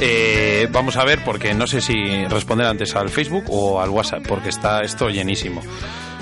Eh, 0.00 0.68
vamos 0.72 0.96
a 0.96 1.04
ver, 1.04 1.22
porque 1.22 1.52
no 1.52 1.66
sé 1.66 1.82
si 1.82 2.24
responder 2.24 2.66
antes 2.66 2.96
al 2.96 3.10
Facebook 3.10 3.44
o 3.50 3.78
al 3.78 3.90
WhatsApp, 3.90 4.26
porque 4.26 4.48
está 4.48 4.80
esto 4.80 5.10
llenísimo. 5.10 5.60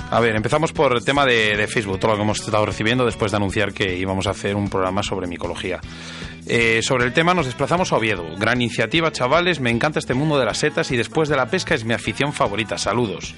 A 0.09 0.19
ver, 0.21 0.35
empezamos 0.35 0.71
por 0.71 0.95
el 0.95 1.03
tema 1.03 1.25
de, 1.25 1.57
de 1.57 1.67
Facebook, 1.67 1.99
todo 1.99 2.11
lo 2.11 2.17
que 2.17 2.23
hemos 2.23 2.39
estado 2.39 2.65
recibiendo 2.65 3.05
después 3.05 3.31
de 3.31 3.37
anunciar 3.37 3.73
que 3.73 3.97
íbamos 3.97 4.25
a 4.27 4.31
hacer 4.31 4.55
un 4.55 4.69
programa 4.69 5.03
sobre 5.03 5.27
micología. 5.27 5.81
Eh, 6.47 6.81
sobre 6.81 7.05
el 7.05 7.13
tema 7.13 7.33
nos 7.33 7.45
desplazamos 7.45 7.91
a 7.91 7.97
Oviedo. 7.97 8.25
Gran 8.37 8.61
iniciativa, 8.61 9.11
chavales, 9.11 9.59
me 9.59 9.69
encanta 9.69 9.99
este 9.99 10.13
mundo 10.13 10.39
de 10.39 10.45
las 10.45 10.59
setas 10.59 10.91
y 10.91 10.97
después 10.97 11.27
de 11.27 11.35
la 11.35 11.47
pesca 11.47 11.75
es 11.75 11.83
mi 11.83 11.93
afición 11.93 12.31
favorita. 12.31 12.77
Saludos. 12.77 13.35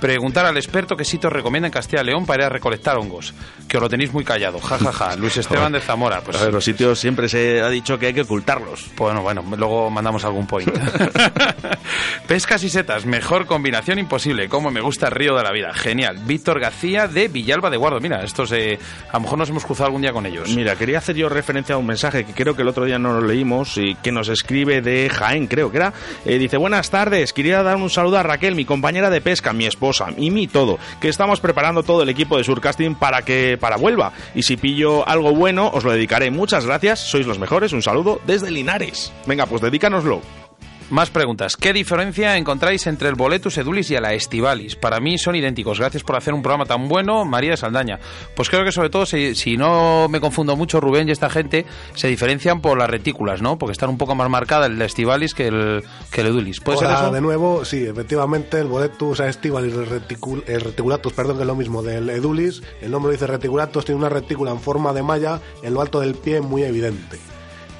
Preguntar 0.00 0.44
al 0.44 0.56
experto 0.56 0.94
qué 0.94 1.04
sitio 1.04 1.30
recomienda 1.30 1.68
en 1.68 1.72
Castilla 1.72 2.02
y 2.02 2.06
León 2.06 2.26
para 2.26 2.42
ir 2.42 2.46
a 2.46 2.48
recolectar 2.50 2.98
hongos. 2.98 3.32
Que 3.66 3.78
os 3.78 3.82
lo 3.82 3.88
tenéis 3.88 4.12
muy 4.12 4.24
callado. 4.24 4.60
Ja, 4.60 4.78
ja, 4.78 4.92
ja. 4.92 5.16
Luis 5.16 5.36
Esteban 5.36 5.72
de 5.72 5.80
Zamora. 5.80 6.20
Pues 6.20 6.36
A 6.36 6.44
ver, 6.44 6.52
los 6.52 6.64
sitios 6.64 6.98
siempre 6.98 7.28
se 7.28 7.62
ha 7.62 7.70
dicho 7.70 7.98
que 7.98 8.06
hay 8.06 8.14
que 8.14 8.20
ocultarlos. 8.22 8.90
Bueno, 8.96 9.22
bueno, 9.22 9.42
luego 9.56 9.90
mandamos 9.90 10.24
algún 10.24 10.46
point. 10.46 10.68
Pescas 12.28 12.62
y 12.62 12.68
setas, 12.68 13.06
mejor 13.06 13.46
combinación 13.46 13.98
imposible. 13.98 14.48
Como 14.48 14.70
me 14.70 14.80
gusta 14.80 15.06
el 15.06 15.12
río 15.12 15.34
de 15.34 15.42
la 15.42 15.52
vida. 15.52 15.72
Genial. 15.72 16.18
Víctor 16.24 16.60
García 16.60 17.08
de 17.08 17.28
Villalba 17.28 17.70
de 17.70 17.78
Guardo. 17.78 17.98
Mira, 18.00 18.22
estos 18.22 18.52
eh, 18.52 18.78
a 19.10 19.14
lo 19.14 19.20
mejor 19.20 19.38
nos 19.38 19.48
hemos 19.48 19.64
cruzado 19.64 19.86
algún 19.86 20.02
día 20.02 20.12
con 20.12 20.26
ellos. 20.26 20.54
Mira, 20.54 20.76
quería 20.76 20.98
hacer 20.98 21.16
yo 21.16 21.28
referencia 21.28 21.74
a 21.74 21.78
un 21.78 21.86
mensaje 21.86 22.24
que 22.24 22.34
creo 22.34 22.54
que 22.54 22.62
el 22.62 22.68
otro 22.68 22.84
día 22.84 22.98
no 22.98 23.18
lo 23.18 23.26
leímos 23.26 23.78
y 23.78 23.94
que 23.96 24.12
nos 24.12 24.28
escribe 24.28 24.82
de 24.82 25.08
Jaén, 25.08 25.46
creo 25.46 25.70
que 25.70 25.78
era. 25.78 25.94
Eh, 26.26 26.38
dice, 26.38 26.58
buenas 26.58 26.90
tardes, 26.90 27.32
quería 27.32 27.62
dar 27.62 27.76
un 27.76 27.88
saludo 27.88 28.18
a 28.18 28.22
Raquel, 28.22 28.54
mi 28.54 28.64
compañera 28.64 29.08
de 29.08 29.20
pesca, 29.20 29.52
mi 29.52 29.64
esposa 29.66 29.85
y 30.16 30.30
mi 30.30 30.46
todo, 30.46 30.78
que 31.00 31.08
estamos 31.08 31.40
preparando 31.40 31.82
todo 31.82 32.02
el 32.02 32.08
equipo 32.08 32.36
de 32.36 32.44
Surcasting 32.44 32.94
para 32.94 33.22
que 33.22 33.58
para 33.60 33.76
vuelva. 33.76 34.12
Y 34.34 34.42
si 34.42 34.56
pillo 34.56 35.06
algo 35.08 35.34
bueno, 35.34 35.70
os 35.72 35.84
lo 35.84 35.92
dedicaré. 35.92 36.30
Muchas 36.30 36.66
gracias, 36.66 37.00
sois 37.00 37.26
los 37.26 37.38
mejores. 37.38 37.72
Un 37.72 37.82
saludo 37.82 38.20
desde 38.26 38.50
Linares. 38.50 39.12
Venga, 39.26 39.46
pues 39.46 39.62
dedícanoslo. 39.62 40.45
Más 40.88 41.10
preguntas. 41.10 41.56
¿Qué 41.56 41.72
diferencia 41.72 42.36
encontráis 42.36 42.86
entre 42.86 43.08
el 43.08 43.16
Boletus 43.16 43.58
Edulis 43.58 43.90
y 43.90 43.98
la 43.98 44.14
Estivalis? 44.14 44.76
Para 44.76 45.00
mí 45.00 45.18
son 45.18 45.34
idénticos. 45.34 45.80
Gracias 45.80 46.04
por 46.04 46.14
hacer 46.14 46.32
un 46.32 46.42
programa 46.42 46.64
tan 46.64 46.86
bueno, 46.86 47.24
María 47.24 47.50
de 47.50 47.56
Saldaña. 47.56 47.98
Pues 48.36 48.48
creo 48.48 48.64
que 48.64 48.70
sobre 48.70 48.88
todo, 48.88 49.04
si, 49.04 49.34
si 49.34 49.56
no 49.56 50.08
me 50.08 50.20
confundo 50.20 50.54
mucho, 50.54 50.80
Rubén 50.80 51.08
y 51.08 51.10
esta 51.10 51.28
gente 51.28 51.66
se 51.94 52.06
diferencian 52.06 52.60
por 52.60 52.78
las 52.78 52.88
retículas, 52.88 53.42
¿no? 53.42 53.58
Porque 53.58 53.72
están 53.72 53.90
un 53.90 53.98
poco 53.98 54.14
más 54.14 54.30
marcada 54.30 54.66
el 54.66 54.80
Estivalis 54.80 55.34
que 55.34 55.48
el, 55.48 55.82
que 56.12 56.20
el 56.20 56.28
Edulis. 56.28 56.60
¿Puede 56.60 56.78
Hola, 56.78 56.88
ser 56.96 57.04
eso? 57.06 57.12
de 57.14 57.20
nuevo, 57.20 57.64
sí, 57.64 57.84
efectivamente, 57.84 58.60
el 58.60 58.68
boletus 58.68 59.18
estivalis 59.18 59.74
el, 59.74 59.88
reticul- 59.90 60.44
el 60.46 60.60
reticulatus, 60.60 61.12
perdón, 61.12 61.36
que 61.36 61.42
es 61.42 61.48
lo 61.48 61.56
mismo 61.56 61.82
del 61.82 62.08
edulis. 62.10 62.62
El 62.80 62.92
nombre 62.92 63.10
dice 63.10 63.26
reticulatus, 63.26 63.84
tiene 63.84 63.98
una 63.98 64.08
retícula 64.08 64.52
en 64.52 64.60
forma 64.60 64.92
de 64.92 65.02
malla 65.02 65.40
en 65.64 65.74
lo 65.74 65.80
alto 65.80 65.98
del 65.98 66.14
pie 66.14 66.40
muy 66.42 66.62
evidente. 66.62 67.18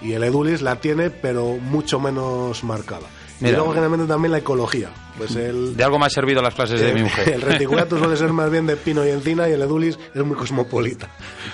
Y 0.06 0.12
el 0.12 0.22
edulis 0.22 0.62
la 0.62 0.76
tiene, 0.76 1.10
pero 1.10 1.56
mucho 1.60 1.98
menos 1.98 2.62
marcada. 2.62 3.06
Mira. 3.40 3.52
Y 3.52 3.56
luego, 3.56 3.70
generalmente, 3.72 4.06
también 4.06 4.32
la 4.32 4.38
ecología. 4.38 4.88
Pues 5.18 5.34
el, 5.36 5.76
De 5.76 5.82
algo 5.84 5.98
me 5.98 6.06
ha 6.06 6.10
servido 6.10 6.40
las 6.40 6.54
clases 6.54 6.80
de 6.80 6.94
mi 6.94 7.02
mujer. 7.02 7.28
el 7.30 7.42
reticulatus 7.42 7.98
suele 7.98 8.16
ser 8.16 8.32
más 8.32 8.50
bien 8.50 8.66
de 8.66 8.76
pino 8.76 9.04
y 9.04 9.10
encina, 9.10 9.48
y 9.48 9.52
el 9.52 9.60
edulis 9.62 9.98
es 10.14 10.24
muy 10.24 10.36
cosmopolita. 10.36 11.08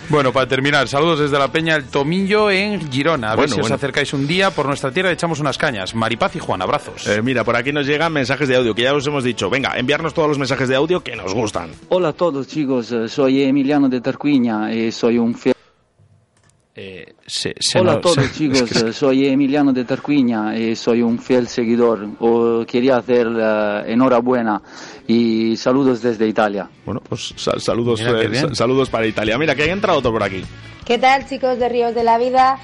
Bueno, 0.09 0.33
para 0.33 0.47
terminar, 0.47 0.87
saludos 0.87 1.21
desde 1.21 1.39
la 1.39 1.49
Peña 1.51 1.75
El 1.77 1.85
Tomillo 1.85 2.51
en 2.51 2.91
Girona. 2.93 3.29
A 3.29 3.37
ver 3.37 3.49
Bueno, 3.49 3.55
si 3.55 3.61
os 3.63 3.71
acercáis 3.71 4.13
un 4.13 4.27
día 4.29 4.51
por 4.51 4.67
nuestra 4.67 4.91
tierra 4.93 5.11
y 5.11 5.15
echamos 5.15 5.41
unas 5.41 5.57
cañas. 5.59 5.95
Maripaz 5.95 6.37
y 6.37 6.39
Juan, 6.41 6.61
abrazos. 6.63 7.07
Eh, 7.07 7.23
mira, 7.23 7.43
por 7.43 7.57
aquí 7.57 7.73
nos 7.73 7.87
llegan 7.87 8.13
mensajes 8.13 8.49
de 8.49 8.57
audio 8.57 8.75
que 8.75 8.83
ya 8.83 8.95
os 8.95 9.07
hemos 9.07 9.25
dicho. 9.25 9.49
Venga, 9.49 9.73
enviarnos 9.77 10.13
todos 10.15 10.29
los 10.29 10.39
mensajes 10.39 10.69
de 10.69 10.77
audio 10.77 11.03
que 11.03 11.17
nos 11.17 11.33
gustan. 11.35 11.71
Hola 11.89 12.09
a 12.11 12.13
todos 12.13 12.47
chicos, 12.49 12.93
Eh, 12.93 13.09
soy 13.09 13.43
Emiliano 13.43 13.89
de 13.89 14.01
Tarquiña 14.01 14.73
y 14.73 14.93
soy 14.93 15.19
un 15.19 15.35
fiel... 15.35 15.55
Eh, 16.75 17.15
se- 17.27 17.55
se 17.61 17.79
Hola 17.81 17.93
a 17.95 18.01
todos 18.01 18.15
se- 18.17 18.33
chicos, 18.33 18.63
es 18.73 18.83
que- 18.83 18.93
soy 18.95 19.27
Emiliano 19.29 19.73
de 19.75 19.85
Tarquiña 19.85 20.57
y 20.57 20.75
soy 20.75 21.03
un 21.03 21.19
fiel 21.19 21.47
seguidor. 21.47 22.07
O 22.21 22.65
quería 22.67 22.97
hacer 22.97 23.27
eh, 23.39 23.83
enhorabuena 23.89 24.63
y 25.07 25.57
saludos 25.57 26.01
desde 26.01 26.27
Italia. 26.27 26.69
Bueno, 26.87 27.03
pues 27.07 27.35
sal- 27.37 27.61
saludos, 27.61 28.01
eh, 28.01 28.55
saludos 28.55 28.89
para 28.89 29.07
Italia. 29.07 29.37
Mira, 29.37 29.55
que 29.55 29.65
ha 29.65 29.73
entrado 29.73 29.99
otro 29.99 30.13
por 30.13 30.23
aquí. 30.23 30.43
¿Qué 30.87 30.97
tal 30.99 31.27
chicos 31.29 31.59
de 31.59 31.69
Ríos 31.69 31.95
de 31.95 32.05
la 32.05 32.17
Vida? 32.19 32.59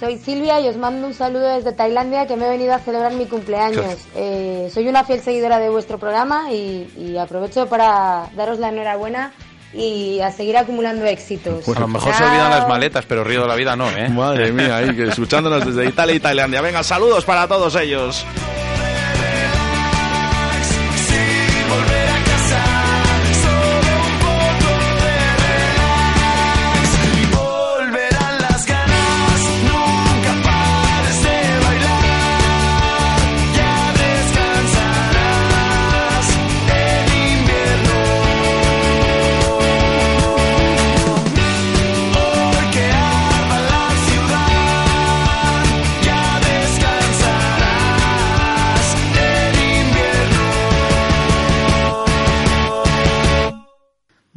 Soy 0.00 0.18
Silvia 0.18 0.60
y 0.60 0.66
os 0.66 0.76
mando 0.76 1.06
un 1.06 1.14
saludo 1.14 1.46
desde 1.46 1.70
Tailandia 1.72 2.26
que 2.26 2.34
me 2.34 2.46
he 2.46 2.50
venido 2.50 2.74
a 2.74 2.80
celebrar 2.80 3.14
mi 3.14 3.26
cumpleaños. 3.26 3.84
Eh, 4.16 4.68
soy 4.74 4.88
una 4.88 5.04
fiel 5.04 5.20
seguidora 5.20 5.60
de 5.60 5.68
vuestro 5.70 5.96
programa 5.96 6.52
y, 6.52 6.88
y 6.98 7.16
aprovecho 7.16 7.68
para 7.68 8.28
daros 8.34 8.58
la 8.58 8.70
enhorabuena 8.70 9.32
y 9.74 10.20
a 10.20 10.30
seguir 10.30 10.56
acumulando 10.56 11.04
éxitos. 11.06 11.66
a 11.68 11.80
lo 11.80 11.88
mejor 11.88 12.12
se 12.12 12.18
Chao. 12.18 12.28
olvidan 12.28 12.50
las 12.50 12.68
maletas, 12.68 13.04
pero 13.06 13.24
Río 13.24 13.42
de 13.42 13.48
la 13.48 13.54
Vida 13.54 13.74
no, 13.76 13.90
¿eh? 13.90 14.08
Madre 14.08 14.52
mía, 14.52 14.76
ahí, 14.76 14.94
que 14.94 15.08
escuchándonos 15.08 15.64
desde 15.64 15.88
Italia 15.88 16.14
y 16.14 16.20
Tailandia. 16.20 16.60
Venga, 16.60 16.82
saludos 16.82 17.24
para 17.24 17.48
todos 17.48 17.74
ellos. 17.76 18.24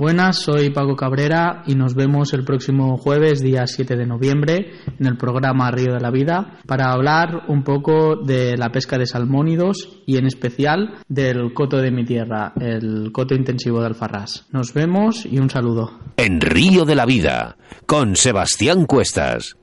Buenas, 0.06 0.38
soy 0.38 0.70
Paco 0.70 0.96
Cabrera 0.96 1.64
y 1.66 1.74
nos 1.74 1.96
vemos 1.96 2.32
el 2.34 2.46
próximo 2.46 2.96
jueves, 2.96 3.42
día 3.42 3.66
7 3.66 3.96
de 3.96 4.06
noviembre, 4.06 4.74
en 5.00 5.08
el 5.08 5.18
programa 5.18 5.72
Río 5.72 5.96
de 5.96 6.00
la 6.00 6.12
Vida, 6.12 6.60
para 6.68 6.92
hablar 6.92 7.46
un 7.48 7.64
poco 7.64 8.16
de 8.16 8.56
la 8.56 8.70
pesca 8.70 9.00
de 9.00 9.08
salmónidos 9.08 10.04
y 10.06 10.18
en 10.18 10.28
especial 10.28 11.00
del 11.08 11.56
coto 11.56 11.78
de 11.78 11.90
mi 11.90 12.06
tierra, 12.06 12.54
el 12.62 13.12
coto 13.12 13.34
intensivo 13.34 13.80
de 13.80 13.88
Alfarrás. 13.88 14.46
Nos 14.52 14.76
vemos 14.76 15.26
y 15.26 15.40
un 15.40 15.50
saludo. 15.50 15.98
En 16.18 16.40
Río 16.40 16.86
de 16.86 16.94
la 16.94 17.08
Vida, 17.08 17.58
con 17.88 18.16
Sebastián 18.16 18.86
Cuestas. 18.86 19.58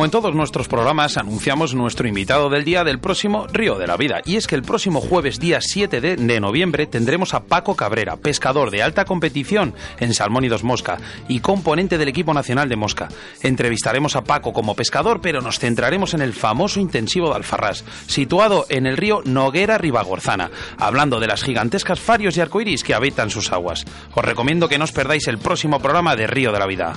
Como 0.00 0.06
en 0.06 0.12
todos 0.12 0.34
nuestros 0.34 0.66
programas, 0.66 1.18
anunciamos 1.18 1.74
nuestro 1.74 2.08
invitado 2.08 2.48
del 2.48 2.64
día 2.64 2.84
del 2.84 3.00
próximo 3.00 3.46
Río 3.48 3.76
de 3.76 3.86
la 3.86 3.98
Vida. 3.98 4.22
Y 4.24 4.36
es 4.36 4.46
que 4.46 4.54
el 4.54 4.62
próximo 4.62 5.02
jueves, 5.02 5.38
día 5.38 5.60
7 5.60 6.00
de, 6.00 6.40
noviembre, 6.40 6.86
tendremos 6.86 7.34
a 7.34 7.40
Paco 7.40 7.76
Cabrera, 7.76 8.16
pescador 8.16 8.70
de 8.70 8.82
alta 8.82 9.04
competición 9.04 9.74
en 9.98 10.14
Salmónidos 10.14 10.64
Mosca 10.64 10.96
y 11.28 11.40
componente 11.40 11.98
del 11.98 12.08
equipo 12.08 12.32
nacional 12.32 12.70
de 12.70 12.76
Mosca. 12.76 13.08
Entrevistaremos 13.42 14.16
a 14.16 14.24
Paco 14.24 14.54
como 14.54 14.74
pescador, 14.74 15.20
pero 15.20 15.42
nos 15.42 15.58
centraremos 15.58 16.14
en 16.14 16.22
el 16.22 16.32
famoso 16.32 16.80
intensivo 16.80 17.28
de 17.28 17.36
Alfarrás, 17.36 17.84
situado 18.06 18.64
en 18.70 18.86
el 18.86 18.96
río 18.96 19.20
Noguera 19.26 19.76
Ribagorzana, 19.76 20.50
hablando 20.78 21.20
de 21.20 21.26
las 21.26 21.42
gigantescas 21.42 22.00
farios 22.00 22.38
y 22.38 22.40
arcoiris 22.40 22.84
que 22.84 22.94
habitan 22.94 23.28
sus 23.28 23.52
aguas. 23.52 23.84
Os 24.14 24.24
recomiendo 24.24 24.66
que 24.66 24.78
no 24.78 24.84
os 24.84 24.92
perdáis 24.92 25.28
el 25.28 25.36
próximo 25.36 25.78
programa 25.78 26.16
de 26.16 26.26
Río 26.26 26.52
de 26.52 26.58
la 26.58 26.66
Vida. 26.66 26.94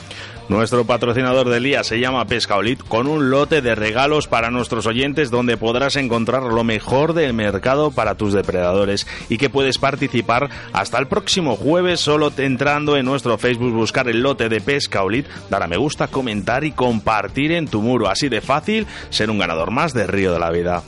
Nuestro 0.50 0.84
patrocinador 0.84 1.50
del 1.50 1.64
día 1.64 1.86
se 1.86 2.02
llama 2.02 2.26
Pescaolit, 2.26 2.84
con 2.84 3.08
un 3.08 3.30
lote 3.30 3.62
de 3.62 3.76
regalos 3.76 4.28
para 4.28 4.52
nuestros 4.52 4.86
oyentes 4.86 5.32
donde 5.32 5.56
podrás 5.56 5.96
encontrar 5.96 6.44
lo 6.44 6.66
mejor 6.66 7.14
del 7.14 7.34
mercado 7.34 7.92
para 7.92 8.16
tus 8.16 8.34
depredadores 8.34 9.08
y 9.30 9.38
que 9.38 9.50
puedes 9.50 9.78
participar 9.78 10.50
hasta 10.74 11.00
el 11.00 11.08
próximo 11.08 11.56
jueves 11.56 12.02
solo 12.02 12.32
entrando 12.36 12.98
en 12.98 13.06
nuestro 13.06 13.38
Facebook, 13.38 13.72
buscar 13.72 14.10
el 14.10 14.22
lote 14.22 14.50
de 14.50 14.60
Pescaolit, 14.60 15.28
dar 15.50 15.64
a 15.64 15.68
me 15.68 15.78
gusta, 15.78 16.10
comentar 16.10 16.66
y 16.66 16.74
compartir 16.74 17.54
en 17.54 17.70
tu 17.70 17.82
muro. 17.82 18.10
Así 18.10 18.28
de 18.28 18.42
fácil 18.42 18.86
ser 19.10 19.30
un 19.30 19.40
ganador 19.40 19.72
más 19.72 19.94
de 19.94 20.08
Río 20.08 20.34
de 20.34 20.40
la 20.40 20.52
Vida. 20.52 20.84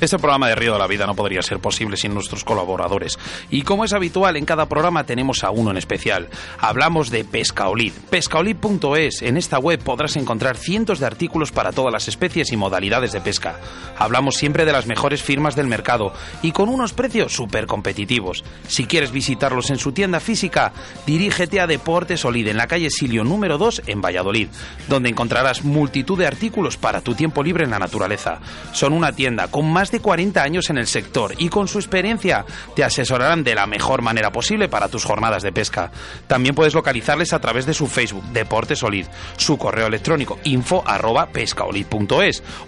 Este 0.00 0.18
programa 0.18 0.48
de 0.48 0.54
Río 0.54 0.72
de 0.72 0.78
la 0.78 0.86
Vida 0.86 1.06
no 1.06 1.14
podría 1.14 1.42
ser 1.42 1.58
posible 1.58 1.98
sin 1.98 2.14
nuestros 2.14 2.42
colaboradores. 2.42 3.18
Y 3.50 3.62
como 3.62 3.84
es 3.84 3.92
habitual, 3.92 4.38
en 4.38 4.46
cada 4.46 4.66
programa 4.66 5.04
tenemos 5.04 5.44
a 5.44 5.50
uno 5.50 5.70
en 5.70 5.76
especial. 5.76 6.28
Hablamos 6.58 7.10
de 7.10 7.22
Pescaolid. 7.22 7.92
Pescaolid.es. 8.08 9.20
En 9.20 9.36
esta 9.36 9.58
web 9.58 9.78
podrás 9.82 10.16
encontrar 10.16 10.56
cientos 10.56 11.00
de 11.00 11.06
artículos 11.06 11.52
para 11.52 11.72
todas 11.72 11.92
las 11.92 12.08
especies 12.08 12.50
y 12.50 12.56
modalidades 12.56 13.12
de 13.12 13.20
pesca. 13.20 13.56
Hablamos 13.98 14.36
siempre 14.36 14.64
de 14.64 14.72
las 14.72 14.86
mejores 14.86 15.22
firmas 15.22 15.54
del 15.54 15.66
mercado 15.66 16.14
y 16.40 16.52
con 16.52 16.70
unos 16.70 16.94
precios 16.94 17.34
súper 17.34 17.66
competitivos. 17.66 18.42
Si 18.68 18.86
quieres 18.86 19.12
visitarlos 19.12 19.68
en 19.68 19.76
su 19.76 19.92
tienda 19.92 20.18
física, 20.18 20.72
dirígete 21.06 21.60
a 21.60 21.66
Deportes 21.66 22.24
Olid 22.24 22.48
en 22.48 22.56
la 22.56 22.68
calle 22.68 22.88
Silio 22.88 23.22
número 23.22 23.58
2 23.58 23.82
en 23.86 24.00
Valladolid, 24.00 24.48
donde 24.88 25.10
encontrarás 25.10 25.62
multitud 25.62 26.16
de 26.16 26.26
artículos 26.26 26.78
para 26.78 27.02
tu 27.02 27.14
tiempo 27.14 27.42
libre 27.42 27.64
en 27.64 27.70
la 27.70 27.78
naturaleza. 27.78 28.40
Son 28.72 28.94
una 28.94 29.12
tienda 29.12 29.48
con 29.48 29.70
más 29.70 29.89
de 29.90 30.00
40 30.00 30.42
años 30.42 30.70
en 30.70 30.78
el 30.78 30.86
sector 30.86 31.34
y 31.38 31.48
con 31.48 31.68
su 31.68 31.78
experiencia 31.78 32.44
te 32.74 32.84
asesorarán 32.84 33.44
de 33.44 33.54
la 33.54 33.66
mejor 33.66 34.02
manera 34.02 34.30
posible 34.32 34.68
para 34.68 34.88
tus 34.88 35.04
jornadas 35.04 35.42
de 35.42 35.52
pesca. 35.52 35.90
También 36.26 36.54
puedes 36.54 36.74
localizarles 36.74 37.32
a 37.32 37.40
través 37.40 37.66
de 37.66 37.74
su 37.74 37.86
Facebook, 37.86 38.24
Deportes 38.32 38.82
Olid, 38.82 39.06
su 39.36 39.58
correo 39.58 39.86
electrónico 39.86 40.38
info 40.44 40.82
arroba 40.86 41.28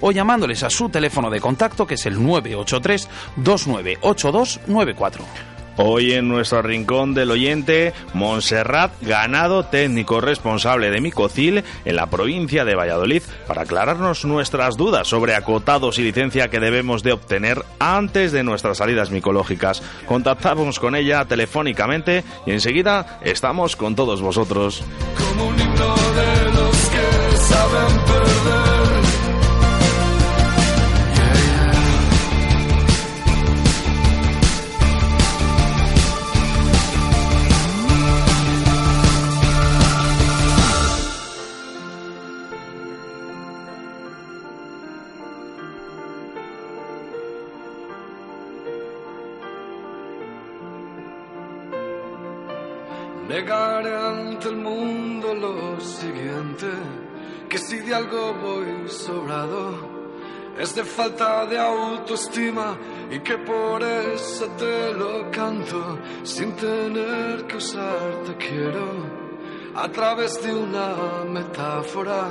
o 0.00 0.12
llamándoles 0.12 0.62
a 0.62 0.70
su 0.70 0.88
teléfono 0.88 1.30
de 1.30 1.40
contacto 1.40 1.86
que 1.86 1.94
es 1.94 2.06
el 2.06 2.14
983 2.14 3.08
298294. 3.36 5.24
Hoy 5.76 6.12
en 6.12 6.28
nuestro 6.28 6.62
rincón 6.62 7.14
del 7.14 7.30
oyente, 7.30 7.92
Montserrat 8.14 8.92
Ganado, 9.00 9.64
técnico 9.64 10.20
responsable 10.20 10.90
de 10.90 11.00
Micocil 11.00 11.64
en 11.84 11.96
la 11.96 12.06
provincia 12.06 12.64
de 12.64 12.74
Valladolid, 12.74 13.22
para 13.46 13.62
aclararnos 13.62 14.24
nuestras 14.24 14.76
dudas 14.76 15.08
sobre 15.08 15.34
acotados 15.34 15.98
y 15.98 16.02
licencia 16.02 16.48
que 16.48 16.60
debemos 16.60 17.02
de 17.02 17.12
obtener 17.12 17.64
antes 17.78 18.32
de 18.32 18.44
nuestras 18.44 18.78
salidas 18.78 19.10
micológicas. 19.10 19.82
Contactamos 20.06 20.78
con 20.78 20.94
ella 20.94 21.24
telefónicamente 21.24 22.24
y 22.46 22.50
enseguida 22.50 23.18
estamos 23.22 23.76
con 23.76 23.94
todos 23.94 24.20
vosotros. 24.20 24.84
como 25.16 25.48
un 25.48 25.58
himno 25.58 25.94
de 26.14 26.44
los 26.52 26.76
que 26.90 27.36
saben 27.36 28.04
perder. 28.04 28.61
Que 57.48 57.59
si 57.59 57.78
de 57.78 57.94
algo 57.94 58.34
voy 58.34 58.88
sobrado, 58.88 60.03
es 60.59 60.74
de 60.74 60.84
falta 60.84 61.46
de 61.46 61.59
autoestima 61.59 62.76
y 63.11 63.20
que 63.20 63.38
por 63.38 63.82
eso 63.82 64.46
te 64.59 64.92
lo 64.94 65.30
canto, 65.30 65.98
sin 66.22 66.53
tener 66.57 67.46
que 67.46 67.57
usarte 67.57 68.36
quiero. 68.36 69.22
A 69.74 69.88
través 69.88 70.42
de 70.42 70.55
una 70.55 71.24
metáfora, 71.26 72.28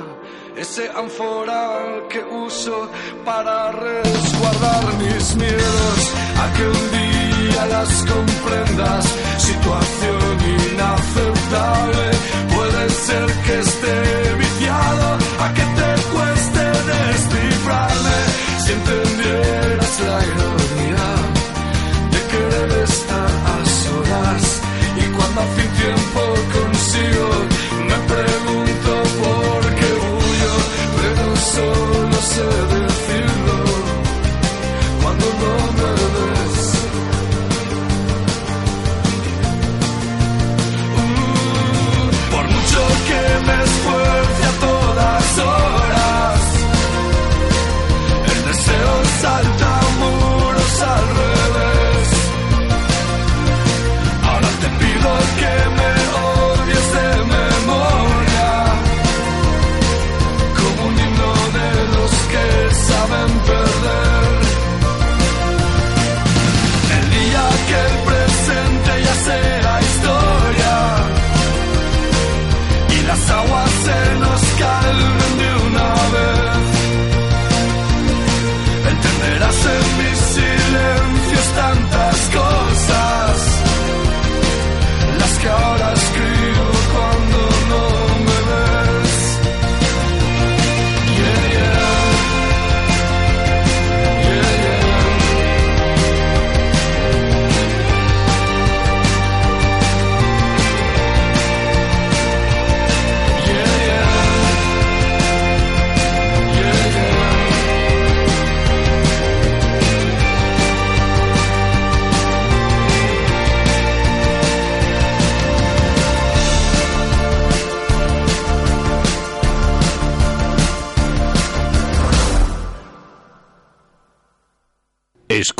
ese 0.56 0.88
ánfora 0.88 2.06
que 2.08 2.20
uso 2.20 2.88
para 3.24 3.72
resguardar 3.72 4.94
mis 4.98 5.34
miedos, 5.34 6.14
a 6.38 6.52
que 6.52 6.64
un 6.66 6.90
día 6.92 7.01
las 7.68 8.04
comprendas, 8.04 9.04
situación 9.38 10.36
inaceptable, 10.72 12.04
puede 12.54 12.90
ser 12.90 13.26
que 13.44 13.58
esté 13.60 14.34
viciado, 14.38 15.18
a 15.44 15.54
que 15.54 15.64
te 15.78 15.90
cueste 16.12 16.64
descifrarme, 16.92 18.18
si 18.64 18.72
entendieras 18.72 20.00
la 20.08 20.18
ironía 20.32 21.08
de 22.12 22.20
querer 22.32 22.82
estar 22.82 23.30
a 23.52 23.64
solas, 23.80 24.44
y 24.96 25.04
cuando 25.16 25.40
hace 25.40 25.62
tiempo 25.80 26.20
consigo, 26.56 27.51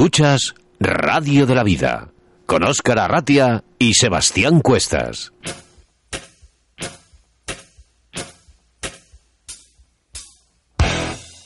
Escuchas 0.02 0.54
Radio 0.80 1.46
de 1.46 1.54
la 1.54 1.62
Vida 1.62 2.08
con 2.44 2.64
Óscar 2.64 2.98
Arratia 2.98 3.62
y 3.78 3.94
Sebastián 3.94 4.58
Cuestas. 4.58 5.32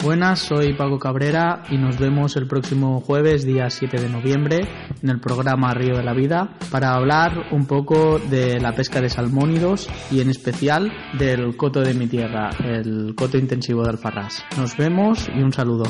Buenas, 0.02 0.38
soy 0.38 0.72
Paco 0.72 0.98
Cabrera 0.98 1.64
y 1.68 1.76
nos 1.76 1.98
vemos 1.98 2.34
el 2.36 2.48
próximo 2.48 3.02
jueves, 3.02 3.44
día 3.44 3.68
7 3.68 4.00
de 4.00 4.08
noviembre, 4.08 4.60
en 5.02 5.10
el 5.10 5.20
programa 5.20 5.74
Río 5.74 5.98
de 5.98 6.04
la 6.04 6.14
Vida, 6.14 6.56
para 6.70 6.94
hablar 6.94 7.52
un 7.52 7.66
poco 7.66 8.18
de 8.18 8.58
la 8.58 8.72
pesca 8.72 9.02
de 9.02 9.10
salmónidos 9.10 9.86
y 10.10 10.22
en 10.22 10.30
especial 10.30 10.90
del 11.18 11.58
coto 11.58 11.82
de 11.82 11.92
mi 11.92 12.06
tierra, 12.06 12.48
el 12.64 13.14
coto 13.14 13.36
intensivo 13.36 13.82
de 13.82 13.90
Alfarrás. 13.90 14.46
Nos 14.56 14.78
vemos 14.78 15.28
y 15.28 15.42
un 15.42 15.52
saludo. 15.52 15.84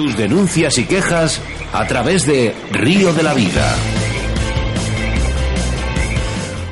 Tus 0.00 0.16
denuncias 0.16 0.78
y 0.78 0.86
quejas 0.86 1.42
a 1.74 1.86
través 1.86 2.24
de 2.24 2.54
Río 2.72 3.12
de 3.12 3.22
la 3.22 3.34
Vida. 3.34 3.76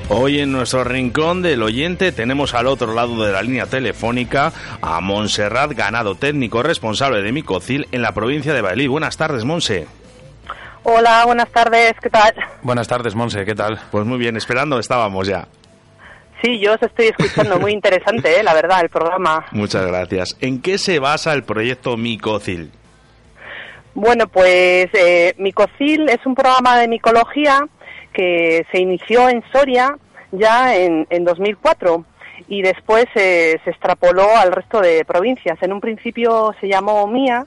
Hoy 0.08 0.40
en 0.40 0.50
nuestro 0.50 0.82
rincón 0.82 1.42
del 1.42 1.62
oyente 1.62 2.10
tenemos 2.10 2.54
al 2.54 2.66
otro 2.66 2.94
lado 2.94 3.22
de 3.22 3.30
la 3.30 3.42
línea 3.42 3.66
telefónica 3.66 4.50
a 4.80 5.02
Montserrat 5.02 5.72
Ganado, 5.72 6.14
técnico 6.14 6.62
responsable 6.62 7.20
de 7.20 7.30
Micocil 7.32 7.86
en 7.92 8.00
la 8.00 8.12
provincia 8.12 8.54
de 8.54 8.62
Valladolid. 8.62 8.88
Buenas 8.88 9.18
tardes, 9.18 9.44
Monse. 9.44 9.86
Hola, 10.84 11.26
buenas 11.26 11.50
tardes, 11.50 11.92
¿qué 12.02 12.08
tal? 12.08 12.32
Buenas 12.62 12.88
tardes, 12.88 13.14
Monse, 13.14 13.44
¿qué 13.44 13.54
tal? 13.54 13.78
Pues 13.90 14.06
muy 14.06 14.16
bien, 14.16 14.38
esperando 14.38 14.78
estábamos 14.78 15.28
ya. 15.28 15.48
Sí, 16.42 16.58
yo 16.64 16.72
os 16.72 16.82
estoy 16.82 17.08
escuchando, 17.08 17.58
muy 17.58 17.72
interesante, 17.72 18.40
¿eh? 18.40 18.42
la 18.42 18.54
verdad, 18.54 18.80
el 18.80 18.88
programa. 18.88 19.44
Muchas 19.50 19.86
gracias. 19.86 20.34
¿En 20.40 20.62
qué 20.62 20.78
se 20.78 20.98
basa 20.98 21.34
el 21.34 21.42
proyecto 21.42 21.98
Micocil? 21.98 22.72
Bueno, 23.94 24.28
pues 24.28 24.88
eh, 24.94 25.34
Micocil 25.38 26.08
es 26.08 26.24
un 26.24 26.34
programa 26.34 26.78
de 26.78 26.88
micología 26.88 27.66
que 28.12 28.64
se 28.70 28.80
inició 28.80 29.28
en 29.28 29.42
Soria 29.52 29.96
ya 30.32 30.76
en, 30.76 31.06
en 31.10 31.24
2004 31.24 32.04
y 32.48 32.62
después 32.62 33.06
eh, 33.16 33.58
se 33.64 33.70
extrapoló 33.70 34.36
al 34.36 34.52
resto 34.52 34.80
de 34.80 35.04
provincias. 35.04 35.58
En 35.62 35.72
un 35.72 35.80
principio 35.80 36.54
se 36.60 36.68
llamó 36.68 37.06
Mía 37.06 37.44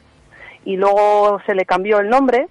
y 0.66 0.76
luego 0.76 1.40
se 1.46 1.56
le 1.56 1.66
cambió 1.66 2.00
el 2.00 2.10
nombre 2.10 2.48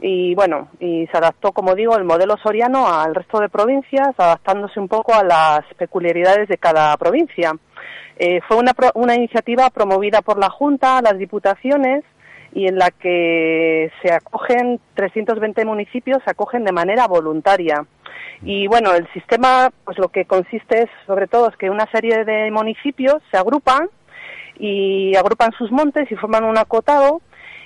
y 0.00 0.34
bueno, 0.34 0.68
y 0.80 1.06
se 1.06 1.16
adaptó, 1.16 1.52
como 1.52 1.74
digo, 1.74 1.96
el 1.96 2.04
modelo 2.04 2.36
soriano 2.42 2.86
al 2.92 3.14
resto 3.14 3.40
de 3.40 3.48
provincias, 3.48 4.08
adaptándose 4.18 4.78
un 4.78 4.88
poco 4.88 5.14
a 5.14 5.24
las 5.24 5.60
peculiaridades 5.78 6.48
de 6.48 6.58
cada 6.58 6.94
provincia. 6.98 7.52
Eh, 8.18 8.40
fue 8.46 8.58
una, 8.58 8.74
pro- 8.74 8.90
una 8.94 9.14
iniciativa 9.14 9.70
promovida 9.70 10.20
por 10.20 10.38
la 10.38 10.50
Junta, 10.50 11.00
las 11.00 11.16
diputaciones, 11.16 12.02
y 12.56 12.66
en 12.68 12.78
la 12.78 12.90
que 12.90 13.92
se 14.00 14.10
acogen 14.14 14.80
320 14.94 15.62
municipios, 15.66 16.22
se 16.24 16.30
acogen 16.30 16.64
de 16.64 16.72
manera 16.72 17.06
voluntaria. 17.06 17.84
Y 18.40 18.66
bueno, 18.66 18.94
el 18.94 19.06
sistema, 19.12 19.70
pues 19.84 19.98
lo 19.98 20.08
que 20.08 20.24
consiste 20.24 20.84
es, 20.84 20.90
sobre 21.06 21.26
todo, 21.26 21.50
es 21.50 21.56
que 21.58 21.68
una 21.68 21.84
serie 21.92 22.24
de 22.24 22.50
municipios 22.50 23.16
se 23.30 23.36
agrupan 23.36 23.90
y 24.58 25.14
agrupan 25.16 25.52
sus 25.58 25.70
montes 25.70 26.10
y 26.10 26.16
forman 26.16 26.44
un 26.44 26.56
acotado 26.56 27.20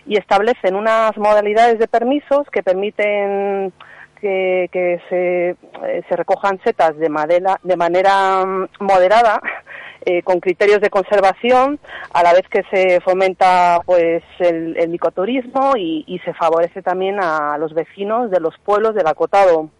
y 0.06 0.18
establecen 0.18 0.74
unas 0.74 1.16
modalidades 1.16 1.78
de 1.78 1.86
permisos 1.86 2.48
que 2.50 2.64
permiten 2.64 3.72
que, 4.20 4.68
que 4.72 5.00
se, 5.08 5.50
eh, 5.86 6.04
recojan 6.10 6.60
setas 6.64 6.96
de, 6.98 7.08
madera, 7.08 7.60
de 7.62 7.76
manera 7.76 8.44
mm, 8.44 8.66
moderada 8.80 9.40
eh, 10.04 10.22
con 10.22 10.40
criterios 10.40 10.80
de 10.80 10.90
conservación 10.90 11.78
a 12.12 12.22
la 12.22 12.32
vez 12.32 12.48
que 12.48 12.62
se 12.70 13.00
fomenta 13.00 13.80
pues 13.84 14.22
el, 14.38 14.76
el 14.76 14.88
micoturismo 14.88 15.76
y, 15.76 16.04
y 16.06 16.18
se 16.20 16.34
favorece 16.34 16.82
también 16.82 17.18
a 17.20 17.56
los 17.58 17.74
vecinos 17.74 18.30
de 18.30 18.40
los 18.40 18.56
pueblos 18.58 18.94
del 18.94 19.06
acotado. 19.06 19.70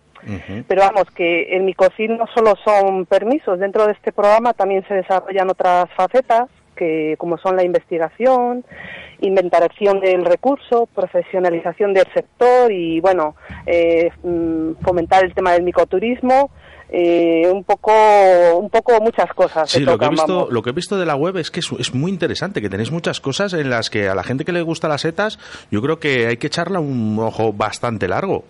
Pero 0.69 0.83
vamos, 0.83 1.11
que 1.13 1.57
el 1.57 1.63
micocid 1.63 2.11
no 2.11 2.27
solo 2.35 2.55
son 2.65 3.07
permisos, 3.07 3.59
dentro 3.59 3.87
de 3.87 3.93
este 3.93 4.13
programa 4.13 4.53
también 4.53 4.85
se 4.87 4.95
desarrollan 4.95 5.51
otras 5.51 5.89
facetas, 5.97 6.49
que 6.77 7.15
como 7.19 7.39
son 7.39 7.57
la 7.57 7.65
investigación, 7.65 8.65
inventariación 9.21 10.01
del 10.01 10.25
recurso, 10.25 10.89
profesionalización 10.95 11.93
del 11.93 12.07
sector 12.15 12.73
y, 12.73 13.01
bueno, 13.01 13.35
eh, 13.67 14.11
mm, 14.23 14.83
fomentar 14.83 15.25
el 15.25 15.35
tema 15.35 15.53
del 15.53 15.63
micoturismo, 15.63 16.51
eh, 16.93 17.49
un 17.49 17.65
poco 17.65 17.93
un 18.59 18.69
poco 18.69 19.01
muchas 19.01 19.33
cosas. 19.33 19.71
Sí, 19.71 19.81
lo 19.81 19.99
que, 19.99 20.07
he 20.07 20.09
visto, 20.09 20.27
vamos. 20.27 20.53
lo 20.53 20.63
que 20.63 20.71
he 20.71 20.73
visto 20.73 20.99
de 20.99 21.07
la 21.07 21.15
web 21.15 21.37
es 21.37 21.51
que 21.51 21.61
es, 21.61 21.71
es 21.79 21.95
muy 21.95 22.11
interesante, 22.11 22.61
que 22.61 22.69
tenéis 22.69 22.91
muchas 22.91 23.21
cosas 23.21 23.53
en 23.53 23.71
las 23.71 23.91
que 23.91 24.09
a 24.09 24.15
la 24.15 24.25
gente 24.25 24.45
que 24.45 24.53
le 24.53 24.63
gusta 24.63 24.89
las 24.89 25.03
setas, 25.03 25.39
yo 25.71 25.81
creo 25.83 26.01
que 26.01 26.27
hay 26.27 26.37
que 26.37 26.49
echarle 26.49 26.79
un 26.79 27.19
ojo 27.21 27.53
bastante 27.53 28.09
largo. 28.09 28.45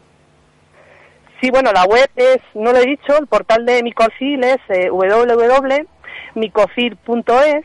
Sí, 1.41 1.51
bueno, 1.51 1.73
la 1.73 1.85
web 1.85 2.09
es, 2.17 2.39
no 2.55 2.73
lo 2.73 2.79
he 2.79 2.87
dicho, 2.87 3.17
el 3.19 3.27
portal 3.27 3.65
de 3.65 3.83
Micocil 3.83 4.45
es 4.45 4.59
eh, 4.69 4.91
www.micocil.es 4.91 7.65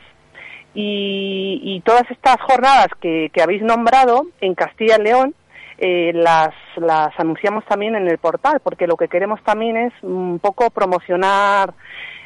y, 0.74 1.60
y 1.62 1.80
todas 1.80 2.10
estas 2.10 2.36
jornadas 2.40 2.88
que, 3.00 3.30
que 3.32 3.42
habéis 3.42 3.62
nombrado 3.62 4.26
en 4.40 4.54
Castilla 4.54 4.96
y 4.98 5.02
León 5.02 5.34
eh, 5.78 6.12
las, 6.14 6.54
las 6.76 7.08
anunciamos 7.18 7.64
también 7.66 7.94
en 7.96 8.08
el 8.08 8.18
portal, 8.18 8.60
porque 8.62 8.86
lo 8.86 8.96
que 8.96 9.08
queremos 9.08 9.42
también 9.42 9.76
es 9.76 9.92
un 10.02 10.38
poco 10.38 10.70
promocionar 10.70 11.74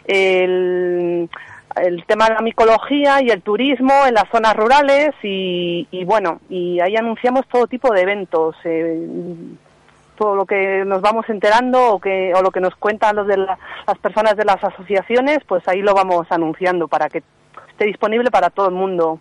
el, 0.07 1.29
el 1.77 2.05
tema 2.07 2.27
de 2.29 2.35
la 2.35 2.41
micología 2.43 3.23
y 3.23 3.31
el 3.31 3.43
turismo 3.43 3.93
en 4.07 4.15
las 4.15 4.29
zonas 4.31 4.55
rurales 4.57 5.11
y, 5.23 5.87
y 5.91 6.05
bueno, 6.05 6.41
y 6.49 6.81
ahí 6.81 6.97
anunciamos 6.97 7.47
todo 7.49 7.67
tipo 7.67 7.93
de 7.93 8.03
eventos. 8.03 8.57
eh, 8.65 9.07
todo 10.17 10.35
lo 10.37 10.45
que 10.45 10.85
nos 10.85 11.01
vamos 11.01 11.25
enterando 11.31 11.95
o, 11.95 11.99
que, 11.99 12.35
o 12.35 12.43
lo 12.43 12.51
que 12.51 12.61
nos 12.61 12.75
cuentan 12.75 13.17
los 13.17 13.27
de 13.27 13.39
la- 13.39 13.59
las 13.87 13.97
personas 14.01 14.37
de 14.37 14.45
las 14.45 14.63
asociaciones, 14.63 15.39
pues 15.49 15.67
ahí 15.67 15.81
lo 15.81 15.95
vamos 15.95 16.27
anunciando 16.29 16.89
para 16.89 17.09
que 17.09 17.23
esté 17.71 17.87
disponible 17.87 18.31
para 18.31 18.51
todo 18.51 18.69
el 18.69 18.75
mundo. 18.75 19.19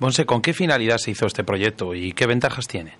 Monse, 0.00 0.26
¿con 0.26 0.42
qué 0.42 0.52
finalidad 0.52 0.96
se 0.98 1.12
hizo 1.12 1.26
este 1.26 1.44
proyecto 1.44 1.94
y 1.94 2.10
qué 2.12 2.26
ventajas 2.26 2.66
tiene? 2.66 2.94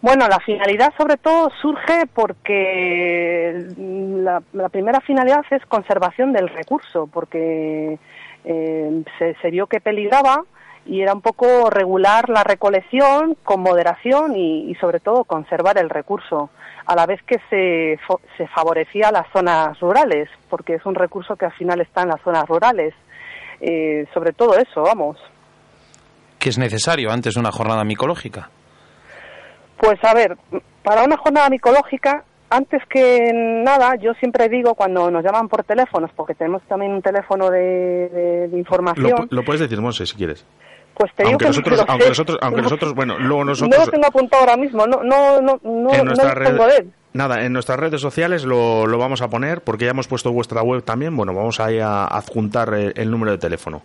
Bueno, 0.00 0.28
la 0.28 0.38
finalidad 0.38 0.92
sobre 0.96 1.16
todo 1.16 1.50
surge 1.60 2.06
porque 2.14 3.66
la, 3.76 4.40
la 4.52 4.68
primera 4.68 5.00
finalidad 5.00 5.44
es 5.50 5.64
conservación 5.66 6.32
del 6.32 6.48
recurso, 6.48 7.08
porque 7.12 7.98
eh, 8.44 9.04
se, 9.18 9.50
vio 9.50 9.66
que 9.66 9.80
peligraba 9.80 10.44
y 10.86 11.02
era 11.02 11.12
un 11.12 11.20
poco 11.20 11.68
regular 11.68 12.28
la 12.28 12.44
recolección 12.44 13.36
con 13.42 13.60
moderación 13.60 14.36
y, 14.36 14.74
sobre 14.80 15.00
todo 15.00 15.24
conservar 15.24 15.78
el 15.78 15.90
recurso, 15.90 16.48
a 16.86 16.94
la 16.94 17.04
vez 17.04 17.20
que 17.24 17.40
se, 17.50 17.98
se 18.36 18.46
favorecía 18.48 19.10
las 19.10 19.26
zonas 19.32 19.78
rurales, 19.80 20.30
porque 20.48 20.74
es 20.76 20.86
un 20.86 20.94
recurso 20.94 21.36
que 21.36 21.44
al 21.44 21.52
final 21.52 21.80
está 21.80 22.02
en 22.02 22.08
las 22.08 22.22
zonas 22.22 22.46
rurales. 22.46 22.94
Eh, 23.60 24.06
sobre 24.14 24.32
todo 24.32 24.56
eso, 24.56 24.82
vamos. 24.82 25.18
¿Qué 26.38 26.48
es 26.48 26.56
necesario 26.56 27.10
antes 27.10 27.34
de 27.34 27.40
una 27.40 27.50
jornada 27.50 27.84
micológica? 27.84 28.48
Pues 29.80 29.98
a 30.04 30.14
ver, 30.14 30.36
para 30.82 31.04
una 31.04 31.16
jornada 31.16 31.48
micológica, 31.50 32.24
antes 32.50 32.82
que 32.88 33.30
nada, 33.34 33.96
yo 33.96 34.14
siempre 34.14 34.48
digo 34.48 34.74
cuando 34.74 35.10
nos 35.10 35.22
llaman 35.24 35.48
por 35.48 35.64
teléfonos, 35.64 36.10
porque 36.16 36.34
tenemos 36.34 36.62
también 36.62 36.92
un 36.92 37.02
teléfono 37.02 37.50
de, 37.50 37.60
de- 37.60 38.40
de 38.42 38.48
Lo, 38.50 38.56
información, 38.58 39.28
lo 39.30 39.44
puedes 39.44 39.60
decir, 39.60 39.80
Monse, 39.80 40.06
si 40.06 40.16
quieres. 40.16 40.44
pues 40.94 41.12
te 41.14 41.22
digo 41.24 41.32
Aunque 41.32 41.44
que 41.44 41.48
nosotros, 41.50 41.78
no 41.78 41.84
lo 41.84 41.90
aunque 41.92 42.08
nosotros, 42.08 42.38
aunque 42.40 42.62
nosotros, 42.62 42.94
bueno, 42.94 43.18
luego 43.18 43.44
no 43.44 43.50
nosotros 43.50 43.86
lo 43.86 43.92
tengo 43.92 44.06
apuntado 44.06 44.42
ahora 44.42 44.56
mismo, 44.56 44.86
no, 44.86 45.02
no, 45.04 45.40
no, 45.40 45.60
no, 45.62 45.92
en 45.92 45.98
no 45.98 46.04
nuestra 46.04 46.34
lo 46.34 46.44
tengo 46.50 46.66
de 46.66 46.76
él. 46.76 46.92
Nada, 47.12 47.44
en 47.44 47.52
nuestras 47.52 47.78
redes 47.80 48.00
sociales 48.00 48.44
lo, 48.44 48.86
lo 48.86 48.98
vamos 48.98 49.22
a 49.22 49.28
poner 49.28 49.62
porque 49.62 49.84
ya 49.86 49.92
hemos 49.92 50.08
puesto 50.08 50.30
vuestra 50.32 50.62
web 50.62 50.82
también. 50.82 51.16
Bueno, 51.16 51.32
vamos 51.34 51.58
ahí 51.60 51.78
a 51.80 52.04
adjuntar 52.04 52.72
el, 52.74 52.92
el 52.96 53.10
número 53.10 53.32
de 53.32 53.38
teléfono. 53.38 53.82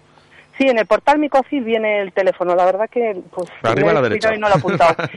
Sí, 0.57 0.67
en 0.67 0.77
el 0.77 0.85
portal 0.85 1.17
Micocil 1.19 1.63
viene 1.63 1.99
el 2.01 2.13
teléfono, 2.13 2.53
la 2.55 2.65
verdad 2.65 2.89
que 2.89 3.19
pues 3.33 3.49
Arriba 3.63 3.91
a 3.91 3.93
la 3.95 4.01
derecha. 4.01 4.35
y 4.35 4.37
no 4.39 4.47
lo 4.49 4.55
he 4.55 4.57
apuntado. 4.59 4.95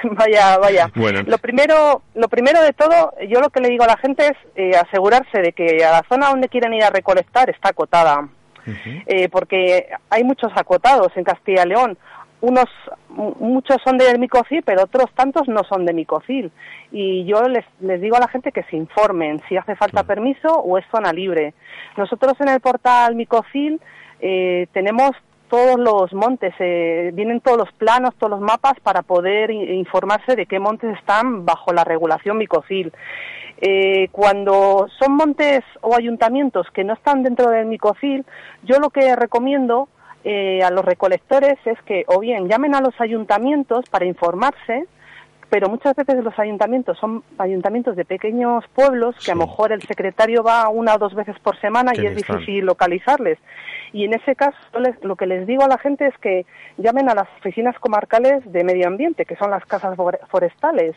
vaya, 0.12 0.58
vaya. 0.58 0.90
Bueno. 0.94 1.22
Lo 1.26 1.38
primero, 1.38 2.02
lo 2.14 2.28
primero 2.28 2.62
de 2.62 2.72
todo, 2.72 3.12
yo 3.28 3.40
lo 3.40 3.50
que 3.50 3.60
le 3.60 3.68
digo 3.68 3.84
a 3.84 3.88
la 3.88 3.96
gente 3.96 4.26
es 4.26 4.36
eh, 4.56 4.76
asegurarse 4.76 5.40
de 5.40 5.52
que 5.52 5.84
a 5.84 5.90
la 5.92 6.02
zona 6.08 6.28
donde 6.28 6.48
quieren 6.48 6.72
ir 6.74 6.84
a 6.84 6.90
recolectar 6.90 7.50
está 7.50 7.70
acotada. 7.70 8.28
Eh, 9.06 9.30
porque 9.30 9.88
hay 10.10 10.24
muchos 10.24 10.52
acotados 10.54 11.08
en 11.16 11.24
Castilla 11.24 11.62
y 11.64 11.68
León. 11.70 11.96
Unos, 12.42 12.66
mu- 13.08 13.34
muchos 13.40 13.78
son 13.82 13.96
de 13.96 14.16
micocil, 14.18 14.62
pero 14.62 14.82
otros 14.82 15.06
tantos 15.14 15.48
no 15.48 15.64
son 15.64 15.86
de 15.86 15.94
micocil. 15.94 16.52
Y 16.92 17.24
yo 17.24 17.42
les, 17.48 17.64
les 17.80 17.98
digo 18.02 18.16
a 18.16 18.20
la 18.20 18.28
gente 18.28 18.52
que 18.52 18.62
se 18.64 18.76
informen 18.76 19.40
si 19.48 19.56
hace 19.56 19.74
falta 19.74 20.02
permiso 20.04 20.54
o 20.54 20.76
es 20.76 20.84
zona 20.90 21.14
libre. 21.14 21.54
Nosotros 21.96 22.34
en 22.40 22.48
el 22.50 22.60
portal 22.60 23.14
micocil 23.14 23.80
eh, 24.20 24.66
tenemos 24.72 25.12
todos 25.48 25.78
los 25.78 26.12
montes, 26.12 26.54
eh, 26.58 27.10
vienen 27.14 27.40
todos 27.40 27.58
los 27.58 27.72
planos, 27.72 28.14
todos 28.16 28.30
los 28.30 28.40
mapas 28.40 28.74
para 28.82 29.02
poder 29.02 29.50
informarse 29.50 30.36
de 30.36 30.46
qué 30.46 30.58
montes 30.58 30.96
están 30.96 31.44
bajo 31.44 31.72
la 31.72 31.84
regulación 31.84 32.38
micocil. 32.38 32.92
Eh, 33.60 34.08
cuando 34.12 34.86
son 34.98 35.16
montes 35.16 35.64
o 35.80 35.96
ayuntamientos 35.96 36.66
que 36.72 36.84
no 36.84 36.94
están 36.94 37.22
dentro 37.22 37.50
del 37.50 37.66
micocil, 37.66 38.24
yo 38.62 38.78
lo 38.78 38.90
que 38.90 39.16
recomiendo 39.16 39.88
eh, 40.22 40.62
a 40.62 40.70
los 40.70 40.84
recolectores 40.84 41.58
es 41.64 41.80
que 41.82 42.04
o 42.06 42.20
bien 42.20 42.48
llamen 42.48 42.74
a 42.74 42.80
los 42.80 43.00
ayuntamientos 43.00 43.84
para 43.90 44.04
informarse, 44.04 44.86
pero 45.50 45.68
muchas 45.68 45.94
veces 45.96 46.22
los 46.22 46.38
ayuntamientos 46.38 46.98
son 46.98 47.22
ayuntamientos 47.38 47.96
de 47.96 48.04
pequeños 48.04 48.64
pueblos 48.74 49.16
que 49.24 49.32
a 49.32 49.34
lo 49.34 49.46
mejor 49.46 49.72
el 49.72 49.82
secretario 49.82 50.42
va 50.42 50.68
una 50.68 50.94
o 50.94 50.98
dos 50.98 51.14
veces 51.14 51.38
por 51.40 51.58
semana 51.60 51.92
Qué 51.92 52.02
y 52.02 52.06
es 52.06 52.16
están. 52.16 52.38
difícil 52.38 52.66
localizarles. 52.66 53.38
Y 53.92 54.04
en 54.04 54.12
ese 54.14 54.36
caso 54.36 54.56
lo 55.02 55.16
que 55.16 55.26
les 55.26 55.46
digo 55.46 55.62
a 55.64 55.68
la 55.68 55.78
gente 55.78 56.06
es 56.06 56.16
que 56.18 56.44
llamen 56.76 57.08
a 57.08 57.14
las 57.14 57.28
oficinas 57.38 57.78
comarcales 57.78 58.44
de 58.52 58.62
medio 58.62 58.86
ambiente, 58.86 59.24
que 59.24 59.36
son 59.36 59.50
las 59.50 59.64
casas 59.64 59.96
fore- 59.96 60.20
forestales, 60.28 60.94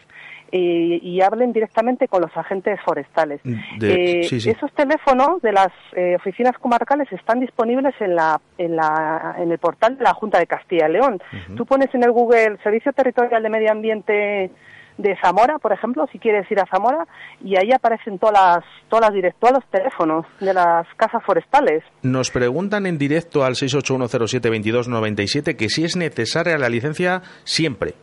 y, 0.51 0.99
y 1.01 1.21
hablen 1.21 1.53
directamente 1.53 2.07
con 2.07 2.21
los 2.21 2.35
agentes 2.35 2.79
forestales. 2.83 3.39
De- 3.43 4.19
Eh, 4.19 4.23
sí, 4.23 4.41
sí. 4.41 4.49
Esos 4.49 4.71
teléfonos 4.73 5.41
de 5.41 5.53
las 5.53 5.71
eh, 5.95 6.15
oficinas 6.17 6.57
comarcales 6.57 7.09
están 7.11 7.39
disponibles 7.39 7.93
en, 8.01 8.15
la, 8.15 8.39
en, 8.57 8.75
la, 8.75 9.35
en 9.39 9.51
el 9.51 9.57
portal 9.59 9.97
de 9.97 10.03
la 10.03 10.13
Junta 10.13 10.39
de 10.39 10.47
Castilla 10.47 10.89
y 10.89 10.93
León. 10.93 11.21
Tú 11.55 11.65
pones 11.65 11.93
en 11.95 12.03
el 12.03 12.11
Google 12.11 12.57
Servicio 12.63 12.91
Territorial 12.93 13.41
de 13.43 13.49
Medio 13.49 13.71
Ambiente 13.71 14.51
de 14.97 15.15
Zamora, 15.23 15.57
por 15.57 15.71
ejemplo, 15.71 16.05
si 16.11 16.19
quieres 16.19 16.51
ir 16.51 16.59
a 16.59 16.65
Zamora, 16.67 17.07
y 17.43 17.55
ahí 17.55 17.71
aparecen 17.71 18.19
todas 18.19 18.33
las, 18.33 18.63
todas 18.89 19.09
las 19.09 19.17
direct- 19.17 19.35
todos 19.39 19.53
los 19.53 19.65
teléfonos 19.71 20.25
de 20.41 20.53
las 20.53 20.85
casas 20.95 21.23
forestales. 21.25 21.81
Nos 22.03 22.29
preguntan 22.29 22.85
en 22.85 22.97
directo 22.99 23.43
al 23.43 23.53
681072297 23.55 25.55
que 25.55 25.69
si 25.69 25.85
es 25.85 25.95
necesaria 25.95 26.57
la 26.57 26.69
licencia 26.69 27.21
siempre. 27.45 27.93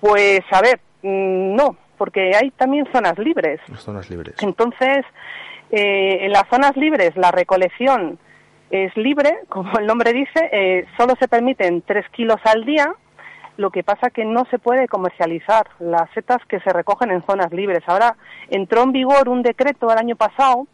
Pues 0.00 0.40
a 0.50 0.60
ver, 0.60 0.78
mm, 0.95 0.95
no, 1.10 1.76
porque 1.98 2.32
hay 2.34 2.50
también 2.52 2.86
zonas 2.92 3.18
libres. 3.18 3.60
Zonas 3.76 4.10
libres. 4.10 4.34
Entonces, 4.42 5.04
eh, 5.70 6.18
en 6.26 6.32
las 6.32 6.46
zonas 6.48 6.76
libres 6.76 7.16
la 7.16 7.30
recolección 7.30 8.18
es 8.70 8.96
libre, 8.96 9.38
como 9.48 9.78
el 9.78 9.86
nombre 9.86 10.12
dice, 10.12 10.48
eh, 10.52 10.86
solo 10.96 11.14
se 11.18 11.28
permiten 11.28 11.82
tres 11.82 12.08
kilos 12.10 12.38
al 12.44 12.64
día 12.64 12.92
lo 13.58 13.70
que 13.70 13.82
pasa 13.82 14.10
que 14.10 14.26
no 14.26 14.44
se 14.50 14.58
puede 14.58 14.86
comercializar 14.86 15.66
las 15.78 16.10
setas 16.10 16.44
que 16.46 16.60
se 16.60 16.70
recogen 16.74 17.10
en 17.10 17.22
zonas 17.24 17.50
libres. 17.52 17.82
Ahora 17.86 18.14
entró 18.50 18.82
en 18.82 18.92
vigor 18.92 19.30
un 19.30 19.40
decreto 19.42 19.90
el 19.90 19.96
año 19.96 20.14
pasado 20.14 20.66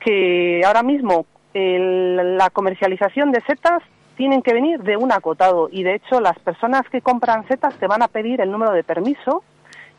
que 0.00 0.60
ahora 0.66 0.82
mismo 0.82 1.24
el- 1.54 2.36
la 2.36 2.50
comercialización 2.50 3.32
de 3.32 3.40
setas 3.46 3.82
tienen 4.18 4.42
que 4.42 4.52
venir 4.52 4.82
de 4.82 4.98
un 4.98 5.10
acotado 5.10 5.68
y 5.72 5.84
de 5.84 5.94
hecho 5.94 6.20
las 6.20 6.38
personas 6.40 6.82
que 6.90 7.00
compran 7.00 7.48
setas 7.48 7.74
te 7.78 7.86
van 7.86 8.02
a 8.02 8.08
pedir 8.08 8.42
el 8.42 8.50
número 8.50 8.72
de 8.72 8.84
permiso 8.84 9.42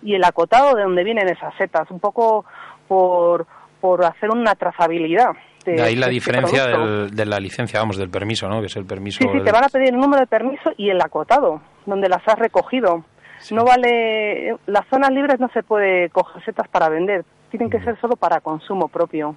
y 0.01 0.15
el 0.15 0.23
acotado 0.23 0.75
de 0.75 0.83
donde 0.83 1.03
vienen 1.03 1.27
esas 1.29 1.53
setas, 1.57 1.89
un 1.91 1.99
poco 1.99 2.45
por, 2.87 3.45
por 3.81 4.03
hacer 4.05 4.29
una 4.31 4.55
trazabilidad. 4.55 5.29
De, 5.65 5.73
De 5.73 5.81
ahí 5.81 5.95
la 5.95 6.07
de 6.07 6.13
este 6.17 6.31
diferencia 6.31 6.65
del- 6.67 7.11
de 7.11 7.25
la 7.25 7.37
licencia, 7.39 7.79
vamos, 7.79 7.97
del 7.97 8.09
permiso, 8.09 8.47
¿no? 8.47 8.61
Que 8.61 8.67
es 8.67 8.75
el 8.77 8.85
permiso. 8.85 9.19
Sí, 9.21 9.27
sí, 9.29 9.35
del- 9.35 9.43
te 9.45 9.51
van 9.51 9.65
a 9.65 9.69
pedir 9.69 9.89
el 9.89 9.99
número 9.99 10.21
de 10.21 10.27
permiso 10.27 10.71
y 10.77 10.89
el 10.89 11.01
acotado, 11.01 11.61
donde 11.85 12.07
las 12.09 12.25
has 12.27 12.39
recogido. 12.39 13.03
No 13.51 13.63
vale, 13.65 14.55
las 14.67 14.85
zonas 14.89 15.11
libres 15.11 15.39
no 15.39 15.47
se 15.53 15.63
puede 15.63 16.09
coger 16.09 16.43
setas 16.43 16.67
para 16.69 16.89
vender, 16.89 17.23
tienen 17.51 17.69
que 17.69 17.79
ser 17.81 17.99
solo 18.01 18.15
para 18.15 18.41
consumo 18.41 18.87
propio. 18.89 19.35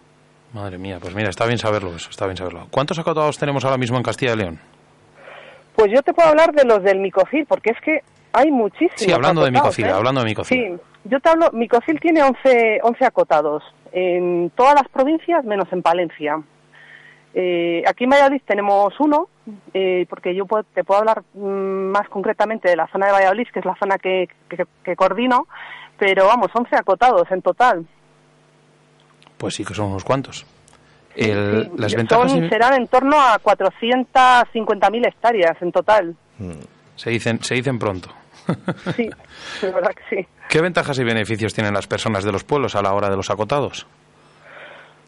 Madre 0.53 0.77
mía, 0.79 0.99
pues 1.01 1.15
mira, 1.15 1.31
está 1.31 1.47
bien 1.47 1.59
saberlo 1.59 1.95
eso, 1.97 2.11
está 2.11 2.27
bien 2.27 2.37
saberlo. 2.37 2.67
¿Cuántos 2.71 2.99
acotados 2.99 3.39
tenemos 3.39 3.65
ahora 3.65 3.79
mismo 3.79 3.97
en 3.97 4.03
Castilla 4.03 4.33
y 4.35 4.37
León? 4.37 4.61
Pues 5.75 5.91
yo 5.91 6.03
te 6.03 6.13
puedo 6.13 6.29
hablar 6.29 6.53
de 6.53 6.65
los 6.65 6.83
del 6.83 6.99
micocil, 7.01 7.47
porque 7.49 7.71
es 7.71 7.81
que 7.81 8.01
hay 8.33 8.51
muchísimos. 8.51 8.95
Sí, 8.97 9.13
hablando 9.13 9.43
de 9.43 9.49
acotados, 9.49 9.65
micocil, 9.79 9.85
¿eh? 9.87 9.91
hablando 9.97 10.21
de 10.23 10.27
micocil. 10.27 10.59
Sí, 10.59 10.81
yo 11.05 11.21
te 11.21 11.29
hablo, 11.29 11.51
micocil 11.53 12.01
tiene 12.01 12.23
11, 12.23 12.81
11 12.83 13.05
acotados 13.05 13.63
en 13.93 14.51
todas 14.55 14.75
las 14.75 14.89
provincias 14.89 15.45
menos 15.45 15.67
en 15.73 15.83
Palencia. 15.83 16.41
Eh, 17.35 17.83
aquí 17.87 18.05
en 18.05 18.11
Valladolid 18.11 18.43
tenemos 18.47 18.93
uno, 19.01 19.29
eh, 19.73 20.07
porque 20.09 20.35
yo 20.35 20.45
puedo- 20.47 20.65
te 20.75 20.85
puedo 20.85 21.01
hablar 21.01 21.23
mm, 21.35 21.91
más 21.91 22.09
concretamente 22.09 22.69
de 22.69 22.77
la 22.77 22.87
zona 22.89 23.07
de 23.07 23.13
Valladolid, 23.13 23.47
que 23.53 23.61
es 23.61 23.65
la 23.65 23.75
zona 23.77 23.97
que, 23.99 24.29
que, 24.51 24.65
que 24.85 24.97
coordino, 24.97 25.47
pero 25.99 26.27
vamos, 26.27 26.49
11 26.55 26.77
acotados 26.77 27.31
en 27.31 27.41
total. 27.43 27.87
Pues 29.39 29.55
sí 29.55 29.65
que 29.65 29.73
son 29.75 29.87
unos 29.87 30.05
cuantos. 30.05 30.45
El- 31.17 31.71
las 31.77 31.95
ventajas 31.95 32.31
Son, 32.33 32.49
serán 32.49 32.75
en 32.75 32.87
torno 32.87 33.17
a 33.21 33.39
450.000 33.39 35.07
hectáreas 35.07 35.61
en 35.61 35.73
total. 35.73 36.15
se 36.97 37.11
dicen, 37.11 37.43
se 37.43 37.55
dicen 37.55 37.79
pronto. 37.79 38.11
Sí, 38.97 39.11
verdad 39.63 39.93
que 39.95 40.17
sí. 40.17 40.27
¿Qué 40.49 40.61
ventajas 40.61 40.99
y 40.99 41.05
beneficios 41.05 41.55
tienen 41.55 41.75
las 41.75 41.87
personas 41.87 42.25
de 42.25 42.33
los 42.33 42.45
pueblos 42.45 42.75
a 42.75 42.83
la 42.83 42.93
hora 42.93 43.09
de 43.09 43.17
los 43.17 43.31
acotados? 43.31 43.87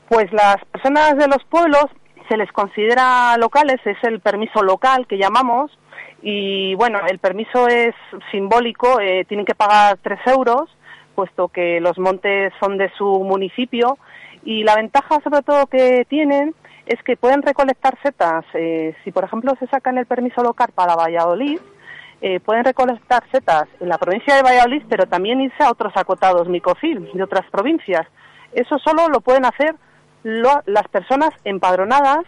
Pues 0.08 0.32
las 0.32 0.64
personas 0.66 1.16
de 1.16 1.28
los 1.28 1.44
pueblos 1.44 1.86
se 2.28 2.36
les 2.36 2.50
considera 2.52 3.36
locales, 3.36 3.80
es 3.84 3.96
el 4.02 4.20
permiso 4.20 4.62
local 4.62 5.06
que 5.06 5.18
llamamos, 5.18 5.76
y 6.22 6.74
bueno, 6.76 7.00
el 7.06 7.18
permiso 7.18 7.68
es 7.68 7.94
simbólico, 8.30 9.00
eh, 9.00 9.24
tienen 9.28 9.44
que 9.44 9.54
pagar 9.54 9.98
tres 10.02 10.20
euros, 10.26 10.74
puesto 11.14 11.48
que 11.48 11.80
los 11.80 11.98
montes 11.98 12.52
son 12.60 12.78
de 12.78 12.90
su 12.96 13.04
municipio, 13.04 13.98
y 14.44 14.62
la 14.64 14.76
ventaja 14.76 15.20
sobre 15.22 15.42
todo 15.42 15.66
que 15.66 16.06
tienen 16.08 16.54
es 16.86 17.02
que 17.02 17.16
pueden 17.16 17.42
recolectar 17.42 17.98
setas, 18.02 18.44
eh, 18.54 18.94
si 19.04 19.12
por 19.12 19.24
ejemplo 19.24 19.54
se 19.58 19.66
sacan 19.66 19.98
el 19.98 20.06
permiso 20.06 20.42
local 20.42 20.70
para 20.74 20.96
Valladolid, 20.96 21.60
eh, 22.26 22.40
pueden 22.40 22.64
recolectar 22.64 23.22
setas 23.30 23.64
en 23.80 23.88
la 23.90 23.98
provincia 23.98 24.34
de 24.34 24.42
Valladolid, 24.42 24.82
pero 24.88 25.04
también 25.06 25.42
irse 25.42 25.62
a 25.62 25.70
otros 25.70 25.92
acotados 25.94 26.48
micofil 26.48 27.10
de 27.12 27.22
otras 27.22 27.44
provincias. 27.50 28.06
Eso 28.52 28.78
solo 28.78 29.08
lo 29.08 29.20
pueden 29.20 29.44
hacer 29.44 29.74
lo- 30.22 30.62
las 30.64 30.88
personas 30.88 31.30
empadronadas 31.44 32.24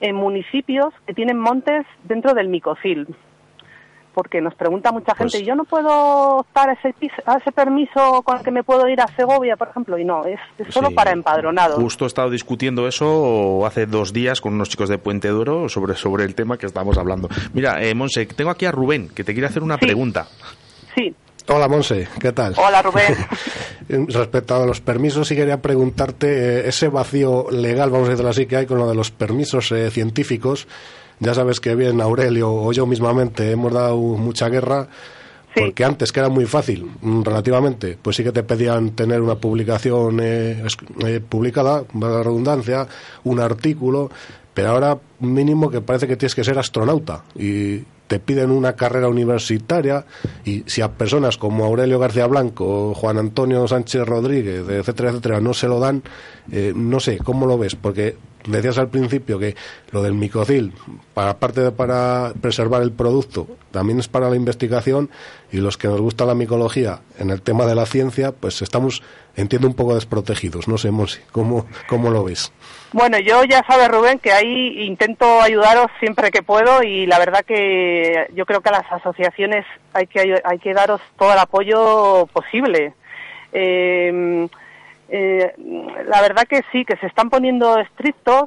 en 0.00 0.14
municipios 0.14 0.94
que 1.06 1.14
tienen 1.14 1.38
montes 1.40 1.84
dentro 2.04 2.34
del 2.34 2.46
micofil. 2.48 3.00
Porque 4.14 4.40
nos 4.42 4.54
pregunta 4.54 4.92
mucha 4.92 5.14
gente, 5.14 5.38
Pues- 5.38 5.46
yo 5.46 5.54
no 5.54 5.64
puedo 5.64 6.38
optar 6.38 6.68
a 6.68 6.72
ese, 6.74 6.94
a 7.24 7.38
ese 7.38 7.50
permiso 7.52 8.22
con 8.22 8.36
el 8.38 8.44
que 8.44 8.50
me 8.50 8.62
puedo 8.62 8.86
ir 8.88 9.00
a 9.00 9.06
Segovia, 9.16 9.56
por 9.56 9.68
ejemplo, 9.68 9.96
y 9.98 10.04
no, 10.04 10.24
es, 10.26 10.38
es 10.58 10.72
solo 10.74 10.88
Sí. 10.88 10.94
para 10.94 11.12
empadronados. 11.12 11.76
Justo 11.82 12.04
he 12.04 12.08
estado 12.08 12.28
discutiendo 12.28 12.86
eso 12.86 13.64
hace 13.64 13.86
dos 13.86 14.12
días 14.12 14.40
con 14.42 14.52
unos 14.54 14.68
chicos 14.68 14.88
de 14.90 14.98
Puente 14.98 15.28
Duro 15.28 15.68
sobre, 15.70 15.94
sobre 15.96 16.24
el 16.24 16.34
tema 16.34 16.58
que 16.58 16.66
estamos 16.66 16.98
hablando. 16.98 17.28
Mira, 17.54 17.82
eh, 17.82 17.94
Monse, 17.94 18.26
tengo 18.26 18.50
aquí 18.50 18.66
a 18.66 18.72
Rubén, 18.72 19.08
que 19.08 19.24
te 19.24 19.32
quiere 19.32 19.46
hacer 19.48 19.62
una 19.62 19.78
pregunta. 19.78 20.26
Sí, 20.94 21.14
Hola, 21.48 21.66
Monse, 21.66 22.06
¿qué 22.20 22.30
tal? 22.32 22.54
hola 22.56 22.82
Rubén. 22.82 23.16
Respecto 24.08 24.54
a 24.54 24.64
los 24.66 24.80
permisos, 24.80 25.26
sí 25.26 25.34
quería 25.34 25.60
preguntarte 25.60 26.26
eh, 26.60 26.68
ese 26.68 26.88
vacío 26.88 27.46
legal, 27.50 27.90
vamos 27.90 28.06
a 28.08 28.10
decirlo 28.12 28.30
así, 28.30 28.46
que 28.46 28.56
hay 28.56 28.66
con 28.66 28.78
lo 28.78 28.88
de 28.88 28.94
los 28.94 29.10
permisos 29.10 29.72
eh, 29.72 29.90
científicos. 29.90 30.68
Ya 31.20 31.34
sabes 31.34 31.60
que 31.60 31.74
bien 31.74 32.00
Aurelio 32.00 32.52
o 32.52 32.72
yo 32.72 32.86
mismamente 32.86 33.50
hemos 33.50 33.72
dado 33.72 33.96
mucha 33.96 34.48
guerra. 34.48 34.88
Porque 35.54 35.84
antes, 35.84 36.12
que 36.12 36.20
era 36.20 36.30
muy 36.30 36.46
fácil, 36.46 36.90
mm, 37.02 37.22
relativamente, 37.24 37.98
pues 38.00 38.16
sí 38.16 38.24
que 38.24 38.32
te 38.32 38.42
pedían 38.42 38.92
tener 38.92 39.20
una 39.20 39.34
publicación 39.34 40.18
eh, 40.22 40.64
eh, 41.04 41.20
publicada, 41.20 41.84
la 41.92 42.22
redundancia, 42.22 42.88
un 43.24 43.38
artículo, 43.38 44.10
pero 44.54 44.70
ahora 44.70 44.98
mínimo 45.22 45.70
que 45.70 45.80
parece 45.80 46.06
que 46.06 46.16
tienes 46.16 46.34
que 46.34 46.44
ser 46.44 46.58
astronauta 46.58 47.24
y 47.34 47.84
te 48.06 48.18
piden 48.18 48.50
una 48.50 48.74
carrera 48.74 49.08
universitaria 49.08 50.04
y 50.44 50.64
si 50.66 50.82
a 50.82 50.92
personas 50.92 51.38
como 51.38 51.64
Aurelio 51.64 51.98
García 51.98 52.26
Blanco 52.26 52.92
Juan 52.94 53.16
Antonio 53.16 53.66
Sánchez 53.66 54.06
Rodríguez, 54.06 54.68
etcétera, 54.68 55.10
etcétera, 55.10 55.40
no 55.40 55.54
se 55.54 55.66
lo 55.66 55.80
dan, 55.80 56.02
eh, 56.50 56.72
no 56.76 57.00
sé, 57.00 57.16
¿cómo 57.18 57.46
lo 57.46 57.56
ves? 57.56 57.74
Porque 57.74 58.16
decías 58.46 58.78
al 58.78 58.88
principio 58.88 59.38
que 59.38 59.54
lo 59.90 60.02
del 60.02 60.14
micocil, 60.14 60.72
para 61.14 61.30
aparte 61.30 61.60
de 61.60 61.72
para 61.72 62.32
preservar 62.40 62.82
el 62.82 62.92
producto, 62.92 63.46
también 63.70 63.98
es 63.98 64.08
para 64.08 64.28
la 64.28 64.36
investigación 64.36 65.10
y 65.50 65.58
los 65.58 65.76
que 65.76 65.88
nos 65.88 66.00
gusta 66.00 66.24
la 66.26 66.34
micología 66.34 67.00
en 67.18 67.30
el 67.30 67.42
tema 67.42 67.66
de 67.66 67.74
la 67.74 67.86
ciencia, 67.86 68.32
pues 68.32 68.62
estamos, 68.62 69.02
entiendo, 69.36 69.68
un 69.68 69.74
poco 69.74 69.94
desprotegidos. 69.94 70.68
No 70.68 70.78
sé, 70.78 70.90
Monsi, 70.90 71.20
¿cómo, 71.30 71.66
cómo 71.88 72.10
lo 72.10 72.24
ves? 72.24 72.52
Bueno, 72.92 73.18
yo 73.18 73.42
ya 73.44 73.64
sabes, 73.66 73.88
Rubén, 73.88 74.18
que 74.18 74.32
ahí 74.32 74.82
intento 74.84 75.11
ayudaros 75.20 75.86
siempre 75.98 76.30
que 76.30 76.42
puedo 76.42 76.82
y 76.82 77.06
la 77.06 77.18
verdad 77.18 77.44
que 77.44 78.28
yo 78.34 78.46
creo 78.46 78.60
que 78.60 78.68
a 78.68 78.72
las 78.72 78.92
asociaciones 78.92 79.64
hay 79.92 80.06
que, 80.06 80.40
hay 80.44 80.58
que 80.58 80.74
daros 80.74 81.00
todo 81.18 81.32
el 81.32 81.38
apoyo 81.38 82.26
posible. 82.26 82.94
Eh, 83.52 84.48
eh, 85.08 85.54
la 86.06 86.22
verdad 86.22 86.44
que 86.48 86.62
sí, 86.72 86.84
que 86.84 86.96
se 86.96 87.06
están 87.06 87.28
poniendo 87.28 87.78
estrictos, 87.78 88.44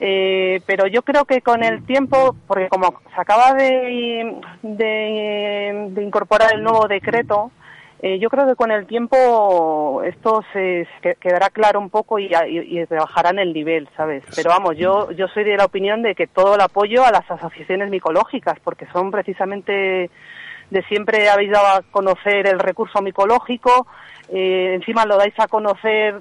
eh, 0.00 0.60
pero 0.66 0.86
yo 0.86 1.02
creo 1.02 1.24
que 1.24 1.40
con 1.40 1.62
el 1.62 1.84
tiempo, 1.86 2.36
porque 2.46 2.68
como 2.68 3.00
se 3.14 3.20
acaba 3.20 3.54
de, 3.54 4.36
de 4.62 6.02
incorporar 6.02 6.54
el 6.54 6.62
nuevo 6.62 6.86
decreto, 6.88 7.50
eh, 8.06 8.18
yo 8.18 8.28
creo 8.28 8.46
que 8.46 8.54
con 8.54 8.70
el 8.70 8.86
tiempo 8.86 10.02
esto 10.04 10.44
se, 10.52 10.86
se 11.00 11.14
quedará 11.14 11.48
claro 11.48 11.80
un 11.80 11.88
poco 11.88 12.18
y, 12.18 12.26
y, 12.26 12.78
y 12.78 12.84
rebajarán 12.84 13.38
el 13.38 13.54
nivel, 13.54 13.88
¿sabes? 13.96 14.22
Pero 14.36 14.50
vamos, 14.50 14.76
yo, 14.76 15.10
yo 15.12 15.26
soy 15.28 15.42
de 15.42 15.56
la 15.56 15.64
opinión 15.64 16.02
de 16.02 16.14
que 16.14 16.26
todo 16.26 16.56
el 16.56 16.60
apoyo 16.60 17.02
a 17.02 17.10
las 17.10 17.30
asociaciones 17.30 17.88
micológicas, 17.88 18.60
porque 18.62 18.86
son 18.92 19.10
precisamente 19.10 20.10
de 20.68 20.82
siempre 20.82 21.30
habéis 21.30 21.52
dado 21.52 21.78
a 21.78 21.82
conocer 21.90 22.46
el 22.46 22.58
recurso 22.58 23.00
micológico, 23.00 23.86
eh, 24.28 24.74
encima 24.74 25.06
lo 25.06 25.16
dais 25.16 25.32
a 25.38 25.48
conocer 25.48 26.20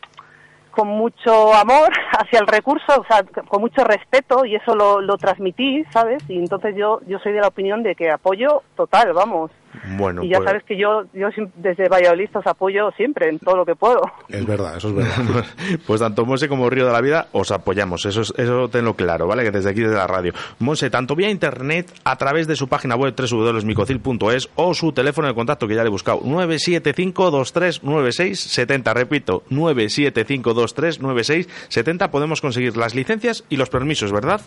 con 0.71 0.87
mucho 0.87 1.53
amor 1.53 1.91
hacia 2.17 2.39
el 2.39 2.47
recurso, 2.47 3.01
o 3.01 3.03
sea, 3.03 3.23
con 3.45 3.59
mucho 3.59 3.83
respeto 3.83 4.45
y 4.45 4.55
eso 4.55 4.73
lo, 4.73 5.01
lo 5.01 5.17
transmitís, 5.17 5.85
¿sabes? 5.91 6.23
Y 6.29 6.37
entonces 6.37 6.77
yo, 6.77 7.01
yo 7.07 7.19
soy 7.19 7.33
de 7.33 7.41
la 7.41 7.49
opinión 7.49 7.83
de 7.83 7.93
que 7.93 8.09
apoyo 8.09 8.63
total, 8.77 9.11
vamos. 9.11 9.51
Bueno, 9.97 10.23
y 10.23 10.29
ya 10.29 10.37
pues- 10.37 10.49
sabes 10.49 10.63
que 10.65 10.77
yo, 10.77 11.03
yo 11.13 11.27
desde 11.55 11.87
Valladolid 11.89 12.29
os 12.33 12.45
apoyo 12.47 12.89
siempre 12.97 13.29
en 13.29 13.39
todo 13.39 13.57
lo 13.57 13.65
que 13.65 13.75
puedo. 13.75 14.01
Es 14.29 14.45
verdad, 14.45 14.77
eso 14.77 14.89
es 14.89 14.95
verdad. 14.95 15.45
Pues 15.87 15.99
tanto 16.01 16.25
Monse 16.25 16.47
como 16.47 16.69
Río 16.69 16.85
de 16.85 16.91
la 16.93 17.01
Vida 17.01 17.27
os 17.31 17.51
apoyamos, 17.51 18.05
eso, 18.05 18.21
es- 18.21 18.33
eso 18.37 18.69
tenlo 18.69 18.93
claro, 18.95 19.27
¿vale? 19.27 19.43
Que 19.43 19.51
desde 19.51 19.69
aquí, 19.71 19.81
desde 19.81 19.95
la 19.95 20.07
radio. 20.07 20.33
Monse, 20.59 20.89
tanto 20.89 21.15
vía 21.15 21.29
internet, 21.29 21.91
a 22.03 22.15
través 22.17 22.47
de 22.47 22.55
su 22.55 22.67
página 22.67 22.95
web 22.95 23.13
www.micocil.es 23.17 24.49
o 24.55 24.73
su 24.73 24.91
teléfono 24.93 25.27
de 25.27 25.33
contacto 25.33 25.67
que 25.67 25.75
ya 25.75 25.81
le 25.83 25.87
he 25.87 25.91
buscado, 25.91 26.21
975-2396-70. 26.21 28.93
Repito, 28.93 29.43
975-2396-70. 29.49 32.09
Podemos 32.09 32.41
conseguir 32.41 32.77
las 32.77 32.95
licencias 32.95 33.43
y 33.49 33.57
los 33.57 33.69
permisos, 33.69 34.11
¿verdad? 34.11 34.41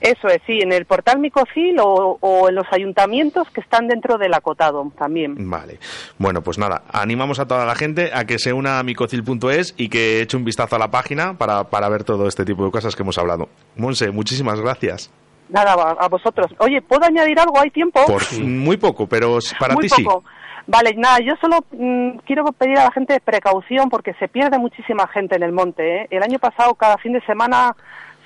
Eso 0.00 0.28
es, 0.28 0.40
sí, 0.46 0.60
en 0.60 0.72
el 0.72 0.84
portal 0.84 1.18
Micocil 1.18 1.78
o, 1.80 2.18
o 2.20 2.48
en 2.48 2.54
los 2.54 2.66
ayuntamientos 2.70 3.48
que 3.50 3.60
están 3.60 3.88
dentro 3.88 4.18
del 4.18 4.34
acotado 4.34 4.92
también. 4.98 5.34
Vale. 5.50 5.78
Bueno, 6.18 6.42
pues 6.42 6.58
nada, 6.58 6.82
animamos 6.92 7.40
a 7.40 7.46
toda 7.46 7.64
la 7.64 7.74
gente 7.74 8.10
a 8.14 8.24
que 8.24 8.38
se 8.38 8.52
una 8.52 8.78
a 8.78 8.82
micocil.es 8.82 9.74
y 9.76 9.88
que 9.88 10.20
eche 10.20 10.36
un 10.36 10.44
vistazo 10.44 10.76
a 10.76 10.78
la 10.78 10.90
página 10.90 11.34
para, 11.38 11.64
para 11.64 11.88
ver 11.88 12.04
todo 12.04 12.28
este 12.28 12.44
tipo 12.44 12.64
de 12.64 12.70
cosas 12.70 12.94
que 12.94 13.02
hemos 13.02 13.18
hablado. 13.18 13.48
Monse, 13.76 14.10
muchísimas 14.10 14.60
gracias. 14.60 15.10
Nada, 15.48 15.74
a, 15.74 16.04
a 16.04 16.08
vosotros. 16.08 16.46
Oye, 16.58 16.82
¿puedo 16.82 17.04
añadir 17.04 17.38
algo? 17.38 17.58
¿Hay 17.60 17.70
tiempo? 17.70 18.04
Por 18.06 18.22
muy 18.42 18.76
poco, 18.76 19.06
pero 19.06 19.38
para 19.58 19.74
Muy 19.74 19.88
ti 19.88 20.02
poco. 20.02 20.24
Vale, 20.68 20.94
nada, 20.96 21.18
yo 21.20 21.34
solo 21.40 21.58
mm, 21.70 22.18
quiero 22.26 22.44
pedir 22.46 22.78
a 22.78 22.84
la 22.84 22.90
gente 22.90 23.20
precaución 23.20 23.88
porque 23.88 24.14
se 24.14 24.26
pierde 24.26 24.58
muchísima 24.58 25.06
gente 25.06 25.36
en 25.36 25.44
el 25.44 25.52
monte. 25.52 26.02
¿eh? 26.02 26.08
El 26.10 26.24
año 26.24 26.40
pasado, 26.40 26.74
cada 26.74 26.98
fin 26.98 27.12
de 27.12 27.20
semana, 27.20 27.76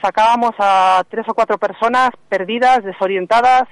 sacábamos 0.03 0.53
a 0.59 1.03
tres 1.09 1.29
o 1.29 1.35
cuatro 1.35 1.59
personas 1.59 2.11
perdidas, 2.29 2.85
desorientadas, 2.85 3.65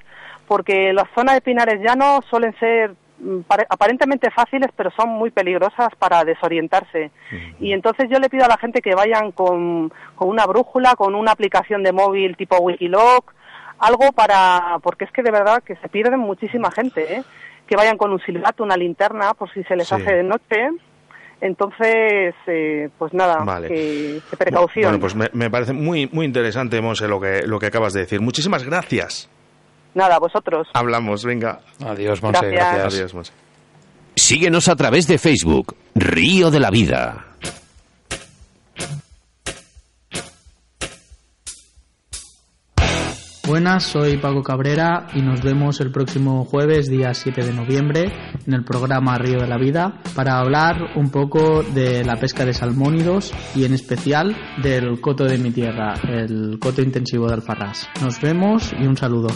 porque 0.46 0.92
las 0.92 1.08
zonas 1.14 1.34
de 1.34 1.40
pinares 1.40 1.80
llanos 1.80 2.24
suelen 2.30 2.54
ser 2.58 2.92
mm, 3.20 3.40
pare- 3.40 3.66
aparentemente 3.68 4.30
fáciles, 4.30 4.70
pero 4.76 4.90
son 4.92 5.10
muy 5.10 5.30
peligrosas 5.30 5.88
para 5.98 6.24
desorientarse. 6.24 7.10
Y 7.60 7.72
entonces 7.72 8.08
yo 8.10 8.18
le 8.18 8.30
pido 8.30 8.44
a 8.44 8.48
la 8.48 8.56
gente 8.58 8.80
que 8.80 8.94
vayan 8.94 9.32
con, 9.32 9.92
con 10.14 10.28
una 10.28 10.46
brújula, 10.46 10.94
con 10.96 11.14
una 11.14 11.32
aplicación 11.32 11.82
de 11.82 11.92
móvil 11.92 12.36
tipo 12.36 12.56
Wikiloc, 12.58 13.34
algo 13.78 14.10
para, 14.12 14.78
porque 14.82 15.04
es 15.04 15.12
que 15.12 15.22
de 15.22 15.30
verdad 15.30 15.62
que 15.62 15.76
se 15.76 15.88
pierden 15.88 16.20
muchísima 16.20 16.70
gente, 16.70 17.14
¿eh? 17.16 17.22
que 17.66 17.76
vayan 17.76 17.98
con 17.98 18.10
un 18.12 18.20
silbato, 18.20 18.64
una 18.64 18.76
linterna, 18.76 19.34
por 19.34 19.52
si 19.52 19.62
se 19.64 19.76
les 19.76 19.86
Sí. 19.88 19.94
hace 19.94 20.14
de 20.14 20.22
noche. 20.22 20.68
Entonces, 21.40 22.34
eh, 22.48 22.88
pues 22.98 23.14
nada, 23.14 23.44
Vale. 23.44 23.68
que, 23.68 24.20
que 24.28 24.36
precaución. 24.36 24.84
Bueno, 24.86 25.00
pues 25.00 25.14
me, 25.14 25.28
me 25.32 25.50
parece 25.50 25.72
muy, 25.72 26.08
muy 26.12 26.26
interesante, 26.26 26.80
Monse, 26.80 27.06
lo 27.06 27.20
que, 27.20 27.42
lo 27.46 27.58
que 27.60 27.66
acabas 27.66 27.92
de 27.92 28.00
decir. 28.00 28.20
Muchísimas 28.20 28.64
gracias. 28.64 29.28
Nada, 29.94 30.18
vosotros. 30.18 30.68
Hablamos, 30.74 31.24
venga. 31.24 31.60
Adiós, 31.84 32.22
Monse, 32.22 32.40
Gracias. 32.46 32.74
gracias. 32.74 32.94
Adiós, 32.94 33.14
Monse. 33.14 33.32
Síguenos 34.16 34.68
a 34.68 34.74
través 34.76 35.06
de 35.06 35.16
Facebook, 35.18 35.76
Río 35.94 36.50
de 36.50 36.58
la 36.60 36.70
Vida. 36.70 37.24
Buenas, 43.48 43.84
soy 43.84 44.18
Paco 44.18 44.42
Cabrera 44.42 45.06
y 45.14 45.22
nos 45.22 45.40
vemos 45.40 45.80
el 45.80 45.90
próximo 45.90 46.44
jueves, 46.44 46.90
día 46.90 47.14
7 47.14 47.46
de 47.46 47.54
noviembre, 47.54 48.12
en 48.46 48.52
el 48.52 48.62
programa 48.62 49.16
Río 49.16 49.40
de 49.40 49.48
la 49.48 49.56
Vida, 49.56 50.02
para 50.14 50.38
hablar 50.38 50.90
un 50.96 51.10
poco 51.10 51.62
de 51.62 52.04
la 52.04 52.16
pesca 52.16 52.44
de 52.44 52.52
salmónidos 52.52 53.32
y 53.56 53.64
en 53.64 53.72
especial 53.72 54.36
del 54.62 55.00
coto 55.00 55.24
de 55.24 55.38
mi 55.38 55.50
tierra, 55.50 55.94
el 56.06 56.58
coto 56.60 56.82
intensivo 56.82 57.26
de 57.26 57.36
Alfarrás. 57.36 57.88
Nos 58.02 58.20
vemos 58.20 58.74
y 58.78 58.86
un 58.86 58.98
saludo. 58.98 59.28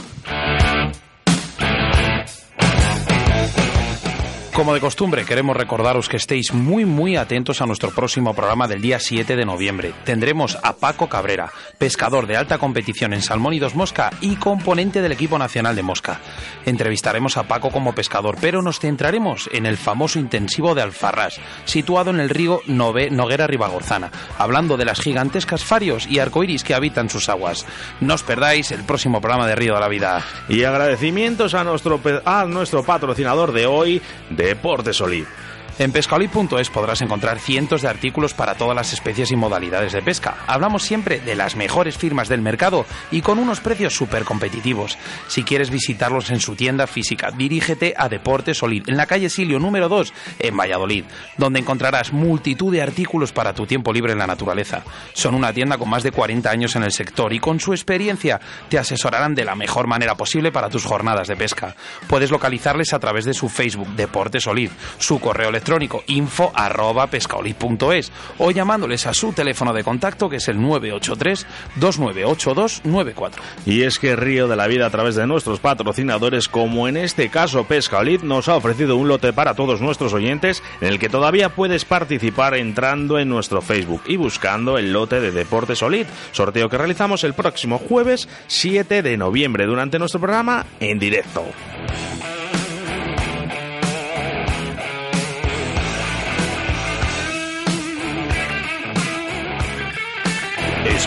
Como 4.55 4.75
de 4.75 4.81
costumbre, 4.81 5.25
queremos 5.25 5.57
recordaros 5.57 6.11
que 6.11 6.19
estéis 6.19 6.53
muy 6.53 6.85
muy 6.85 7.17
atentos 7.17 7.63
a 7.63 7.67
nuestro 7.67 7.91
próximo 7.91 8.35
programa 8.35 8.69
del 8.69 8.83
día 8.83 8.99
7 9.01 9.35
de 9.35 9.47
noviembre. 9.47 9.95
Tendremos 10.05 10.59
a 10.63 10.75
Paco 10.77 11.09
Cabrera, 11.09 11.51
pescador 11.79 12.27
de 12.27 12.37
alta 12.37 12.59
competición 12.59 13.15
en 13.15 13.23
Salmónidos 13.23 13.75
Mosca 13.75 14.11
y 14.21 14.37
componente 14.37 15.01
del 15.01 15.13
equipo 15.13 15.39
nacional 15.39 15.75
de 15.75 15.83
Mosca. 15.83 16.21
Entrevistaremos 16.67 17.39
a 17.39 17.45
Paco 17.45 17.71
como 17.71 17.95
pescador, 17.95 18.37
pero 18.43 18.61
nos 18.61 18.79
centraremos 18.79 19.49
en 19.53 19.65
el 19.65 19.79
famoso 19.79 20.19
intensivo 20.19 20.75
de 20.75 20.83
Alfarrás, 20.83 21.41
situado 21.65 22.11
en 22.11 22.21
el 22.21 22.29
río 22.29 22.61
Nove- 22.67 23.11
Noguera 23.11 23.47
Ribagorzana, 23.47 24.11
hablando 24.37 24.77
de 24.77 24.85
las 24.85 25.01
gigantescas 25.01 25.65
farios 25.65 26.07
y 26.07 26.19
arcoiris 26.19 26.63
que 26.63 26.75
habitan 26.75 27.09
sus 27.09 27.31
aguas. 27.31 27.65
No 28.01 28.13
os 28.15 28.23
perdáis 28.23 28.71
el 28.71 28.85
próximo 28.85 29.23
programa 29.23 29.47
de 29.47 29.57
Río 29.57 29.75
de 29.75 29.81
la 29.81 29.89
Vida. 29.89 30.23
Y 30.51 30.63
agradecimientos 30.65 31.55
a 31.55 31.65
nuestro, 31.65 31.99
a 32.27 32.45
nuestro 32.45 32.85
patrocinador 32.85 33.53
de 33.53 33.65
hoy, 33.65 34.03
Deporte 34.43 34.93
Solid. 34.93 35.42
En 35.79 35.91
pescaolid.es 35.91 36.69
podrás 36.69 37.01
encontrar 37.01 37.39
cientos 37.39 37.81
de 37.81 37.89
artículos 37.89 38.35
para 38.35 38.55
todas 38.57 38.77
las 38.77 38.93
especies 38.93 39.33
y 39.33 39.37
modalidades 39.37 39.95
de 39.95 40.03
pesca. 40.03 40.37
Hablamos 40.47 40.83
siempre 40.83 41.19
de 41.21 41.35
las 41.35 41.57
mejores 41.57 41.97
firmas 41.97 42.29
del 42.29 42.43
mercado 42.43 42.85
y 43.11 43.23
con 43.23 43.39
unos 43.39 43.61
precios 43.61 43.95
súper 43.95 44.25
competitivos. 44.25 44.99
Si 45.29 45.45
quieres 45.45 45.71
visitarlos 45.71 46.31
en 46.31 46.41
su 46.41 46.57
tienda 46.57 46.87
física, 46.87 47.31
dirígete 47.31 47.95
a 47.97 48.11
Deporte 48.11 48.53
Solid, 48.53 48.87
en 48.87 48.99
la 48.99 49.07
calle 49.07 49.31
Silio 49.31 49.59
número 49.59 49.89
2, 49.89 50.13
en 50.41 50.57
Valladolid, 50.59 51.05
donde 51.39 51.61
encontrarás 51.61 52.13
multitud 52.13 52.71
de 52.71 52.83
artículos 52.83 53.33
para 53.33 53.55
tu 53.55 53.67
tiempo 53.67 53.95
libre 53.95 54.13
en 54.13 54.19
la 54.19 54.27
naturaleza. 54.27 54.83
Son 55.15 55.35
una 55.35 55.55
tienda 55.55 55.79
con 55.79 55.89
más 55.89 56.03
de 56.03 56.13
40 56.13 56.51
años 56.51 56.77
en 56.77 56.83
el 56.83 56.93
sector 56.93 57.33
y 57.33 57.41
con 57.41 57.61
su 57.61 57.73
experiencia 57.73 58.41
te 58.69 58.79
asesorarán 58.79 59.35
de 59.35 59.47
la 59.47 59.57
mejor 59.57 59.87
manera 59.87 60.17
posible 60.17 60.53
para 60.53 60.69
tus 60.69 60.85
jornadas 60.85 61.29
de 61.29 61.37
pesca. 61.37 61.75
Puedes 62.09 62.31
localizarles 62.31 62.93
a 62.93 62.99
través 62.99 63.25
de 63.25 63.33
su 63.33 63.49
Facebook 63.49 63.89
Deporte 63.97 64.39
Solid, 64.39 64.71
su 64.99 65.19
correo 65.19 65.49
electrónico 65.49 65.62
info 66.07 66.53
arroba 66.55 67.07
pescaolid.es 67.07 68.13
o 68.39 68.51
llamándoles 68.51 69.07
a 69.07 69.15
su 69.15 69.33
teléfono 69.33 69.73
de 69.73 69.85
contacto 69.85 70.29
que 70.29 70.37
es 70.37 70.49
el 70.49 70.61
983 70.61 71.47
298294. 71.77 73.43
Y 73.67 73.83
es 73.83 73.99
que 73.99 74.17
Río 74.17 74.49
de 74.49 74.57
la 74.57 74.67
Vida, 74.67 74.87
a 74.87 74.91
través 74.91 75.15
de 75.15 75.27
nuestros 75.27 75.61
patrocinadores, 75.61 76.49
como 76.49 76.89
en 76.89 76.97
este 76.97 77.29
caso 77.29 77.65
Pescaolid, 77.65 78.23
nos 78.23 78.49
ha 78.49 78.57
ofrecido 78.57 78.97
un 78.97 79.09
lote 79.09 79.33
para 79.33 79.55
todos 79.55 79.81
nuestros 79.81 80.13
oyentes 80.13 80.63
en 80.81 80.89
el 80.89 80.99
que 80.99 81.09
todavía 81.09 81.51
puedes 81.51 81.85
participar 81.85 82.55
entrando 82.55 83.19
en 83.19 83.29
nuestro 83.29 83.63
Facebook 83.63 84.03
y 84.07 84.17
buscando 84.17 84.79
el 84.79 84.93
lote 84.93 85.21
de 85.21 85.31
Deporte 85.31 85.77
Solid, 85.77 86.07
sorteo 86.33 86.69
que 86.69 86.79
realizamos 86.79 87.25
el 87.25 87.35
próximo 87.35 87.79
jueves 87.79 88.29
7 88.47 89.03
de 89.03 89.17
noviembre 89.17 89.67
durante 89.67 89.99
nuestro 89.99 90.21
programa 90.21 90.67
en 90.81 90.99
directo. 90.99 91.45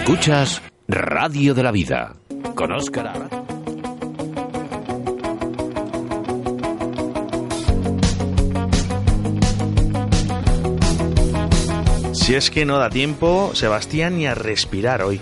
Escuchas 0.10 0.62
Radio 0.88 1.56
de 1.56 1.64
la 1.64 1.72
Vida 1.72 2.14
con 2.54 2.72
Óscar. 2.72 3.28
Si 12.14 12.34
es 12.34 12.50
que 12.50 12.66
no 12.66 12.78
da 12.80 12.90
tiempo, 12.90 13.52
Sebastián, 13.54 14.18
ni 14.18 14.26
a 14.26 14.34
respirar 14.34 15.04
hoy. 15.04 15.20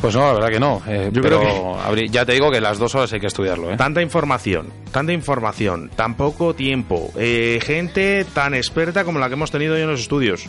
Pues 0.00 0.14
no, 0.14 0.20
la 0.26 0.34
verdad 0.34 0.48
que 0.50 0.60
no. 0.60 0.82
eh, 0.86 1.10
Yo 1.12 1.22
pero 1.22 1.40
creo 1.40 1.76
habrí- 1.82 2.10
ya 2.10 2.24
te 2.26 2.32
digo 2.32 2.50
que 2.50 2.60
las 2.60 2.78
dos 2.78 2.94
horas 2.94 3.12
hay 3.12 3.20
que 3.20 3.26
estudiarlo. 3.26 3.72
¿eh? 3.72 3.76
Tanta 3.76 4.02
información, 4.02 4.68
tanta 4.92 5.12
información, 5.12 5.90
tan 5.96 6.14
poco 6.14 6.54
tiempo, 6.54 7.10
eh, 7.16 7.58
gente 7.62 8.24
tan 8.34 8.54
experta 8.54 9.04
como 9.04 9.18
la 9.18 9.28
que 9.28 9.34
hemos 9.34 9.50
tenido 9.50 9.74
hoy 9.74 9.80
en 9.80 9.88
los 9.90 10.00
estudios. 10.00 10.44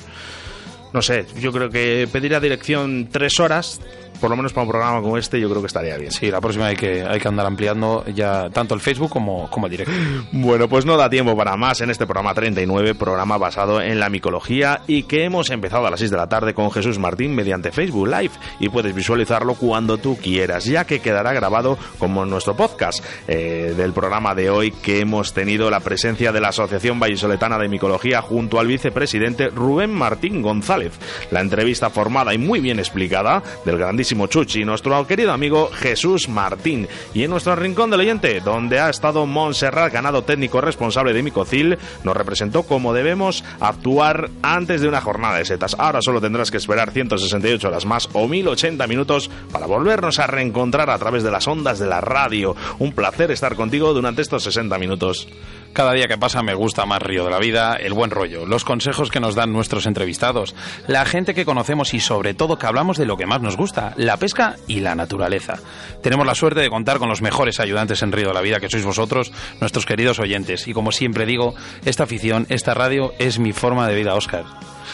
No 0.95 1.01
sé, 1.01 1.25
yo 1.41 1.51
creo 1.51 1.69
que 1.69 2.07
pedir 2.09 2.33
a 2.35 2.39
dirección 2.39 3.09
tres 3.11 3.41
horas, 3.41 3.81
por 4.21 4.29
lo 4.29 4.37
menos 4.37 4.53
para 4.53 4.63
un 4.63 4.69
programa 4.69 5.01
como 5.01 5.17
este, 5.17 5.41
yo 5.41 5.49
creo 5.49 5.61
que 5.61 5.67
estaría 5.67 5.97
bien. 5.97 6.09
Sí, 6.09 6.31
la 6.31 6.39
próxima 6.39 6.67
hay 6.67 6.77
que, 6.77 7.03
hay 7.03 7.19
que 7.19 7.27
andar 7.27 7.45
ampliando 7.45 8.05
ya 8.07 8.49
tanto 8.49 8.75
el 8.75 8.79
Facebook 8.79 9.09
como, 9.09 9.49
como 9.49 9.67
el 9.67 9.71
directo. 9.71 9.93
Bueno, 10.31 10.69
pues 10.69 10.85
no 10.85 10.95
da 10.95 11.09
tiempo 11.09 11.35
para 11.35 11.57
más 11.57 11.81
en 11.81 11.89
este 11.89 12.05
programa 12.05 12.33
39, 12.33 12.95
programa 12.95 13.37
basado 13.37 13.81
en 13.81 13.99
la 13.99 14.09
micología 14.09 14.81
y 14.87 15.03
que 15.03 15.25
hemos 15.25 15.49
empezado 15.49 15.85
a 15.85 15.89
las 15.89 15.99
6 15.99 16.11
de 16.11 16.17
la 16.17 16.29
tarde 16.29 16.53
con 16.53 16.71
Jesús 16.71 16.97
Martín 16.97 17.35
mediante 17.35 17.71
Facebook 17.71 18.07
Live 18.07 18.31
y 18.59 18.69
puedes 18.69 18.93
visualizarlo 18.95 19.55
cuando 19.55 19.97
tú 19.97 20.17
quieras, 20.17 20.63
ya 20.63 20.85
que 20.85 20.99
quedará 20.99 21.33
grabado 21.33 21.77
como 21.97 22.23
en 22.23 22.29
nuestro 22.29 22.55
podcast 22.55 23.03
eh, 23.27 23.73
del 23.75 23.91
programa 23.91 24.33
de 24.33 24.49
hoy 24.49 24.71
que 24.71 24.99
hemos 24.99 25.33
tenido 25.33 25.69
la 25.69 25.81
presencia 25.81 26.31
de 26.31 26.39
la 26.39 26.49
Asociación 26.49 26.99
Vallisoletana 26.99 27.57
de 27.57 27.67
Micología 27.67 28.21
junto 28.21 28.59
al 28.59 28.67
vicepresidente 28.67 29.49
Rubén 29.49 29.93
Martín 29.93 30.41
González. 30.41 30.84
La 31.31 31.41
entrevista 31.41 31.89
formada 31.89 32.33
y 32.33 32.37
muy 32.37 32.59
bien 32.59 32.79
explicada 32.79 33.41
del 33.65 33.77
grandísimo 33.77 34.27
Chuchi, 34.27 34.65
nuestro 34.65 35.05
querido 35.07 35.31
amigo 35.31 35.69
Jesús 35.73 36.29
Martín. 36.29 36.87
Y 37.13 37.23
en 37.23 37.31
nuestro 37.31 37.55
rincón 37.55 37.89
del 37.89 38.01
oyente, 38.01 38.41
donde 38.41 38.79
ha 38.79 38.89
estado 38.89 39.25
Montserrat, 39.25 39.93
ganado 39.93 40.23
técnico 40.23 40.61
responsable 40.61 41.13
de 41.13 41.23
Micocil, 41.23 41.77
nos 42.03 42.17
representó 42.17 42.63
cómo 42.63 42.93
debemos 42.93 43.43
actuar 43.59 44.29
antes 44.41 44.81
de 44.81 44.87
una 44.87 45.01
jornada 45.01 45.37
de 45.37 45.45
setas. 45.45 45.75
Ahora 45.77 46.01
solo 46.01 46.21
tendrás 46.21 46.51
que 46.51 46.57
esperar 46.57 46.91
168 46.91 47.67
horas 47.67 47.85
más 47.85 48.09
o 48.13 48.27
1080 48.27 48.87
minutos 48.87 49.29
para 49.51 49.65
volvernos 49.65 50.19
a 50.19 50.27
reencontrar 50.27 50.89
a 50.89 50.97
través 50.97 51.23
de 51.23 51.31
las 51.31 51.47
ondas 51.47 51.79
de 51.79 51.87
la 51.87 52.01
radio. 52.01 52.55
Un 52.79 52.93
placer 52.93 53.31
estar 53.31 53.55
contigo 53.55 53.93
durante 53.93 54.21
estos 54.21 54.43
60 54.43 54.77
minutos. 54.77 55.27
Cada 55.75 55.91
día 55.91 56.07
que 56.07 56.17
pasa 56.17 56.41
me 56.41 56.53
gusta 56.53 56.85
más 56.85 57.01
Río 57.01 57.25
de 57.25 57.31
la 57.31 57.37
Vida, 57.37 57.75
el 57.75 57.91
buen 57.91 58.09
rollo, 58.09 58.45
los 58.45 58.63
consejos 58.63 59.11
que 59.11 59.19
nos 59.19 59.35
dan 59.35 59.51
nuestros 59.51 59.85
entrevistados, 59.87 60.55
la 60.87 61.03
gente 61.03 61.33
que 61.33 61.43
conocemos 61.43 61.93
y 61.93 61.99
sobre 61.99 62.33
todo 62.33 62.57
que 62.57 62.65
hablamos 62.65 62.97
de 62.97 63.05
lo 63.05 63.17
que 63.17 63.25
más 63.25 63.41
nos 63.41 63.57
gusta, 63.57 63.93
la 63.97 64.15
pesca 64.15 64.55
y 64.67 64.79
la 64.79 64.95
naturaleza. 64.95 65.59
Tenemos 66.01 66.25
la 66.25 66.33
suerte 66.33 66.61
de 66.61 66.69
contar 66.69 66.97
con 66.97 67.09
los 67.09 67.21
mejores 67.21 67.59
ayudantes 67.59 68.01
en 68.03 68.13
Río 68.13 68.29
de 68.29 68.33
la 68.33 68.39
Vida 68.39 68.61
que 68.61 68.69
sois 68.69 68.85
vosotros, 68.85 69.33
nuestros 69.59 69.85
queridos 69.85 70.17
oyentes. 70.19 70.65
Y 70.69 70.71
como 70.71 70.93
siempre 70.93 71.25
digo, 71.25 71.55
esta 71.83 72.03
afición, 72.03 72.45
esta 72.47 72.73
radio 72.73 73.11
es 73.19 73.37
mi 73.37 73.51
forma 73.51 73.85
de 73.85 73.95
vida, 73.95 74.15
Oscar. 74.15 74.45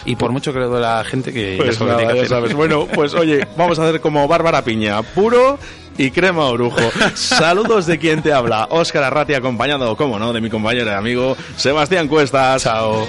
Y 0.05 0.15
por 0.15 0.32
mucho 0.32 0.51
que 0.51 0.61
le 0.61 0.67
la 0.67 1.03
gente 1.03 1.32
que 1.32 1.57
ya 1.57 1.63
Pues 1.63 1.79
nada, 1.79 2.07
que 2.07 2.21
ya 2.23 2.25
sabes. 2.25 2.55
Bueno, 2.55 2.88
pues 2.91 3.13
oye, 3.13 3.47
vamos 3.55 3.77
a 3.77 3.84
hacer 3.88 4.01
como 4.01 4.27
Bárbara 4.27 4.63
Piña, 4.63 5.03
puro 5.03 5.59
y 6.01 6.11
crema 6.11 6.45
orujo. 6.45 6.81
Saludos 7.13 7.85
de 7.85 7.99
quien 7.99 8.21
te 8.21 8.33
habla, 8.33 8.67
Óscar 8.71 9.03
Arrati, 9.03 9.35
acompañado, 9.35 9.95
como 9.95 10.17
no, 10.17 10.33
de 10.33 10.41
mi 10.41 10.49
compañero 10.49 10.89
y 10.89 10.93
amigo 10.93 11.37
Sebastián 11.55 12.07
Cuestas. 12.07 12.63
Chao. 12.63 13.05